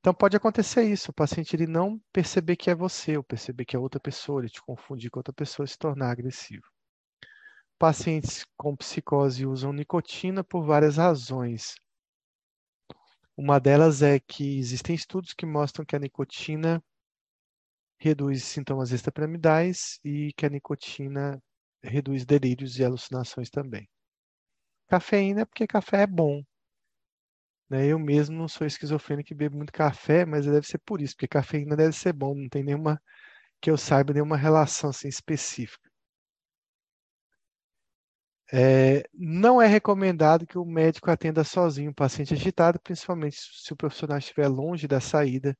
[0.00, 3.76] Então pode acontecer isso, o paciente ele não perceber que é você, ou perceber que
[3.76, 6.64] é outra pessoa, ele te confundir com outra pessoa e se tornar agressivo.
[7.78, 11.74] Pacientes com psicose usam nicotina por várias razões.
[13.42, 16.84] Uma delas é que existem estudos que mostram que a nicotina
[17.98, 21.42] reduz sintomas extrapiramidais e que a nicotina
[21.82, 23.88] reduz delírios e alucinações também.
[24.88, 26.42] Cafeína é porque café é bom.
[27.70, 27.86] Né?
[27.86, 31.26] Eu mesmo não sou esquizofrênico e bebo muito café, mas deve ser por isso, porque
[31.26, 33.00] cafeína deve ser bom, não tem nenhuma,
[33.58, 35.89] que eu saiba, nenhuma relação assim, específica.
[38.52, 43.76] É, não é recomendado que o médico atenda sozinho o paciente agitado, principalmente se o
[43.76, 45.56] profissional estiver longe da saída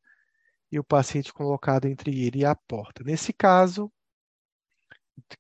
[0.72, 3.04] e o paciente colocado entre ele e a porta.
[3.04, 3.92] Nesse caso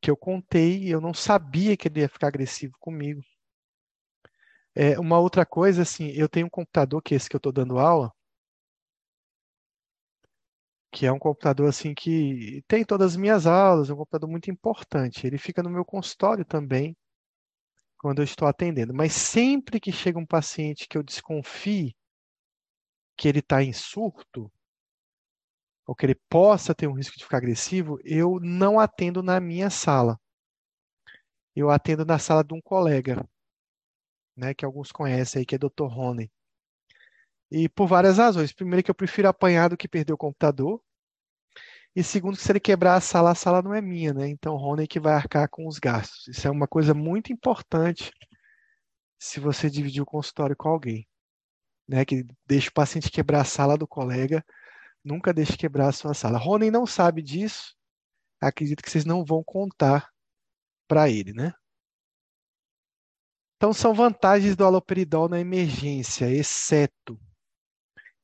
[0.00, 3.22] que eu contei, eu não sabia que ele ia ficar agressivo comigo.
[4.74, 7.52] É, uma outra coisa, assim, eu tenho um computador, que é esse que eu estou
[7.52, 8.12] dando aula,
[10.92, 14.50] que é um computador assim que tem todas as minhas aulas, é um computador muito
[14.50, 15.26] importante.
[15.26, 16.96] Ele fica no meu consultório também
[18.00, 18.94] quando eu estou atendendo.
[18.94, 21.94] Mas sempre que chega um paciente que eu desconfie
[23.16, 24.50] que ele está em surto,
[25.86, 29.68] ou que ele possa ter um risco de ficar agressivo, eu não atendo na minha
[29.68, 30.18] sala.
[31.54, 33.22] Eu atendo na sala de um colega,
[34.34, 35.86] né, que alguns conhecem aí, que é Dr.
[35.86, 36.30] Rony.
[37.50, 38.52] E por várias razões.
[38.52, 40.80] Primeiro, que eu prefiro apanhar do que perder o computador.
[41.94, 44.28] E segundo, se ele quebrar a sala, a sala não é minha, né?
[44.28, 46.28] Então, o Rony é que vai arcar com os gastos.
[46.28, 48.12] Isso é uma coisa muito importante
[49.18, 51.06] se você dividir o consultório com alguém.
[51.88, 52.04] Né?
[52.04, 54.44] Que deixa o paciente quebrar a sala do colega,
[55.04, 56.38] nunca deixe quebrar a sua sala.
[56.38, 57.74] Rony não sabe disso.
[58.40, 60.08] Acredito que vocês não vão contar
[60.88, 61.52] para ele, né?
[63.56, 67.20] Então, são vantagens do haloperidol na emergência, exceto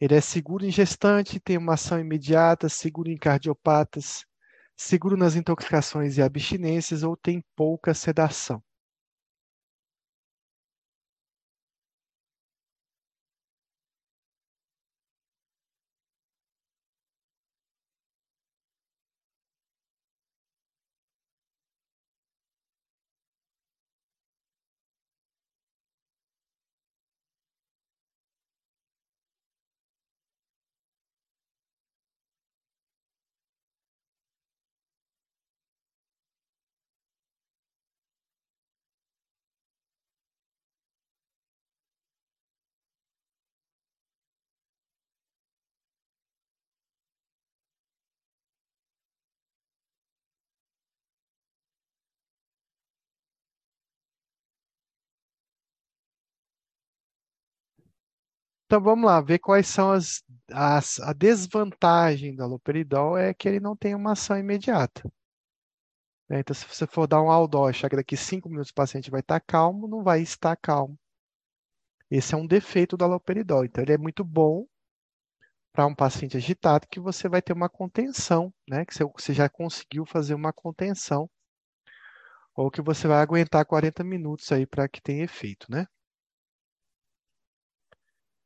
[0.01, 4.24] ele é seguro em gestante, tem uma ação imediata, seguro em cardiopatas,
[4.77, 8.62] seguro nas intoxicações e abstinências ou tem pouca sedação.
[58.77, 60.23] Então vamos lá, ver quais são as,
[60.53, 65.03] as a desvantagem do haloperidol é que ele não tem uma ação imediata.
[66.28, 66.40] Né?
[66.40, 69.20] Então, se você for dar um Aldol, achar que daqui cinco minutos o paciente vai
[69.20, 70.94] estar calmo, não vai estar calmo.
[72.11, 73.65] Esse é um defeito do haloperidol.
[73.65, 74.66] Então, ele é muito bom
[75.73, 78.85] para um paciente agitado que você vai ter uma contenção, né?
[78.85, 81.31] Que você já conseguiu fazer uma contenção,
[82.55, 85.86] ou que você vai aguentar 40 minutos aí para que tenha efeito, né?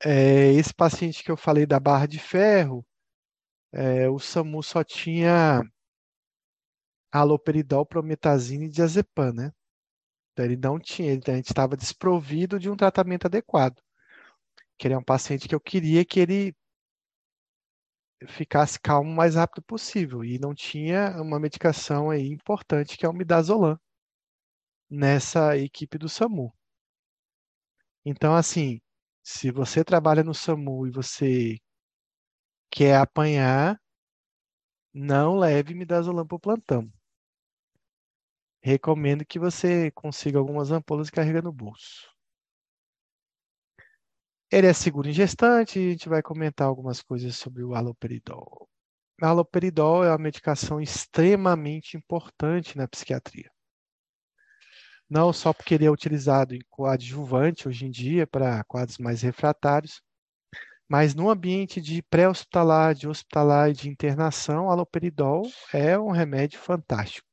[0.05, 2.85] É, esse paciente que eu falei da barra de ferro,
[3.73, 5.63] é, o SAMU só tinha
[7.13, 9.53] haloperidol, prometazina e diazepam, né?
[10.33, 13.81] Então ele não tinha, a gente estava desprovido de um tratamento adequado.
[14.79, 16.55] Que ele é um paciente que eu queria que ele
[18.29, 23.09] ficasse calmo o mais rápido possível e não tinha uma medicação aí importante que é
[23.09, 23.79] o midazolam
[24.91, 26.53] nessa equipe do SAMU.
[28.05, 28.81] Então, assim,
[29.31, 31.59] se você trabalha no SAMU e você
[32.69, 33.81] quer apanhar,
[34.93, 36.93] não leve midazolam para o plantão.
[38.61, 42.11] Recomendo que você consiga algumas ampolas e carrega no bolso.
[44.51, 48.69] Ele é seguro em gestante a gente vai comentar algumas coisas sobre o haloperidol.
[49.23, 53.51] O haloperidol é uma medicação extremamente importante na psiquiatria
[55.11, 60.01] não só porque ele é utilizado em coadjuvante hoje em dia para quadros mais refratários,
[60.89, 65.43] mas no ambiente de pré-hospitalar, de hospitalar e de internação, aloperidol
[65.73, 67.27] é um remédio fantástico.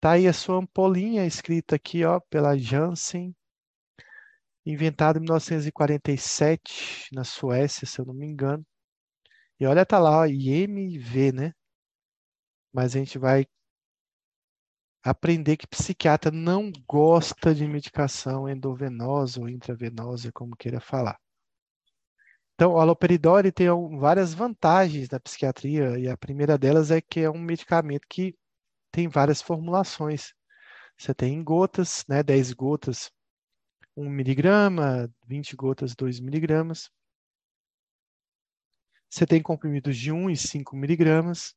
[0.00, 3.34] Tá aí a sua ampolinha escrita aqui, ó, pela Janssen,
[4.64, 8.64] inventado em 1947 na Suécia, se eu não me engano.
[9.58, 11.52] E olha, tá lá, ó, IMV, né?
[12.72, 13.46] Mas a gente vai
[15.02, 21.18] aprender que psiquiatra não gosta de medicação endovenosa ou intravenosa, como queira falar.
[22.54, 23.68] Então, o haloperidol ele tem
[23.98, 28.34] várias vantagens na psiquiatria, e a primeira delas é que é um medicamento que
[28.90, 30.34] tem várias formulações.
[30.98, 33.10] Você tem em gotas, né, 10 gotas,
[33.96, 36.90] 1 miligrama, 20 gotas, 2 miligramas.
[39.08, 41.54] Você tem comprimidos de 1 e 5 miligramas.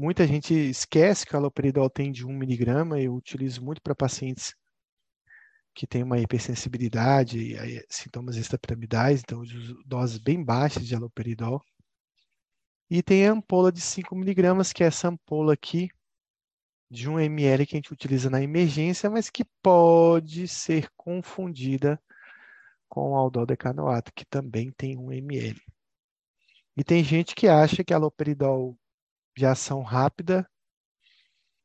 [0.00, 4.54] Muita gente esquece que o haloperidol tem de 1 miligrama, eu utilizo muito para pacientes
[5.74, 9.42] que têm uma hipersensibilidade e sintomas extrapiramidais, então
[9.84, 11.60] doses bem baixas de haloperidol.
[12.88, 15.88] E tem a ampola de 5 miligramas, que é essa ampola aqui,
[16.88, 22.00] de 1 ml que a gente utiliza na emergência, mas que pode ser confundida
[22.88, 25.60] com o aldol-decanoato, que também tem 1 ml.
[26.76, 28.78] E tem gente que acha que haloperidol
[29.38, 30.50] de ação rápida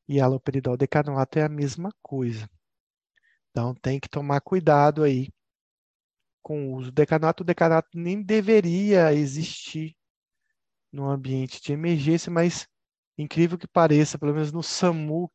[0.07, 2.47] e haloperidol decanoato é a mesma coisa.
[3.49, 5.29] Então tem que tomar cuidado aí
[6.41, 7.01] com o uso do.
[7.41, 9.95] O decanoato nem deveria existir
[10.91, 12.67] no ambiente de emergência, mas
[13.17, 15.31] incrível que pareça, pelo menos no SAMU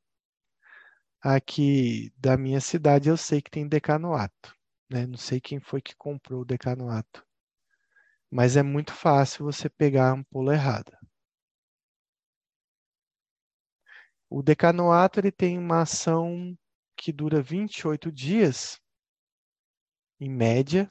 [1.20, 4.54] aqui da minha cidade, eu sei que tem decanoato.
[4.88, 5.06] Né?
[5.06, 7.26] Não sei quem foi que comprou o decanoato
[8.30, 10.98] mas é muito fácil você pegar a ampola errada.
[14.30, 16.56] O decanoato ele tem uma ação
[16.96, 18.80] que dura 28 dias,
[20.20, 20.88] em média,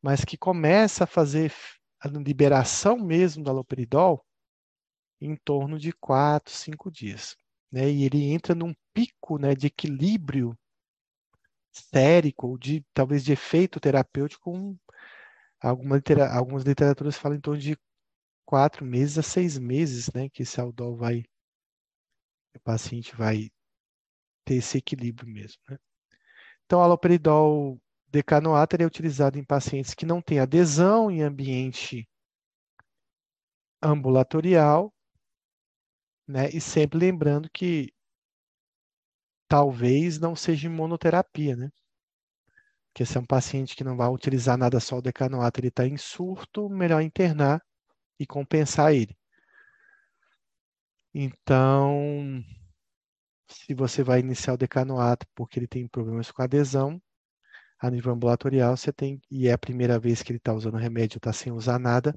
[0.00, 1.52] mas que começa a fazer
[2.00, 4.24] a liberação mesmo do haloperidol
[5.20, 7.36] em torno de 4, 5 dias.
[7.70, 7.90] Né?
[7.90, 10.56] E ele entra num pico né, de equilíbrio
[11.72, 14.76] sérico, ou de, talvez de efeito terapêutico, com
[15.60, 17.76] alguma litera, algumas literaturas falam em torno de
[18.44, 21.24] quatro meses a seis meses, né, que esse aldol vai,
[22.56, 23.50] o paciente vai
[24.44, 25.60] ter esse equilíbrio mesmo.
[25.68, 25.78] Né?
[26.64, 27.80] Então, haloperidol
[28.10, 32.08] decanoato é utilizado em pacientes que não têm adesão em ambiente
[33.82, 34.92] ambulatorial,
[36.26, 36.48] né?
[36.50, 37.92] E sempre lembrando que
[39.48, 41.70] talvez não seja imunoterapia, né?
[42.92, 45.86] Porque se é um paciente que não vai utilizar nada só o decanoato, ele está
[45.86, 47.62] em surto, melhor internar
[48.18, 49.16] e compensar ele.
[51.20, 52.44] Então,
[53.48, 57.02] se você vai iniciar o decanoato porque ele tem problemas com adesão,
[57.80, 61.18] a nível ambulatorial, você tem, e é a primeira vez que ele está usando remédio,
[61.18, 62.16] está sem usar nada,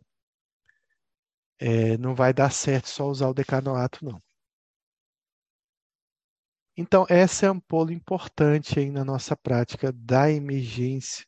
[1.59, 4.21] é, não vai dar certo só usar o decanoato, não.
[6.77, 11.25] Então, essa é um polo importante aí na nossa prática da emergência.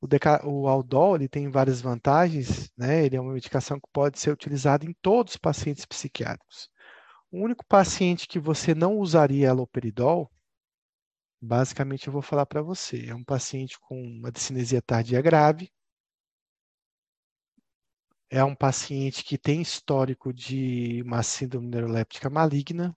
[0.00, 0.46] O, deca...
[0.46, 3.04] o Aldol ele tem várias vantagens, né?
[3.04, 6.70] ele é uma medicação que pode ser utilizada em todos os pacientes psiquiátricos.
[7.30, 10.30] O único paciente que você não usaria aloperidol,
[11.40, 15.70] basicamente eu vou falar para você, é um paciente com uma discinesia tardia grave,
[18.30, 22.96] é um paciente que tem histórico de uma síndrome neuroléptica maligna,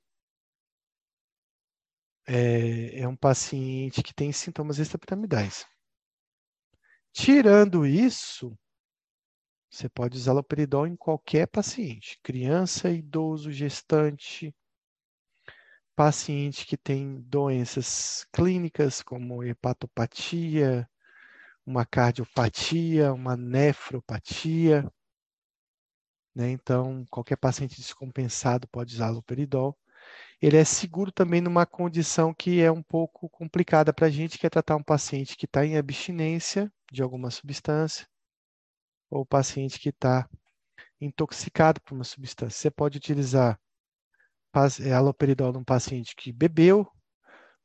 [2.27, 5.65] é, é um paciente que tem sintomas extrapiramidais.
[7.13, 8.57] Tirando isso,
[9.69, 14.55] você pode usar loperidol em qualquer paciente, criança, idoso, gestante,
[15.95, 20.89] paciente que tem doenças clínicas como hepatopatia,
[21.65, 24.91] uma cardiopatia, uma nefropatia.
[26.33, 26.51] Né?
[26.51, 29.77] Então, qualquer paciente descompensado pode usar loperidol.
[30.41, 34.47] Ele é seguro também numa condição que é um pouco complicada para a gente, que
[34.47, 38.05] é tratar um paciente que está em abstinência de alguma substância,
[39.09, 40.29] ou paciente que está
[40.99, 42.57] intoxicado por uma substância.
[42.57, 43.59] Você pode utilizar
[44.81, 46.85] é, haloperidol num paciente que bebeu,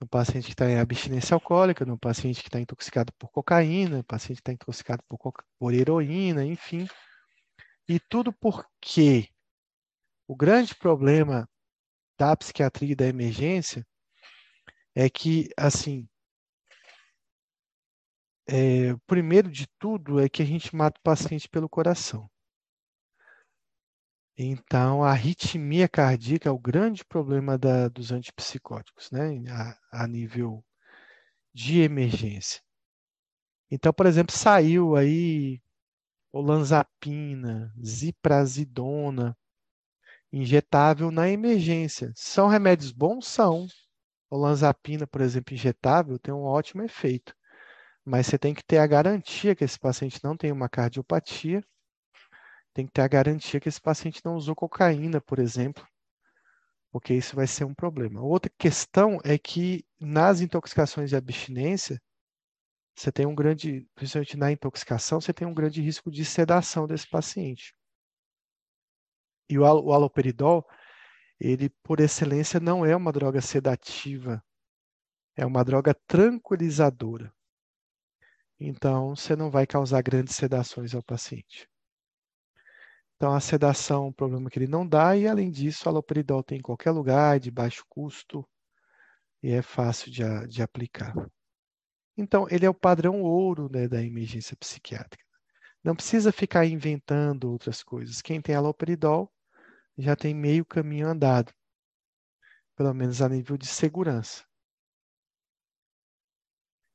[0.01, 4.05] no paciente que está em abstinência alcoólica, no paciente que está intoxicado por cocaína, no
[4.05, 5.19] paciente que está intoxicado por,
[5.59, 6.87] por heroína, enfim.
[7.89, 9.29] E tudo porque
[10.29, 11.49] o grande problema
[12.19, 13.87] da psiquiatria e da emergência
[14.95, 16.09] é que, assim,
[18.49, 22.31] é, primeiro de tudo é que a gente mata o paciente pelo coração.
[24.39, 29.43] Então, a arritmia cardíaca é o grande problema da, dos antipsicóticos, né?
[29.51, 30.63] A, a, nível
[31.55, 32.61] de emergência.
[33.71, 35.61] Então, por exemplo, saiu aí
[36.31, 39.37] olanzapina, ziprasidona,
[40.31, 42.13] injetável na emergência.
[42.15, 43.27] São remédios bons?
[43.27, 43.67] São.
[44.31, 47.35] Olanzapina, por exemplo, injetável, tem um ótimo efeito
[48.07, 51.61] mas você tem que ter a garantia que esse paciente não tem uma cardiopatia,
[52.73, 55.85] tem que ter a garantia que esse paciente não usou cocaína, por exemplo,
[56.93, 58.23] porque isso vai ser um problema.
[58.23, 62.01] Outra questão é que nas intoxicações de abstinência,
[62.95, 67.11] você tem um grande, principalmente na intoxicação, você tem um grande risco de sedação desse
[67.11, 67.75] paciente.
[69.51, 70.65] E o, o aloperidol,
[71.41, 74.41] ele por excelência não é uma droga sedativa,
[75.37, 77.36] é uma droga tranquilizadora.
[78.59, 81.69] Então, você não vai causar grandes sedações ao paciente.
[83.17, 86.43] Então, a sedação é um problema que ele não dá, e além disso, a aloperidol
[86.43, 88.47] tem em qualquer lugar, de baixo custo,
[89.43, 91.15] e é fácil de, de aplicar.
[92.17, 95.25] Então, ele é o padrão ouro né, da emergência psiquiátrica.
[95.85, 98.23] Não precisa ficar inventando outras coisas.
[98.23, 99.31] Quem tem aloperidol
[99.99, 101.53] já tem meio caminho andado,
[102.75, 104.46] pelo menos a nível de segurança.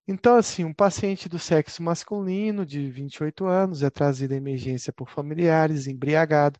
[0.08, 5.10] Então, assim, um paciente do sexo masculino de 28 anos é trazido à emergência por
[5.10, 6.60] familiares, embriagado,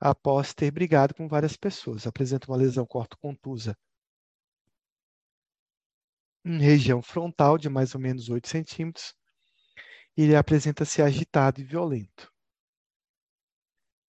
[0.00, 2.06] após ter brigado com várias pessoas.
[2.06, 3.76] Apresenta uma lesão cortocontusa
[6.44, 9.14] em região frontal de mais ou menos 8 centímetros.
[10.16, 12.32] Ele apresenta-se agitado e violento.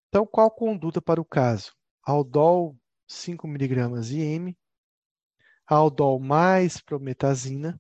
[0.08, 1.72] Então, qual conduta para o caso?
[2.04, 2.76] Aldol
[3.08, 4.58] 5mg IM,
[5.68, 7.80] Aldol mais prometazina,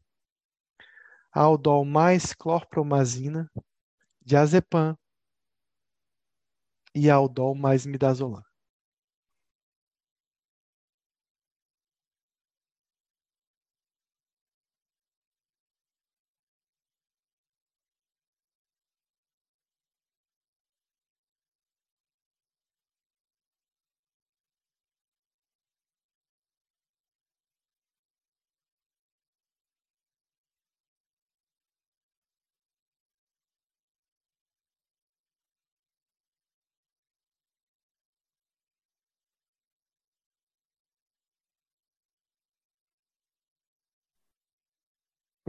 [1.31, 3.49] aldol mais clorpromazina
[4.25, 4.95] diazepam
[6.95, 8.43] e aldol mais midazolam.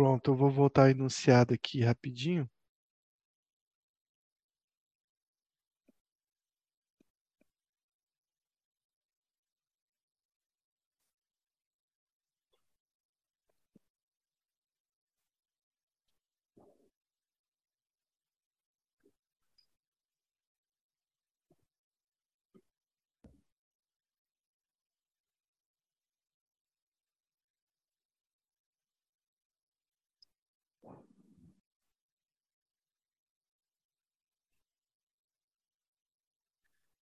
[0.01, 2.49] Pronto, eu vou voltar enunciado aqui rapidinho.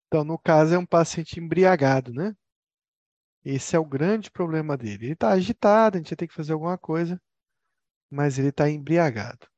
[0.09, 2.35] Então, no caso, é um paciente embriagado, né?
[3.43, 5.07] Esse é o grande problema dele.
[5.07, 7.21] Ele está agitado, a gente ter que fazer alguma coisa,
[8.11, 9.48] mas ele está embriagado.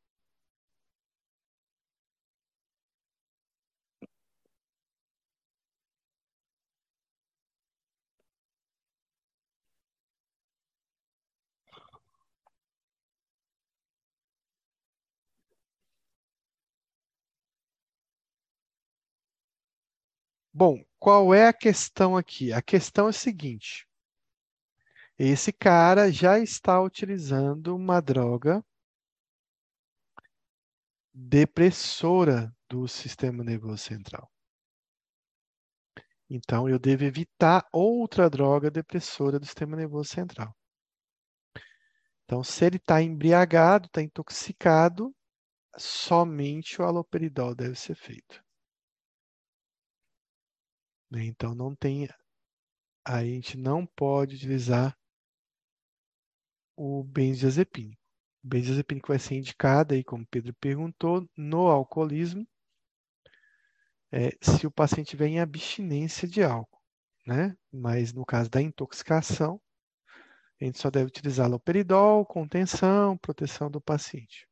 [20.53, 22.51] Bom, qual é a questão aqui?
[22.51, 23.87] A questão é a seguinte:
[25.17, 28.63] esse cara já está utilizando uma droga
[31.13, 34.29] depressora do sistema nervoso central.
[36.29, 40.55] Então, eu devo evitar outra droga depressora do sistema nervoso central.
[42.25, 45.13] Então, se ele está embriagado, está intoxicado,
[45.77, 48.41] somente o haloperidol deve ser feito.
[51.11, 51.25] Né?
[51.25, 52.07] Então não tem,
[53.05, 54.97] a gente não pode utilizar
[56.75, 58.01] o benzodiazepínico.
[58.43, 62.47] O benzodiazepínico vai ser indicado aí, como Pedro perguntou, no alcoolismo,
[64.11, 66.81] é, se o paciente tiver em abstinência de álcool,
[67.25, 67.55] né?
[67.71, 69.61] Mas no caso da intoxicação,
[70.59, 74.47] a gente só deve utilizar aloperidol, contenção, proteção do paciente.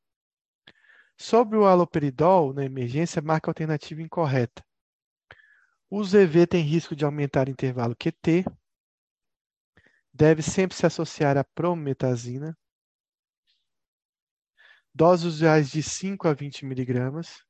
[1.18, 4.64] Sobre o aloperidol, na emergência, marca alternativa incorreta.
[5.92, 8.46] O ZV tem risco de aumentar o intervalo QT.
[10.14, 12.56] Deve sempre se associar à prometazina.
[14.94, 17.44] Doses usuais de 5 a 20 miligramas.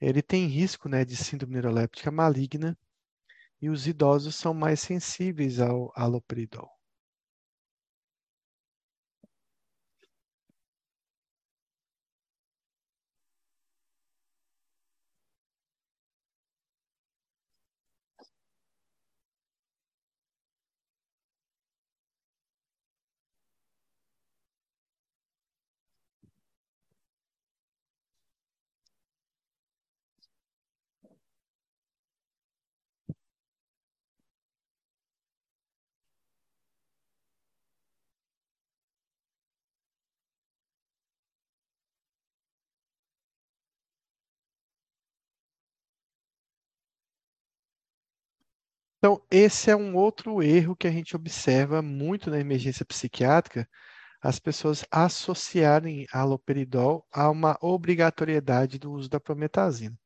[0.00, 2.78] Ele tem risco né, de síndrome neuroléptica maligna
[3.60, 6.75] e os idosos são mais sensíveis ao haloperidol.
[48.98, 53.68] Então, esse é um outro erro que a gente observa muito na emergência psiquiátrica,
[54.22, 59.96] as pessoas associarem haloperidol a uma obrigatoriedade do uso da prometazina.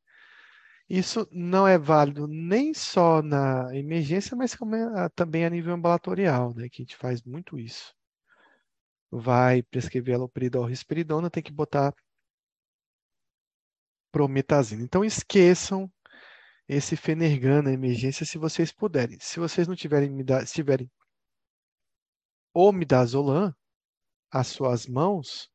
[0.89, 4.57] Isso não é válido nem só na emergência, mas
[5.15, 7.95] também a nível ambulatorial, né, que a gente faz muito isso.
[9.13, 11.95] Vai prescrever haloperidol, risperidona, tem que botar
[14.13, 14.83] prometazina.
[14.83, 15.91] Então, esqueçam
[16.73, 19.19] esse Fenergan na emergência se vocês puderem.
[19.21, 20.09] Se vocês não tiverem,
[20.47, 20.89] se tiverem
[22.55, 23.53] o midazolam
[24.31, 25.51] às suas mãos,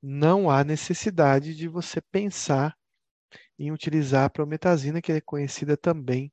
[0.00, 2.74] não há necessidade de você pensar
[3.58, 6.32] em utilizar a prometazina, que é conhecida também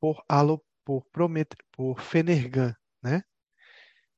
[0.00, 3.24] por, alo, por, promet, por Fenergan, né?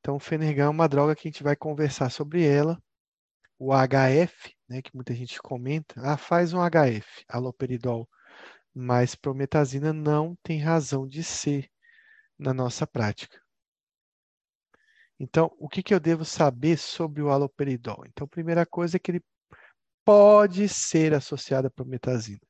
[0.01, 2.79] Então, o Fenergan é uma droga que a gente vai conversar sobre ela.
[3.59, 8.07] O HF, né, que muita gente comenta, ah, faz um HF, haloperidol
[8.81, 11.69] mas prometazina não tem razão de ser
[12.39, 13.43] na nossa prática.
[15.19, 18.05] Então, o que, que eu devo saber sobre o haloperidol?
[18.07, 19.25] Então, a primeira coisa é que ele
[20.05, 22.41] pode ser associada à prometazina.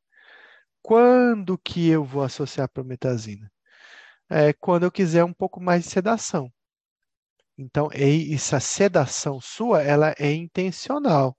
[0.83, 3.51] Quando que eu vou associar a prometazina?
[4.29, 6.53] É quando eu quiser um pouco mais de sedação.
[7.57, 11.35] Então, essa sedação sua, ela é intencional,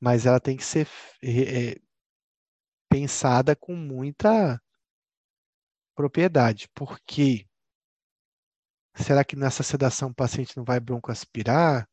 [0.00, 0.88] mas ela tem que ser
[1.20, 1.80] é,
[2.96, 4.58] pensada com muita
[5.94, 6.66] propriedade.
[6.74, 7.46] Por quê?
[8.94, 11.86] Será que nessa sedação o paciente não vai broncoaspirar?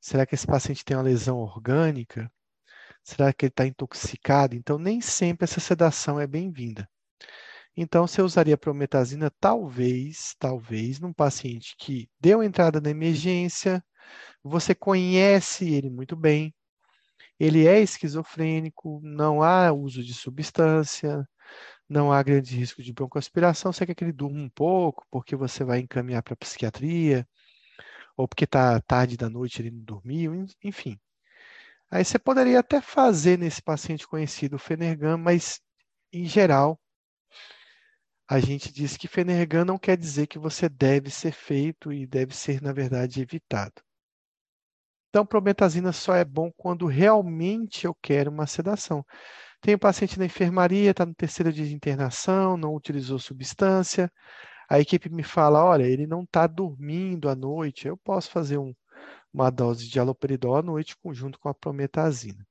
[0.00, 2.32] Será que esse paciente tem uma lesão orgânica?
[3.04, 4.54] Será que ele está intoxicado?
[4.54, 6.88] Então, nem sempre essa sedação é bem-vinda.
[7.76, 13.84] Então, você usaria prometazina, talvez, talvez, num paciente que deu entrada na emergência,
[14.42, 16.54] você conhece ele muito bem,
[17.42, 21.28] ele é esquizofrênico, não há uso de substância,
[21.88, 25.64] não há grande risco de broncoaspiração, você quer que ele durma um pouco, porque você
[25.64, 27.26] vai encaminhar para a psiquiatria,
[28.16, 30.96] ou porque está tarde da noite ele não dormiu, enfim.
[31.90, 35.60] Aí você poderia até fazer nesse paciente conhecido o Fenergan, mas
[36.12, 36.80] em geral
[38.28, 42.36] a gente diz que Fenergan não quer dizer que você deve ser feito e deve
[42.36, 43.82] ser, na verdade, evitado.
[45.12, 49.04] Então, prometazina só é bom quando realmente eu quero uma sedação.
[49.60, 54.10] Tem um paciente na enfermaria, está no terceiro dia de internação, não utilizou substância.
[54.70, 57.86] A equipe me fala: olha, ele não está dormindo à noite.
[57.86, 58.74] Eu posso fazer um,
[59.30, 62.46] uma dose de haloperidol à noite junto com a prometazina.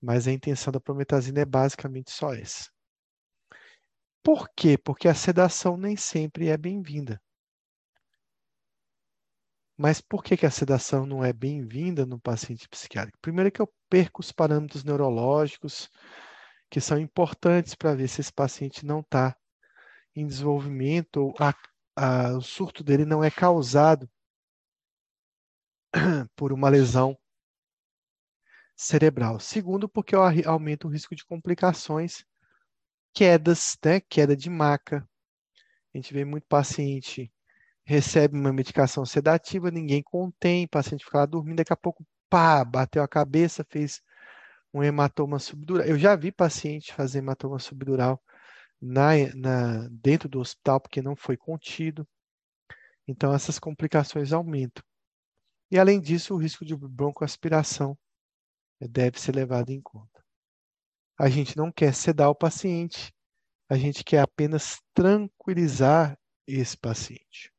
[0.00, 2.70] Mas a intenção da prometazina é basicamente só essa.
[4.20, 4.76] Por quê?
[4.76, 7.22] Porque a sedação nem sempre é bem-vinda.
[9.82, 13.18] Mas por que, que a sedação não é bem-vinda no paciente psiquiátrico?
[13.20, 15.90] Primeiro que eu perco os parâmetros neurológicos
[16.70, 19.36] que são importantes para ver se esse paciente não está
[20.14, 21.52] em desenvolvimento ou a,
[21.96, 24.08] a, o surto dele não é causado
[26.36, 27.18] por uma lesão
[28.76, 29.40] cerebral.
[29.40, 32.24] Segundo, porque eu aumento o risco de complicações
[33.12, 34.00] quedas, né?
[34.00, 35.04] Queda de maca.
[35.92, 37.32] A gente vê muito paciente
[37.92, 42.64] recebe uma medicação sedativa, ninguém contém, o paciente fica lá dormindo, daqui a pouco, pá,
[42.64, 44.00] bateu a cabeça, fez
[44.72, 45.86] um hematoma subdural.
[45.86, 48.22] Eu já vi paciente fazer hematoma subdural
[48.80, 52.08] na, na, dentro do hospital porque não foi contido.
[53.06, 54.82] Então, essas complicações aumentam.
[55.70, 57.96] E, além disso, o risco de broncoaspiração
[58.80, 60.24] deve ser levado em conta.
[61.18, 63.12] A gente não quer sedar o paciente,
[63.68, 67.51] a gente quer apenas tranquilizar esse paciente.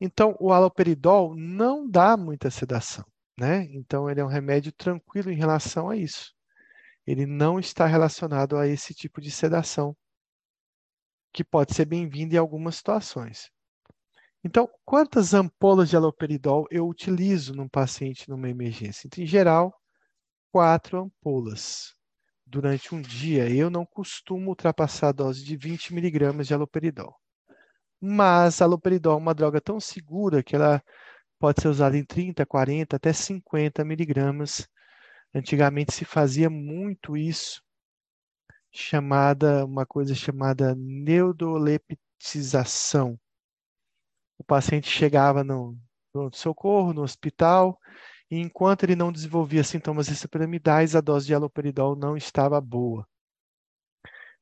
[0.00, 3.04] Então, o haloperidol não dá muita sedação,
[3.38, 3.64] né?
[3.72, 6.32] Então, ele é um remédio tranquilo em relação a isso.
[7.06, 9.96] Ele não está relacionado a esse tipo de sedação,
[11.32, 13.50] que pode ser bem-vindo em algumas situações.
[14.44, 19.06] Então, quantas ampolas de haloperidol eu utilizo num paciente numa emergência?
[19.06, 19.74] Então, em geral,
[20.52, 21.94] quatro ampolas
[22.46, 23.50] durante um dia.
[23.50, 27.14] Eu não costumo ultrapassar a dose de 20 miligramas de haloperidol.
[28.00, 30.82] Mas a haloperidol é uma droga tão segura que ela
[31.38, 34.68] pode ser usada em 30, 40, até 50 miligramas.
[35.34, 37.62] Antigamente se fazia muito isso,
[38.70, 43.18] chamada uma coisa chamada neuroleptização.
[44.38, 45.76] O paciente chegava no
[46.12, 47.78] pronto-socorro, no hospital,
[48.30, 53.06] e enquanto ele não desenvolvia sintomas extrapiramidais, a dose de haloperidol não estava boa.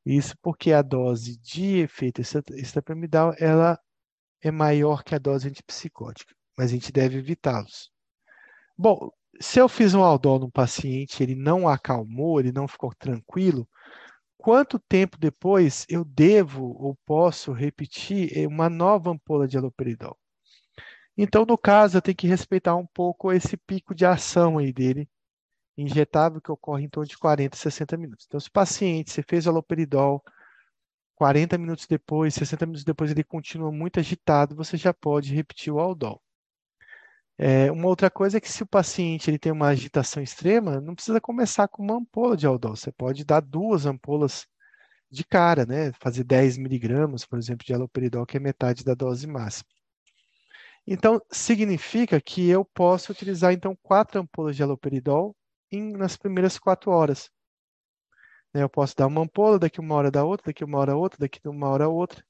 [0.09, 3.77] Isso porque a dose de efeito extrapiramidal ela
[4.41, 7.91] é maior que a dose antipsicótica, mas a gente deve evitá-los.
[8.77, 13.67] Bom, se eu fiz um aldol no paciente, ele não acalmou, ele não ficou tranquilo,
[14.37, 20.17] quanto tempo depois eu devo ou posso repetir uma nova ampola de haloperidol?
[21.17, 25.09] Então, no caso, eu tenho que respeitar um pouco esse pico de ação aí dele,
[25.77, 28.25] injetável, que ocorre em torno de 40, 60 minutos.
[28.27, 30.23] Então, se o paciente, você fez aloperidol,
[31.15, 35.79] 40 minutos depois, 60 minutos depois, ele continua muito agitado, você já pode repetir o
[35.79, 36.21] aldol.
[37.39, 40.95] É, uma outra coisa é que se o paciente ele tem uma agitação extrema, não
[40.95, 44.47] precisa começar com uma ampola de aldol, você pode dar duas ampolas
[45.09, 45.91] de cara, né?
[46.01, 49.69] Fazer 10 miligramas, por exemplo, de haloperidol, que é metade da dose máxima.
[50.85, 55.35] Então, significa que eu posso utilizar, então, quatro ampolas de haloperidol
[55.71, 57.29] em, nas primeiras quatro horas.
[58.53, 61.19] Né, eu posso dar uma ampola, daqui uma hora da outra, daqui uma hora outra,
[61.19, 62.23] daqui uma hora outra.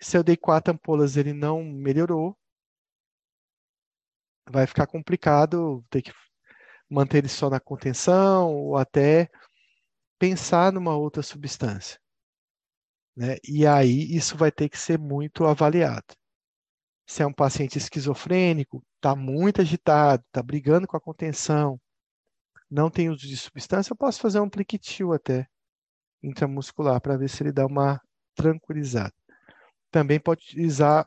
[0.00, 2.36] Se eu dei quatro ampolas ele não melhorou,
[4.48, 6.12] vai ficar complicado ter que
[6.88, 9.30] manter ele só na contenção ou até
[10.18, 12.00] pensar numa outra substância.
[13.16, 13.36] Né?
[13.46, 16.14] E aí isso vai ter que ser muito avaliado
[17.10, 21.80] se é um paciente esquizofrênico, está muito agitado, está brigando com a contenção,
[22.70, 25.46] não tem uso de substância, eu posso fazer um pliquitil até
[26.22, 28.00] intramuscular para ver se ele dá uma
[28.34, 29.14] tranquilizada.
[29.90, 31.06] Também pode utilizar,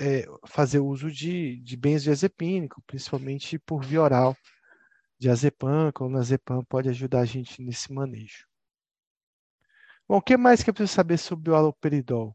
[0.00, 4.36] é, fazer uso de, de benzodiazepínico, principalmente por via oral,
[5.18, 8.46] diazepam, clonazepam pode ajudar a gente nesse manejo.
[10.08, 12.34] Bom, o que mais que eu preciso saber sobre o haloperidol?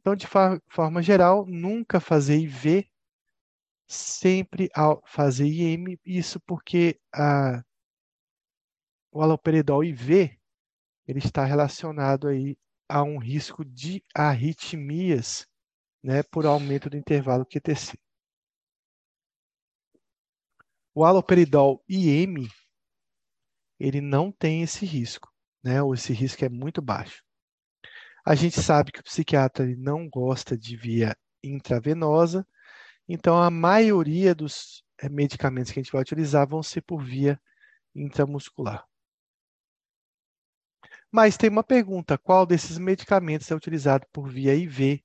[0.00, 0.26] Então, de
[0.68, 2.90] forma geral, nunca fazer IV,
[3.90, 4.70] sempre
[5.04, 7.60] fazer IM, isso porque a,
[9.10, 10.38] o haloperidol IV
[11.08, 12.56] ele está relacionado aí
[12.88, 15.44] a um risco de arritmias,
[16.02, 17.98] né, por aumento do intervalo QTC.
[20.94, 22.48] O haloperidol IM,
[23.78, 25.28] ele não tem esse risco,
[25.64, 27.24] né, ou esse risco é muito baixo.
[28.24, 32.46] A gente sabe que o psiquiatra não gosta de via intravenosa,
[33.12, 37.40] então a maioria dos eh, medicamentos que a gente vai utilizar vão ser por via
[37.92, 38.86] intramuscular.
[41.10, 45.04] Mas tem uma pergunta: qual desses medicamentos é utilizado por via IV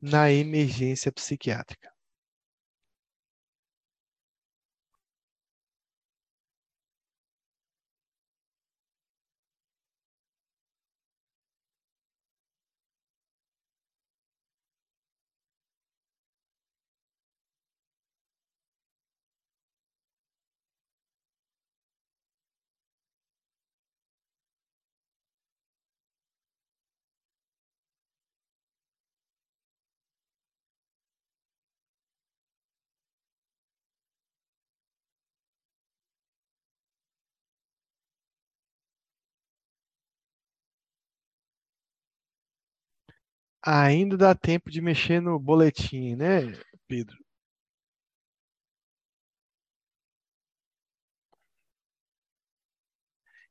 [0.00, 1.91] na emergência psiquiátrica?
[43.64, 46.52] Ainda dá tempo de mexer no boletim, né,
[46.86, 47.16] Pedro?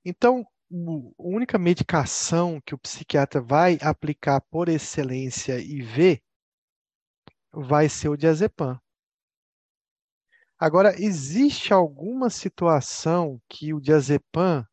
[0.05, 6.21] Então, a única medicação que o psiquiatra vai aplicar por excelência e ver
[7.53, 8.79] vai ser o diazepam.
[10.57, 14.65] Agora, existe alguma situação que o diazepam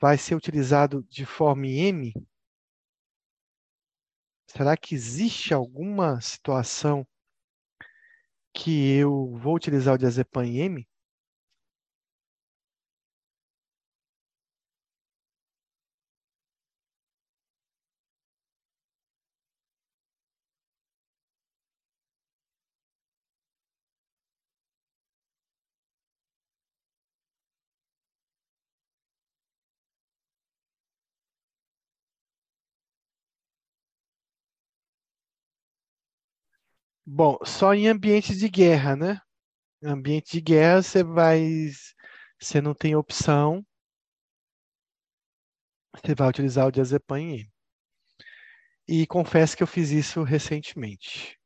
[0.00, 2.12] vai ser utilizado de forma IM?
[4.56, 7.06] Será que existe alguma situação
[8.54, 10.88] que eu vou utilizar o diazepam M?
[37.08, 39.20] Bom, só em ambientes de guerra, né?
[39.82, 41.40] Em ambiente de guerra você vai,
[42.40, 43.64] você não tem opção,
[45.94, 47.48] você vai utilizar o diazepam M.
[48.88, 51.38] E confesso que eu fiz isso recentemente.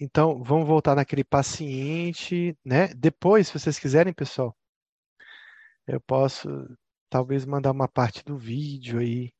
[0.00, 2.88] Então, vamos voltar naquele paciente, né?
[2.94, 4.56] Depois, se vocês quiserem, pessoal,
[5.86, 6.48] eu posso
[7.10, 9.30] talvez mandar uma parte do vídeo aí,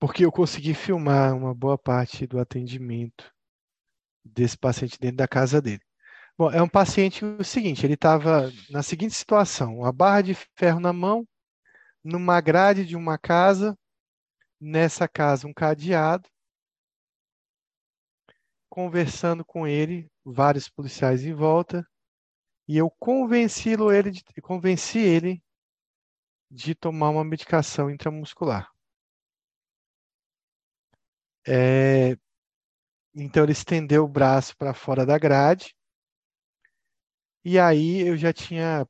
[0.00, 3.33] porque eu consegui filmar uma boa parte do atendimento
[4.24, 5.82] desse paciente dentro da casa dele.
[6.36, 10.80] Bom, é um paciente o seguinte, ele estava na seguinte situação, uma barra de ferro
[10.80, 11.26] na mão,
[12.02, 13.78] numa grade de uma casa,
[14.60, 16.28] nessa casa um cadeado,
[18.68, 21.86] conversando com ele, vários policiais em volta,
[22.66, 25.42] e eu convenci ele de, convenci ele
[26.50, 28.72] de tomar uma medicação intramuscular.
[31.46, 32.16] É,
[33.14, 35.74] então ele estendeu o braço para fora da grade.
[37.44, 38.86] E aí eu já tinha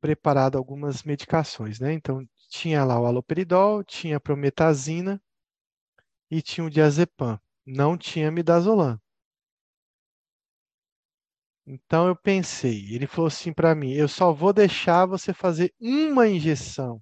[0.00, 1.92] preparado algumas medicações, né?
[1.92, 5.22] Então tinha lá o haloperidol, tinha a prometazina
[6.30, 7.38] e tinha o diazepam.
[7.64, 9.00] Não tinha midazolam.
[11.66, 16.28] Então eu pensei, ele falou assim para mim: eu só vou deixar você fazer uma
[16.28, 17.00] injeção.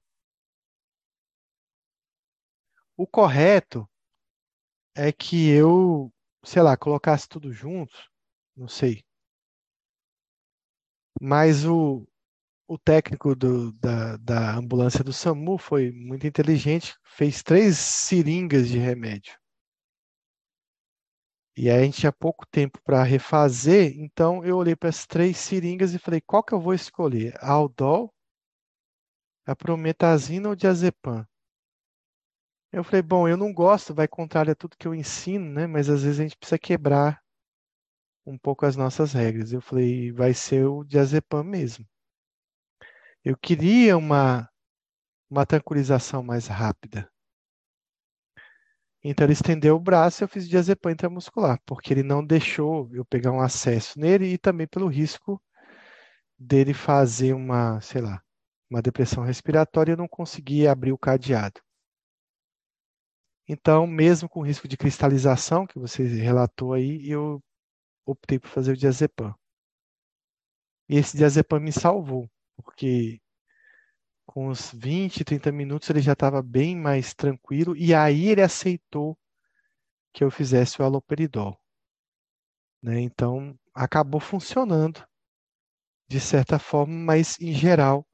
[2.97, 3.89] O correto
[4.95, 6.13] é que eu
[6.45, 7.95] sei lá, colocasse tudo junto,
[8.57, 9.05] não sei.
[11.21, 12.07] Mas o,
[12.69, 18.79] o técnico do, da, da ambulância do SAMU foi muito inteligente, fez três seringas de
[18.79, 19.35] remédio.
[21.57, 25.37] E aí a gente tinha pouco tempo para refazer, então eu olhei para as três
[25.37, 27.35] seringas e falei, qual que eu vou escolher?
[27.39, 28.13] A Aldol,
[29.45, 31.27] a prometazina ou diazepam?
[32.73, 35.67] Eu falei, bom, eu não gosto, vai contrário a tudo que eu ensino, né?
[35.67, 37.21] Mas às vezes a gente precisa quebrar
[38.25, 39.53] um pouco as nossas regras.
[39.53, 41.85] Eu falei, vai ser o diazepam mesmo.
[43.25, 44.49] Eu queria uma,
[45.29, 47.11] uma tranquilização mais rápida.
[49.03, 53.05] Então ele estendeu o braço e eu fiz diazepam intramuscular, porque ele não deixou eu
[53.05, 55.43] pegar um acesso nele e também pelo risco
[56.39, 58.23] dele fazer uma, sei lá,
[58.71, 61.61] uma depressão respiratória eu não conseguia abrir o cadeado.
[63.53, 67.43] Então, mesmo com risco de cristalização, que você relatou aí, eu
[68.07, 69.35] optei por fazer o diazepam.
[70.89, 73.21] E esse diazepam me salvou, porque
[74.25, 79.19] com uns 20, 30 minutos ele já estava bem mais tranquilo e aí ele aceitou
[80.13, 81.61] que eu fizesse o haloperidol.
[82.81, 83.01] Né?
[83.01, 85.05] Então, acabou funcionando
[86.09, 88.07] de certa forma, mas em geral,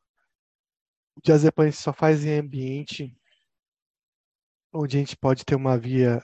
[1.14, 3.14] o diazepam só faz em ambiente
[4.76, 6.22] onde a gente pode ter uma via,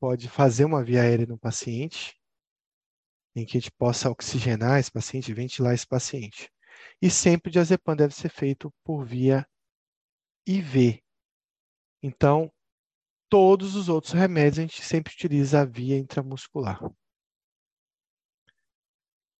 [0.00, 2.18] pode fazer uma via aérea no paciente,
[3.36, 6.50] em que a gente possa oxigenar esse paciente, ventilar esse paciente.
[7.00, 9.46] E sempre o diazepam deve ser feito por via
[10.46, 11.02] IV.
[12.02, 12.50] Então,
[13.28, 16.80] todos os outros remédios a gente sempre utiliza a via intramuscular.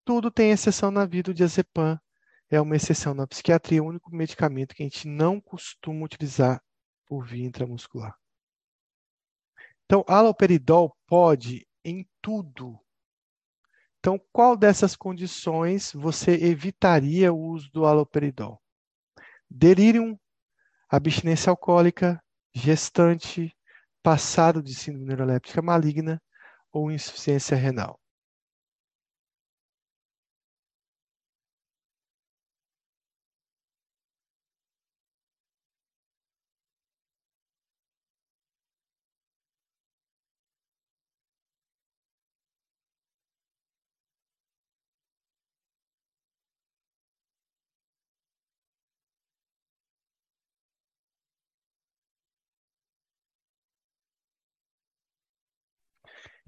[0.04, 1.98] Tudo tem exceção na vida, o diazepam
[2.50, 6.62] é uma exceção na psiquiatria, o único medicamento que a gente não costuma utilizar
[7.08, 8.14] por via intramuscular.
[9.84, 12.78] Então, aloperidol pode em tudo.
[13.98, 18.60] Então, qual dessas condições você evitaria o uso do aloperidol?
[19.50, 20.20] Delírio,
[20.88, 22.22] abstinência alcoólica,
[22.54, 23.56] gestante,
[24.02, 26.22] passado de síndrome neuroléptica maligna
[26.70, 27.98] ou insuficiência renal.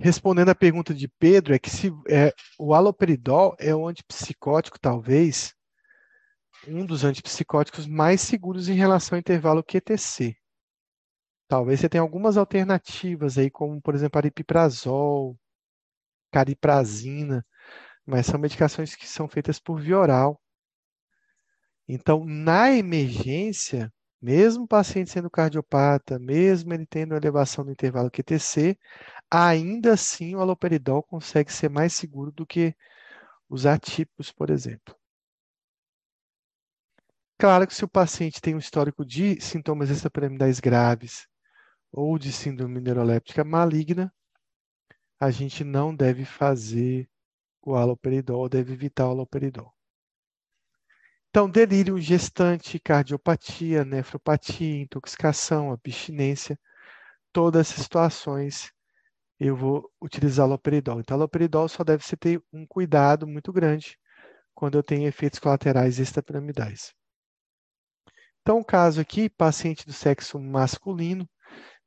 [0.02, 5.54] Respondendo à pergunta de Pedro, é que se é, o haloperidol é o antipsicótico, talvez,
[6.66, 10.34] um dos antipsicóticos mais seguros em relação ao intervalo QTC.
[11.46, 15.38] Talvez você tenha algumas alternativas aí, como, por exemplo, aripiprazol,
[16.32, 17.44] cariprazina,
[18.06, 20.40] mas são medicações que são feitas por via oral.
[21.86, 28.78] Então, na emergência, mesmo o paciente sendo cardiopata, mesmo ele tendo elevação no intervalo QTC,
[29.30, 32.74] ainda assim o haloperidol consegue ser mais seguro do que
[33.48, 34.94] os atípicos, por exemplo.
[37.38, 41.26] Claro que se o paciente tem um histórico de sintomas extrapiramidais graves
[41.92, 44.12] ou de síndrome neuroléptica maligna,
[45.18, 47.08] a gente não deve fazer
[47.62, 49.74] o haloperidol, deve evitar o haloperidol.
[51.30, 56.58] Então, delírio gestante, cardiopatia, nefropatia, intoxicação, abstinência,
[57.32, 58.72] todas essas situações
[59.38, 61.00] eu vou utilizar loperidol.
[61.00, 63.96] Então, loperidol só deve se ter um cuidado muito grande
[64.54, 66.92] quando eu tenho efeitos colaterais extrapiramidais.
[68.42, 71.30] Então, o caso aqui, paciente do sexo masculino,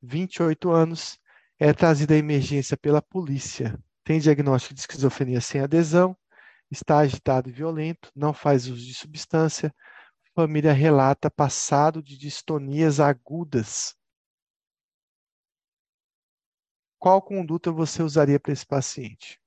[0.01, 1.19] 28 anos,
[1.59, 3.77] é trazido à emergência pela polícia.
[4.05, 6.15] Tem diagnóstico de esquizofrenia sem adesão,
[6.73, 9.73] está agitado e violento, não faz uso de substância.
[10.35, 13.95] Família relata passado de distonias agudas
[17.03, 19.37] qual conduta você usaria para esse paciente?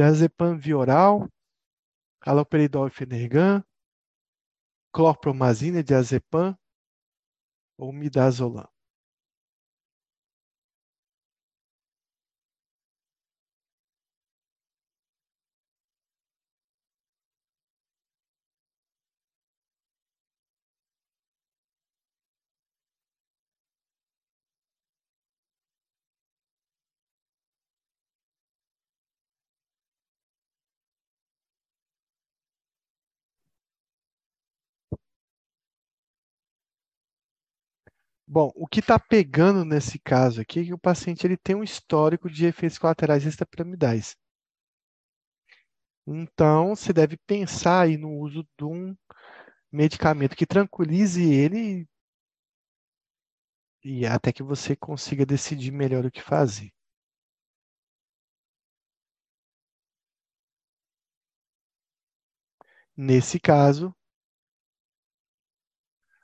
[0.00, 1.28] Diazepam via oral,
[2.24, 3.62] haloperidol e fenergan,
[4.94, 6.56] clorpromazina, diazepam
[7.76, 8.66] ou midazolam.
[38.32, 41.64] Bom, o que está pegando nesse caso aqui é que o paciente ele tem um
[41.64, 44.16] histórico de efeitos colaterais extrapiramidais.
[46.06, 48.94] Então, você deve pensar aí no uso de um
[49.72, 51.88] medicamento que tranquilize ele
[53.84, 56.72] e até que você consiga decidir melhor o que fazer.
[62.96, 63.92] Nesse caso,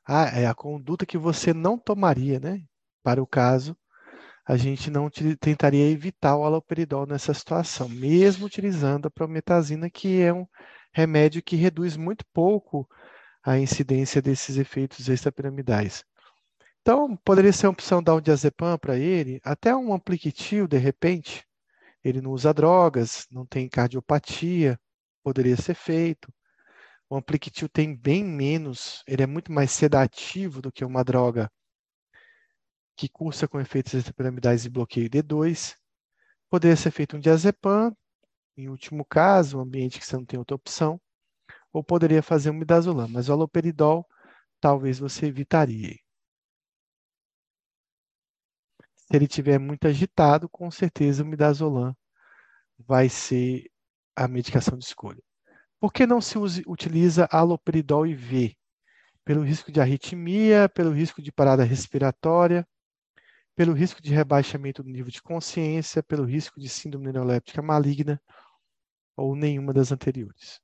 [0.07, 2.63] ah, é a conduta que você não tomaria, né?
[3.03, 3.77] Para o caso,
[4.47, 5.11] a gente não
[5.41, 10.47] tentaria evitar o haloperidol nessa situação, mesmo utilizando a prometazina, que é um
[10.93, 12.89] remédio que reduz muito pouco
[13.45, 16.05] a incidência desses efeitos extrapiramidais.
[16.81, 21.45] Então, poderia ser uma opção dar um diazepam para ele, até um ampliquitil, de repente.
[22.05, 24.79] Ele não usa drogas, não tem cardiopatia,
[25.25, 26.33] poderia ser feito.
[27.09, 31.51] O ampliquitil tem bem menos, ele é muito mais sedativo do que uma droga
[32.97, 35.77] que cursa com efeitos extrapiramidais e bloqueio D2.
[36.51, 37.95] Poderia ser feito um diazepam,
[38.57, 41.01] em último caso, um ambiente que você não tem outra opção,
[41.73, 44.07] ou poderia fazer um midazolam, mas o aloperidol
[44.61, 45.95] talvez você evitaria.
[48.95, 51.95] Se ele tiver muito agitado, com certeza o midazolam
[52.79, 53.71] vai ser
[54.17, 55.23] a medicação de escolha.
[55.81, 58.57] Por que não se use, utiliza aloperidol IV?
[59.25, 62.67] Pelo risco de arritmia, pelo risco de parada respiratória,
[63.57, 68.21] pelo risco de rebaixamento do nível de consciência, pelo risco de síndrome neuroléptica maligna
[69.17, 70.61] ou nenhuma das anteriores.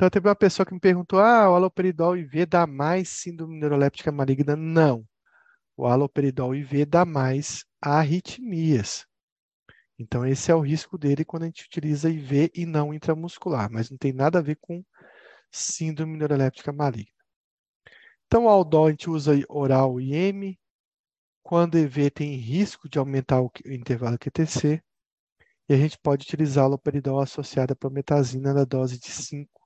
[0.00, 4.10] Então, teve uma pessoa que me perguntou: ah, o haloperidol IV dá mais síndrome neuroléptica
[4.10, 4.56] maligna?
[4.56, 5.06] Não.
[5.76, 9.06] O haloperidol IV dá mais arritmias.
[9.98, 13.90] Então, esse é o risco dele quando a gente utiliza IV e não intramuscular, mas
[13.90, 14.82] não tem nada a ver com
[15.52, 17.12] síndrome neuroléptica maligna.
[18.26, 20.58] Então, o Aldol a gente usa oral IM.
[21.42, 24.82] Quando EV tem risco de aumentar o intervalo QTC,
[25.68, 29.59] e a gente pode utilizar o haloperidol associado à prometazina na dose de 5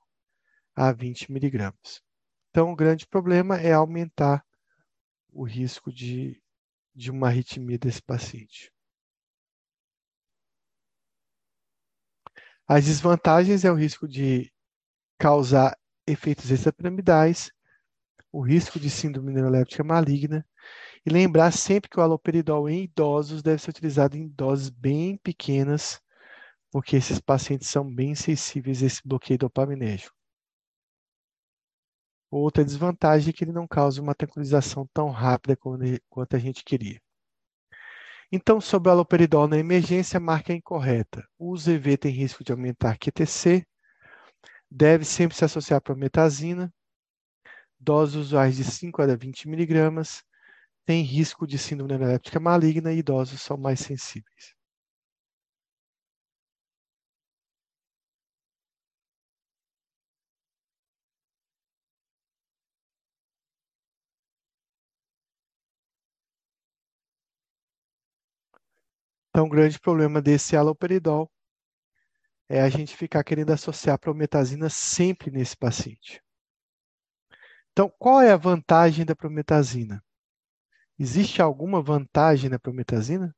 [0.75, 2.01] a 20 miligramas.
[2.49, 4.45] Então, o grande problema é aumentar
[5.31, 6.41] o risco de,
[6.93, 8.71] de uma arritmia desse paciente.
[12.67, 14.51] As desvantagens é o risco de
[15.19, 15.77] causar
[16.07, 17.51] efeitos extrapiramidais,
[18.31, 20.45] o risco de síndrome neuroléptica maligna,
[21.05, 26.01] e lembrar sempre que o aloperidol em idosos deve ser utilizado em doses bem pequenas,
[26.71, 30.15] porque esses pacientes são bem sensíveis a esse bloqueio dopaminérgico.
[32.37, 35.57] Outra desvantagem é que ele não causa uma tranquilização tão rápida
[36.09, 36.99] quanto a gente queria.
[38.29, 41.25] Então, sobre o haloperidol na emergência, a marca é incorreta.
[41.39, 43.65] O EV tem risco de aumentar QTC,
[44.69, 46.73] deve sempre se associar para metazina,
[47.79, 50.21] doses usuais de 5 a 20 miligramas,
[50.85, 54.54] tem risco de síndrome neuroléptica maligna e idosos são mais sensíveis.
[69.35, 71.29] Então, o grande problema desse haloperidol
[72.47, 76.23] é a gente ficar querendo associar prometazina sempre nesse paciente.
[77.73, 80.01] Então, qual é a vantagem da prometazina?
[80.97, 83.35] Existe alguma vantagem na prometazina?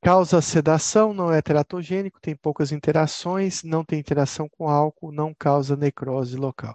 [0.00, 5.76] Causa sedação, não é teratogênico, tem poucas interações, não tem interação com álcool, não causa
[5.76, 6.74] necrose local.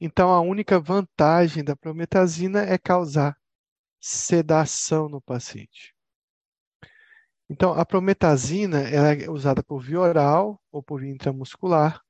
[0.00, 3.36] Então, a única vantagem da prometazina é causar
[4.00, 5.94] sedação no paciente.
[7.50, 12.00] Então, a prometazina ela é usada por via oral ou por via intramuscular.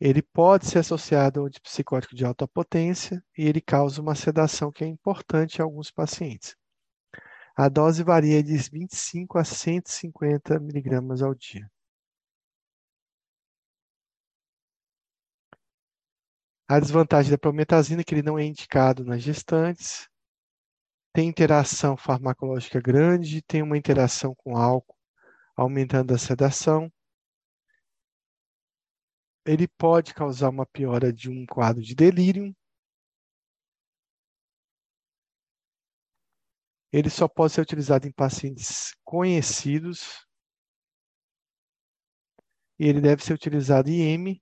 [0.00, 4.72] Ele pode ser associado a um antipsicótico de alta potência e ele causa uma sedação
[4.72, 6.56] que é importante em alguns pacientes.
[7.56, 11.68] A dose varia de 25 a 150 miligramas ao dia.
[16.68, 20.06] A desvantagem da prometazina é que ele não é indicado nas gestantes,
[21.14, 24.94] tem interação farmacológica grande, tem uma interação com álcool,
[25.56, 26.92] aumentando a sedação.
[29.46, 32.54] Ele pode causar uma piora de um quadro de delírio.
[36.92, 40.26] Ele só pode ser utilizado em pacientes conhecidos
[42.78, 44.40] e ele deve ser utilizado IM,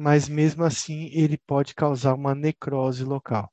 [0.00, 3.52] mas mesmo assim ele pode causar uma necrose local.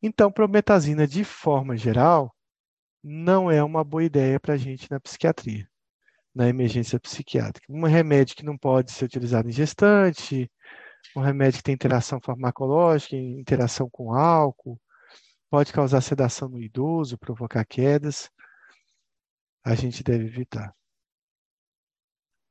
[0.00, 2.32] Então, prometazina, de forma geral,
[3.02, 5.68] não é uma boa ideia para a gente na psiquiatria,
[6.32, 7.66] na emergência psiquiátrica.
[7.68, 10.48] Um remédio que não pode ser utilizado em gestante,
[11.16, 14.80] um remédio que tem interação farmacológica, interação com álcool,
[15.50, 18.30] pode causar sedação no idoso, provocar quedas,
[19.64, 20.72] a gente deve evitar.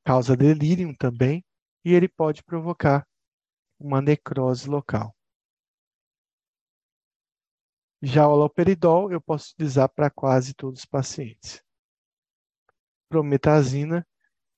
[0.03, 1.45] Causa delírio também,
[1.87, 3.07] e ele pode provocar
[3.79, 5.15] uma necrose local.
[8.01, 11.63] Já o haloperidol eu posso utilizar para quase todos os pacientes.
[13.07, 14.05] Prometazina,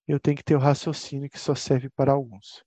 [0.07, 2.65] eu tenho que ter o raciocínio que só serve para alguns.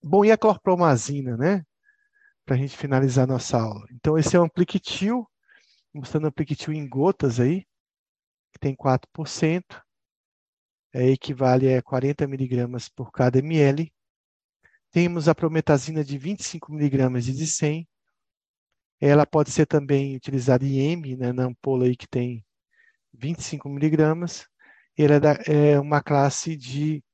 [0.00, 1.66] Bom, e a clorpromazina, né?
[2.44, 3.84] Para a gente finalizar nossa aula.
[3.90, 5.28] Então, esse é o ampliquitil,
[5.92, 7.66] mostrando ampliquitil em gotas aí,
[8.52, 9.84] que tem 4%,
[10.96, 13.92] é, equivale a 40 miligramas por cada ml.
[14.90, 17.86] Temos a prometazina de 25 miligramas de 100.
[18.98, 22.42] Ela pode ser também utilizada em M, né, na ampola aí que tem
[23.12, 24.46] 25 miligramas.
[24.96, 27.04] Ela é, da, é uma classe de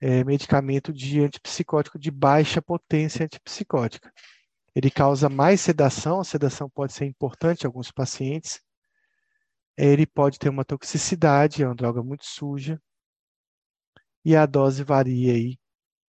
[0.00, 4.12] é, medicamento de antipsicótico de baixa potência antipsicótica.
[4.72, 8.60] Ele causa mais sedação, a sedação pode ser importante em alguns pacientes.
[9.76, 12.80] Ele pode ter uma toxicidade, é uma droga muito suja.
[14.24, 15.58] E a dose varia aí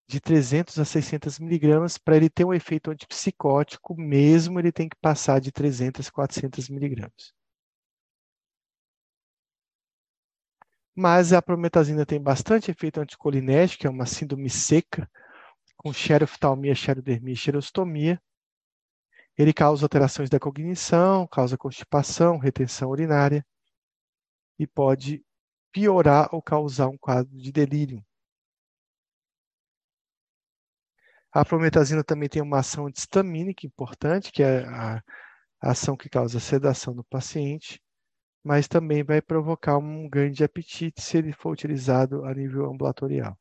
[0.08, 1.98] de 300 a 600 miligramas.
[1.98, 6.70] Para ele ter um efeito antipsicótico, mesmo ele tem que passar de 300 a 400
[6.70, 7.34] miligramas.
[10.96, 15.10] Mas a prometazina tem bastante efeito anticolinérgico, que é uma síndrome seca,
[15.76, 18.22] com xeroftalmia, xerodermia e xerostomia.
[19.38, 23.46] Ele causa alterações da cognição, causa constipação, retenção urinária
[24.58, 25.24] e pode
[25.72, 28.04] piorar ou causar um quadro de delírio.
[31.32, 35.04] A prometazina também tem uma ação antistamínica importante, que é a,
[35.60, 37.82] ação que causa sedação no paciente,
[38.44, 43.38] mas também vai provocar um ganho de apetite se ele for utilizado a nível ambulatorial.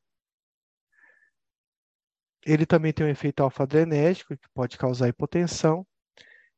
[2.47, 5.86] Ele também tem um efeito alfa-adrenérgico, que pode causar hipotensão,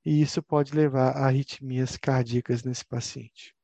[0.05, 3.56] e isso pode levar a arritmias cardíacas nesse paciente.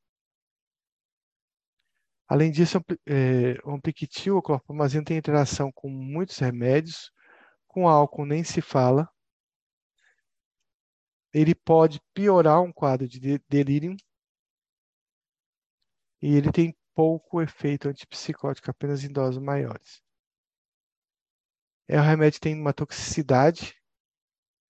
[2.32, 7.12] Além disso, é, o ampliquitil, o clorpromazina, tem interação com muitos remédios,
[7.68, 9.06] com álcool nem se fala.
[11.30, 13.94] Ele pode piorar um quadro de delírio
[16.22, 20.02] e ele tem pouco efeito antipsicótico, apenas em doses maiores.
[21.86, 23.78] É um remédio tem uma toxicidade,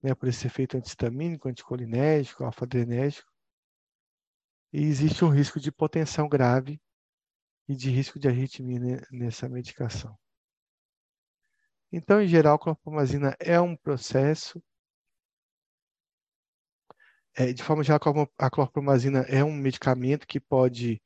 [0.03, 3.31] né, por esse efeito antistamínico, anticolinérgico, alfa-adrenérgico,
[4.73, 6.83] e existe um risco de hipotensão grave
[7.69, 10.17] e de risco de arritmia nessa medicação.
[11.91, 14.63] Então, em geral, a clorpromazina é um processo.
[17.35, 18.01] É, de forma geral,
[18.39, 21.03] a clorpromazina é um medicamento que pode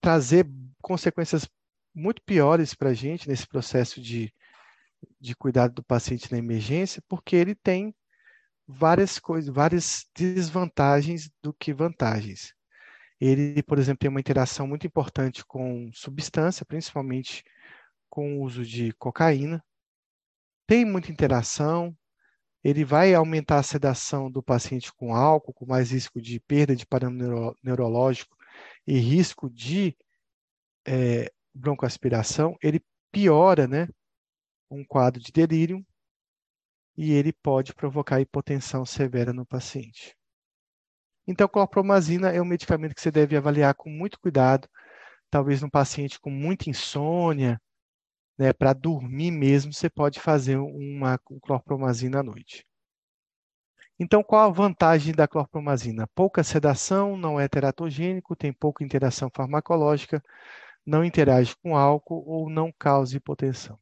[0.00, 0.46] trazer
[0.82, 1.48] consequências
[1.94, 4.32] muito piores para a gente nesse processo de,
[5.20, 7.94] de cuidado do paciente na emergência, porque ele tem
[8.66, 12.54] várias coisas, várias desvantagens do que vantagens.
[13.24, 17.44] Ele, por exemplo, tem uma interação muito importante com substância, principalmente
[18.10, 19.64] com o uso de cocaína.
[20.66, 21.96] Tem muita interação,
[22.64, 26.84] ele vai aumentar a sedação do paciente com álcool, com mais risco de perda de
[26.84, 28.36] parâmetro neurológico
[28.84, 29.96] e risco de
[30.84, 33.88] é, broncoaspiração, ele piora né,
[34.68, 35.86] um quadro de delírio
[36.96, 40.16] e ele pode provocar hipotensão severa no paciente.
[41.26, 44.68] Então, clorpromazina é um medicamento que você deve avaliar com muito cuidado,
[45.30, 47.60] talvez num paciente com muita insônia,
[48.38, 52.66] né, para dormir mesmo, você pode fazer uma clorpromazina à noite.
[53.98, 56.06] Então, qual a vantagem da clorpromazina?
[56.14, 60.22] Pouca sedação, não é teratogênico, tem pouca interação farmacológica,
[60.86, 63.78] não interage com álcool ou não causa hipotensão.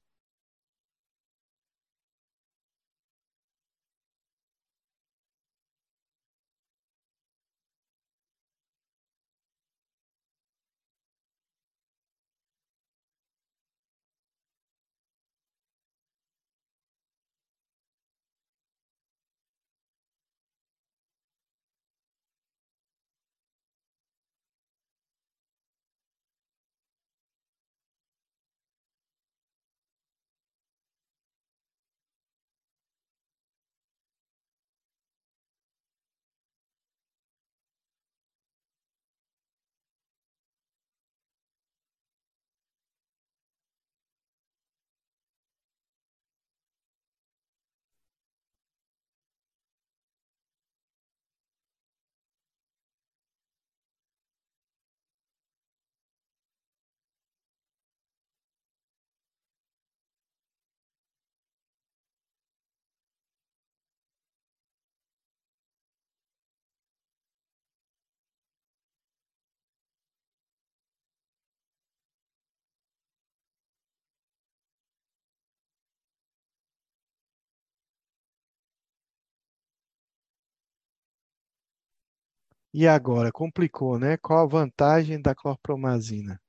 [82.74, 84.16] E agora, complicou, né?
[84.16, 86.40] Qual a vantagem da clorpromazina?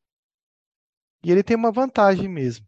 [1.24, 2.66] E ele tem uma vantagem mesmo.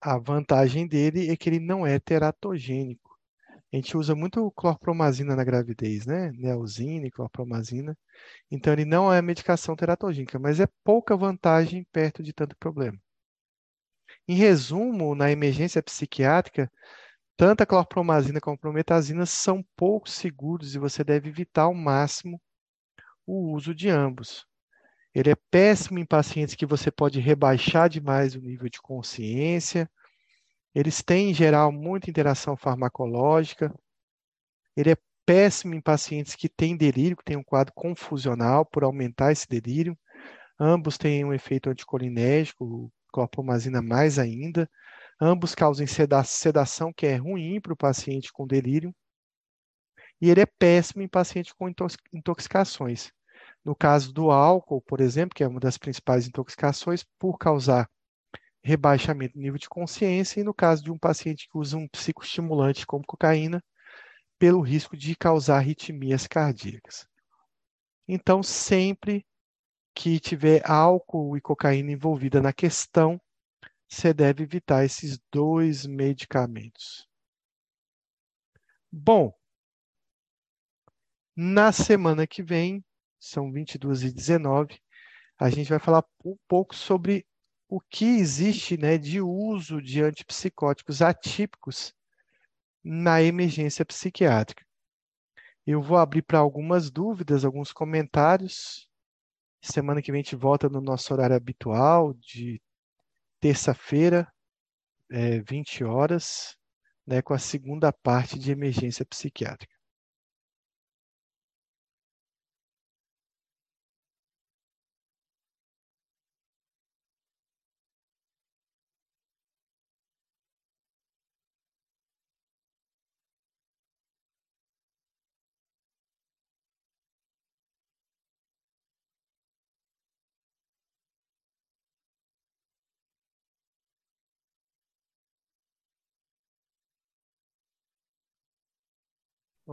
[0.00, 3.11] A vantagem dele é que ele não é teratogênico.
[3.72, 6.30] A gente usa muito clorpromazina na gravidez, né?
[6.32, 7.96] Neosine, clorpromazina.
[8.50, 12.98] Então, ele não é medicação teratogênica, mas é pouca vantagem perto de tanto problema.
[14.28, 16.70] Em resumo, na emergência psiquiátrica,
[17.36, 22.40] tanto a clorpromazina como a prometazina são pouco seguros e você deve evitar ao máximo
[23.26, 24.46] o uso de ambos.
[25.14, 29.90] Ele é péssimo em pacientes que você pode rebaixar demais o nível de consciência.
[30.74, 33.74] Eles têm, em geral, muita interação farmacológica.
[34.76, 34.96] Ele é
[35.26, 39.96] péssimo em pacientes que têm delírio, que têm um quadro confusional por aumentar esse delírio.
[40.58, 44.68] Ambos têm um efeito anticolinérgico, clorpromazina mais ainda.
[45.20, 48.94] Ambos causam sedação, que é ruim para o paciente com delírio.
[50.20, 51.68] E ele é péssimo em pacientes com
[52.12, 53.10] intoxicações.
[53.64, 57.88] No caso do álcool, por exemplo, que é uma das principais intoxicações, por causar
[58.62, 62.86] rebaixamento do nível de consciência, e no caso de um paciente que usa um psicoestimulante
[62.86, 63.62] como cocaína,
[64.38, 67.06] pelo risco de causar arritmias cardíacas.
[68.08, 69.24] Então, sempre
[69.94, 73.20] que tiver álcool e cocaína envolvida na questão,
[73.88, 77.06] você deve evitar esses dois medicamentos.
[78.90, 79.32] Bom,
[81.36, 82.84] na semana que vem,
[83.18, 84.80] são 22 e 19,
[85.38, 87.26] a gente vai falar um pouco sobre
[87.74, 91.94] o que existe né, de uso de antipsicóticos atípicos
[92.84, 94.62] na emergência psiquiátrica.
[95.66, 98.86] Eu vou abrir para algumas dúvidas, alguns comentários.
[99.62, 102.60] Semana que vem a gente volta no nosso horário habitual, de
[103.40, 104.30] terça-feira,
[105.10, 106.54] é, 20 horas,
[107.06, 109.71] né, com a segunda parte de emergência psiquiátrica.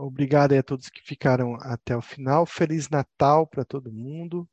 [0.02, 2.46] Obrigado a todos que ficaram até o final.
[2.46, 4.48] Feliz Natal para todo mundo.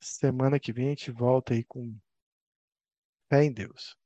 [0.00, 1.94] Semana que vem a gente volta aí com
[3.28, 3.99] fé em Deus.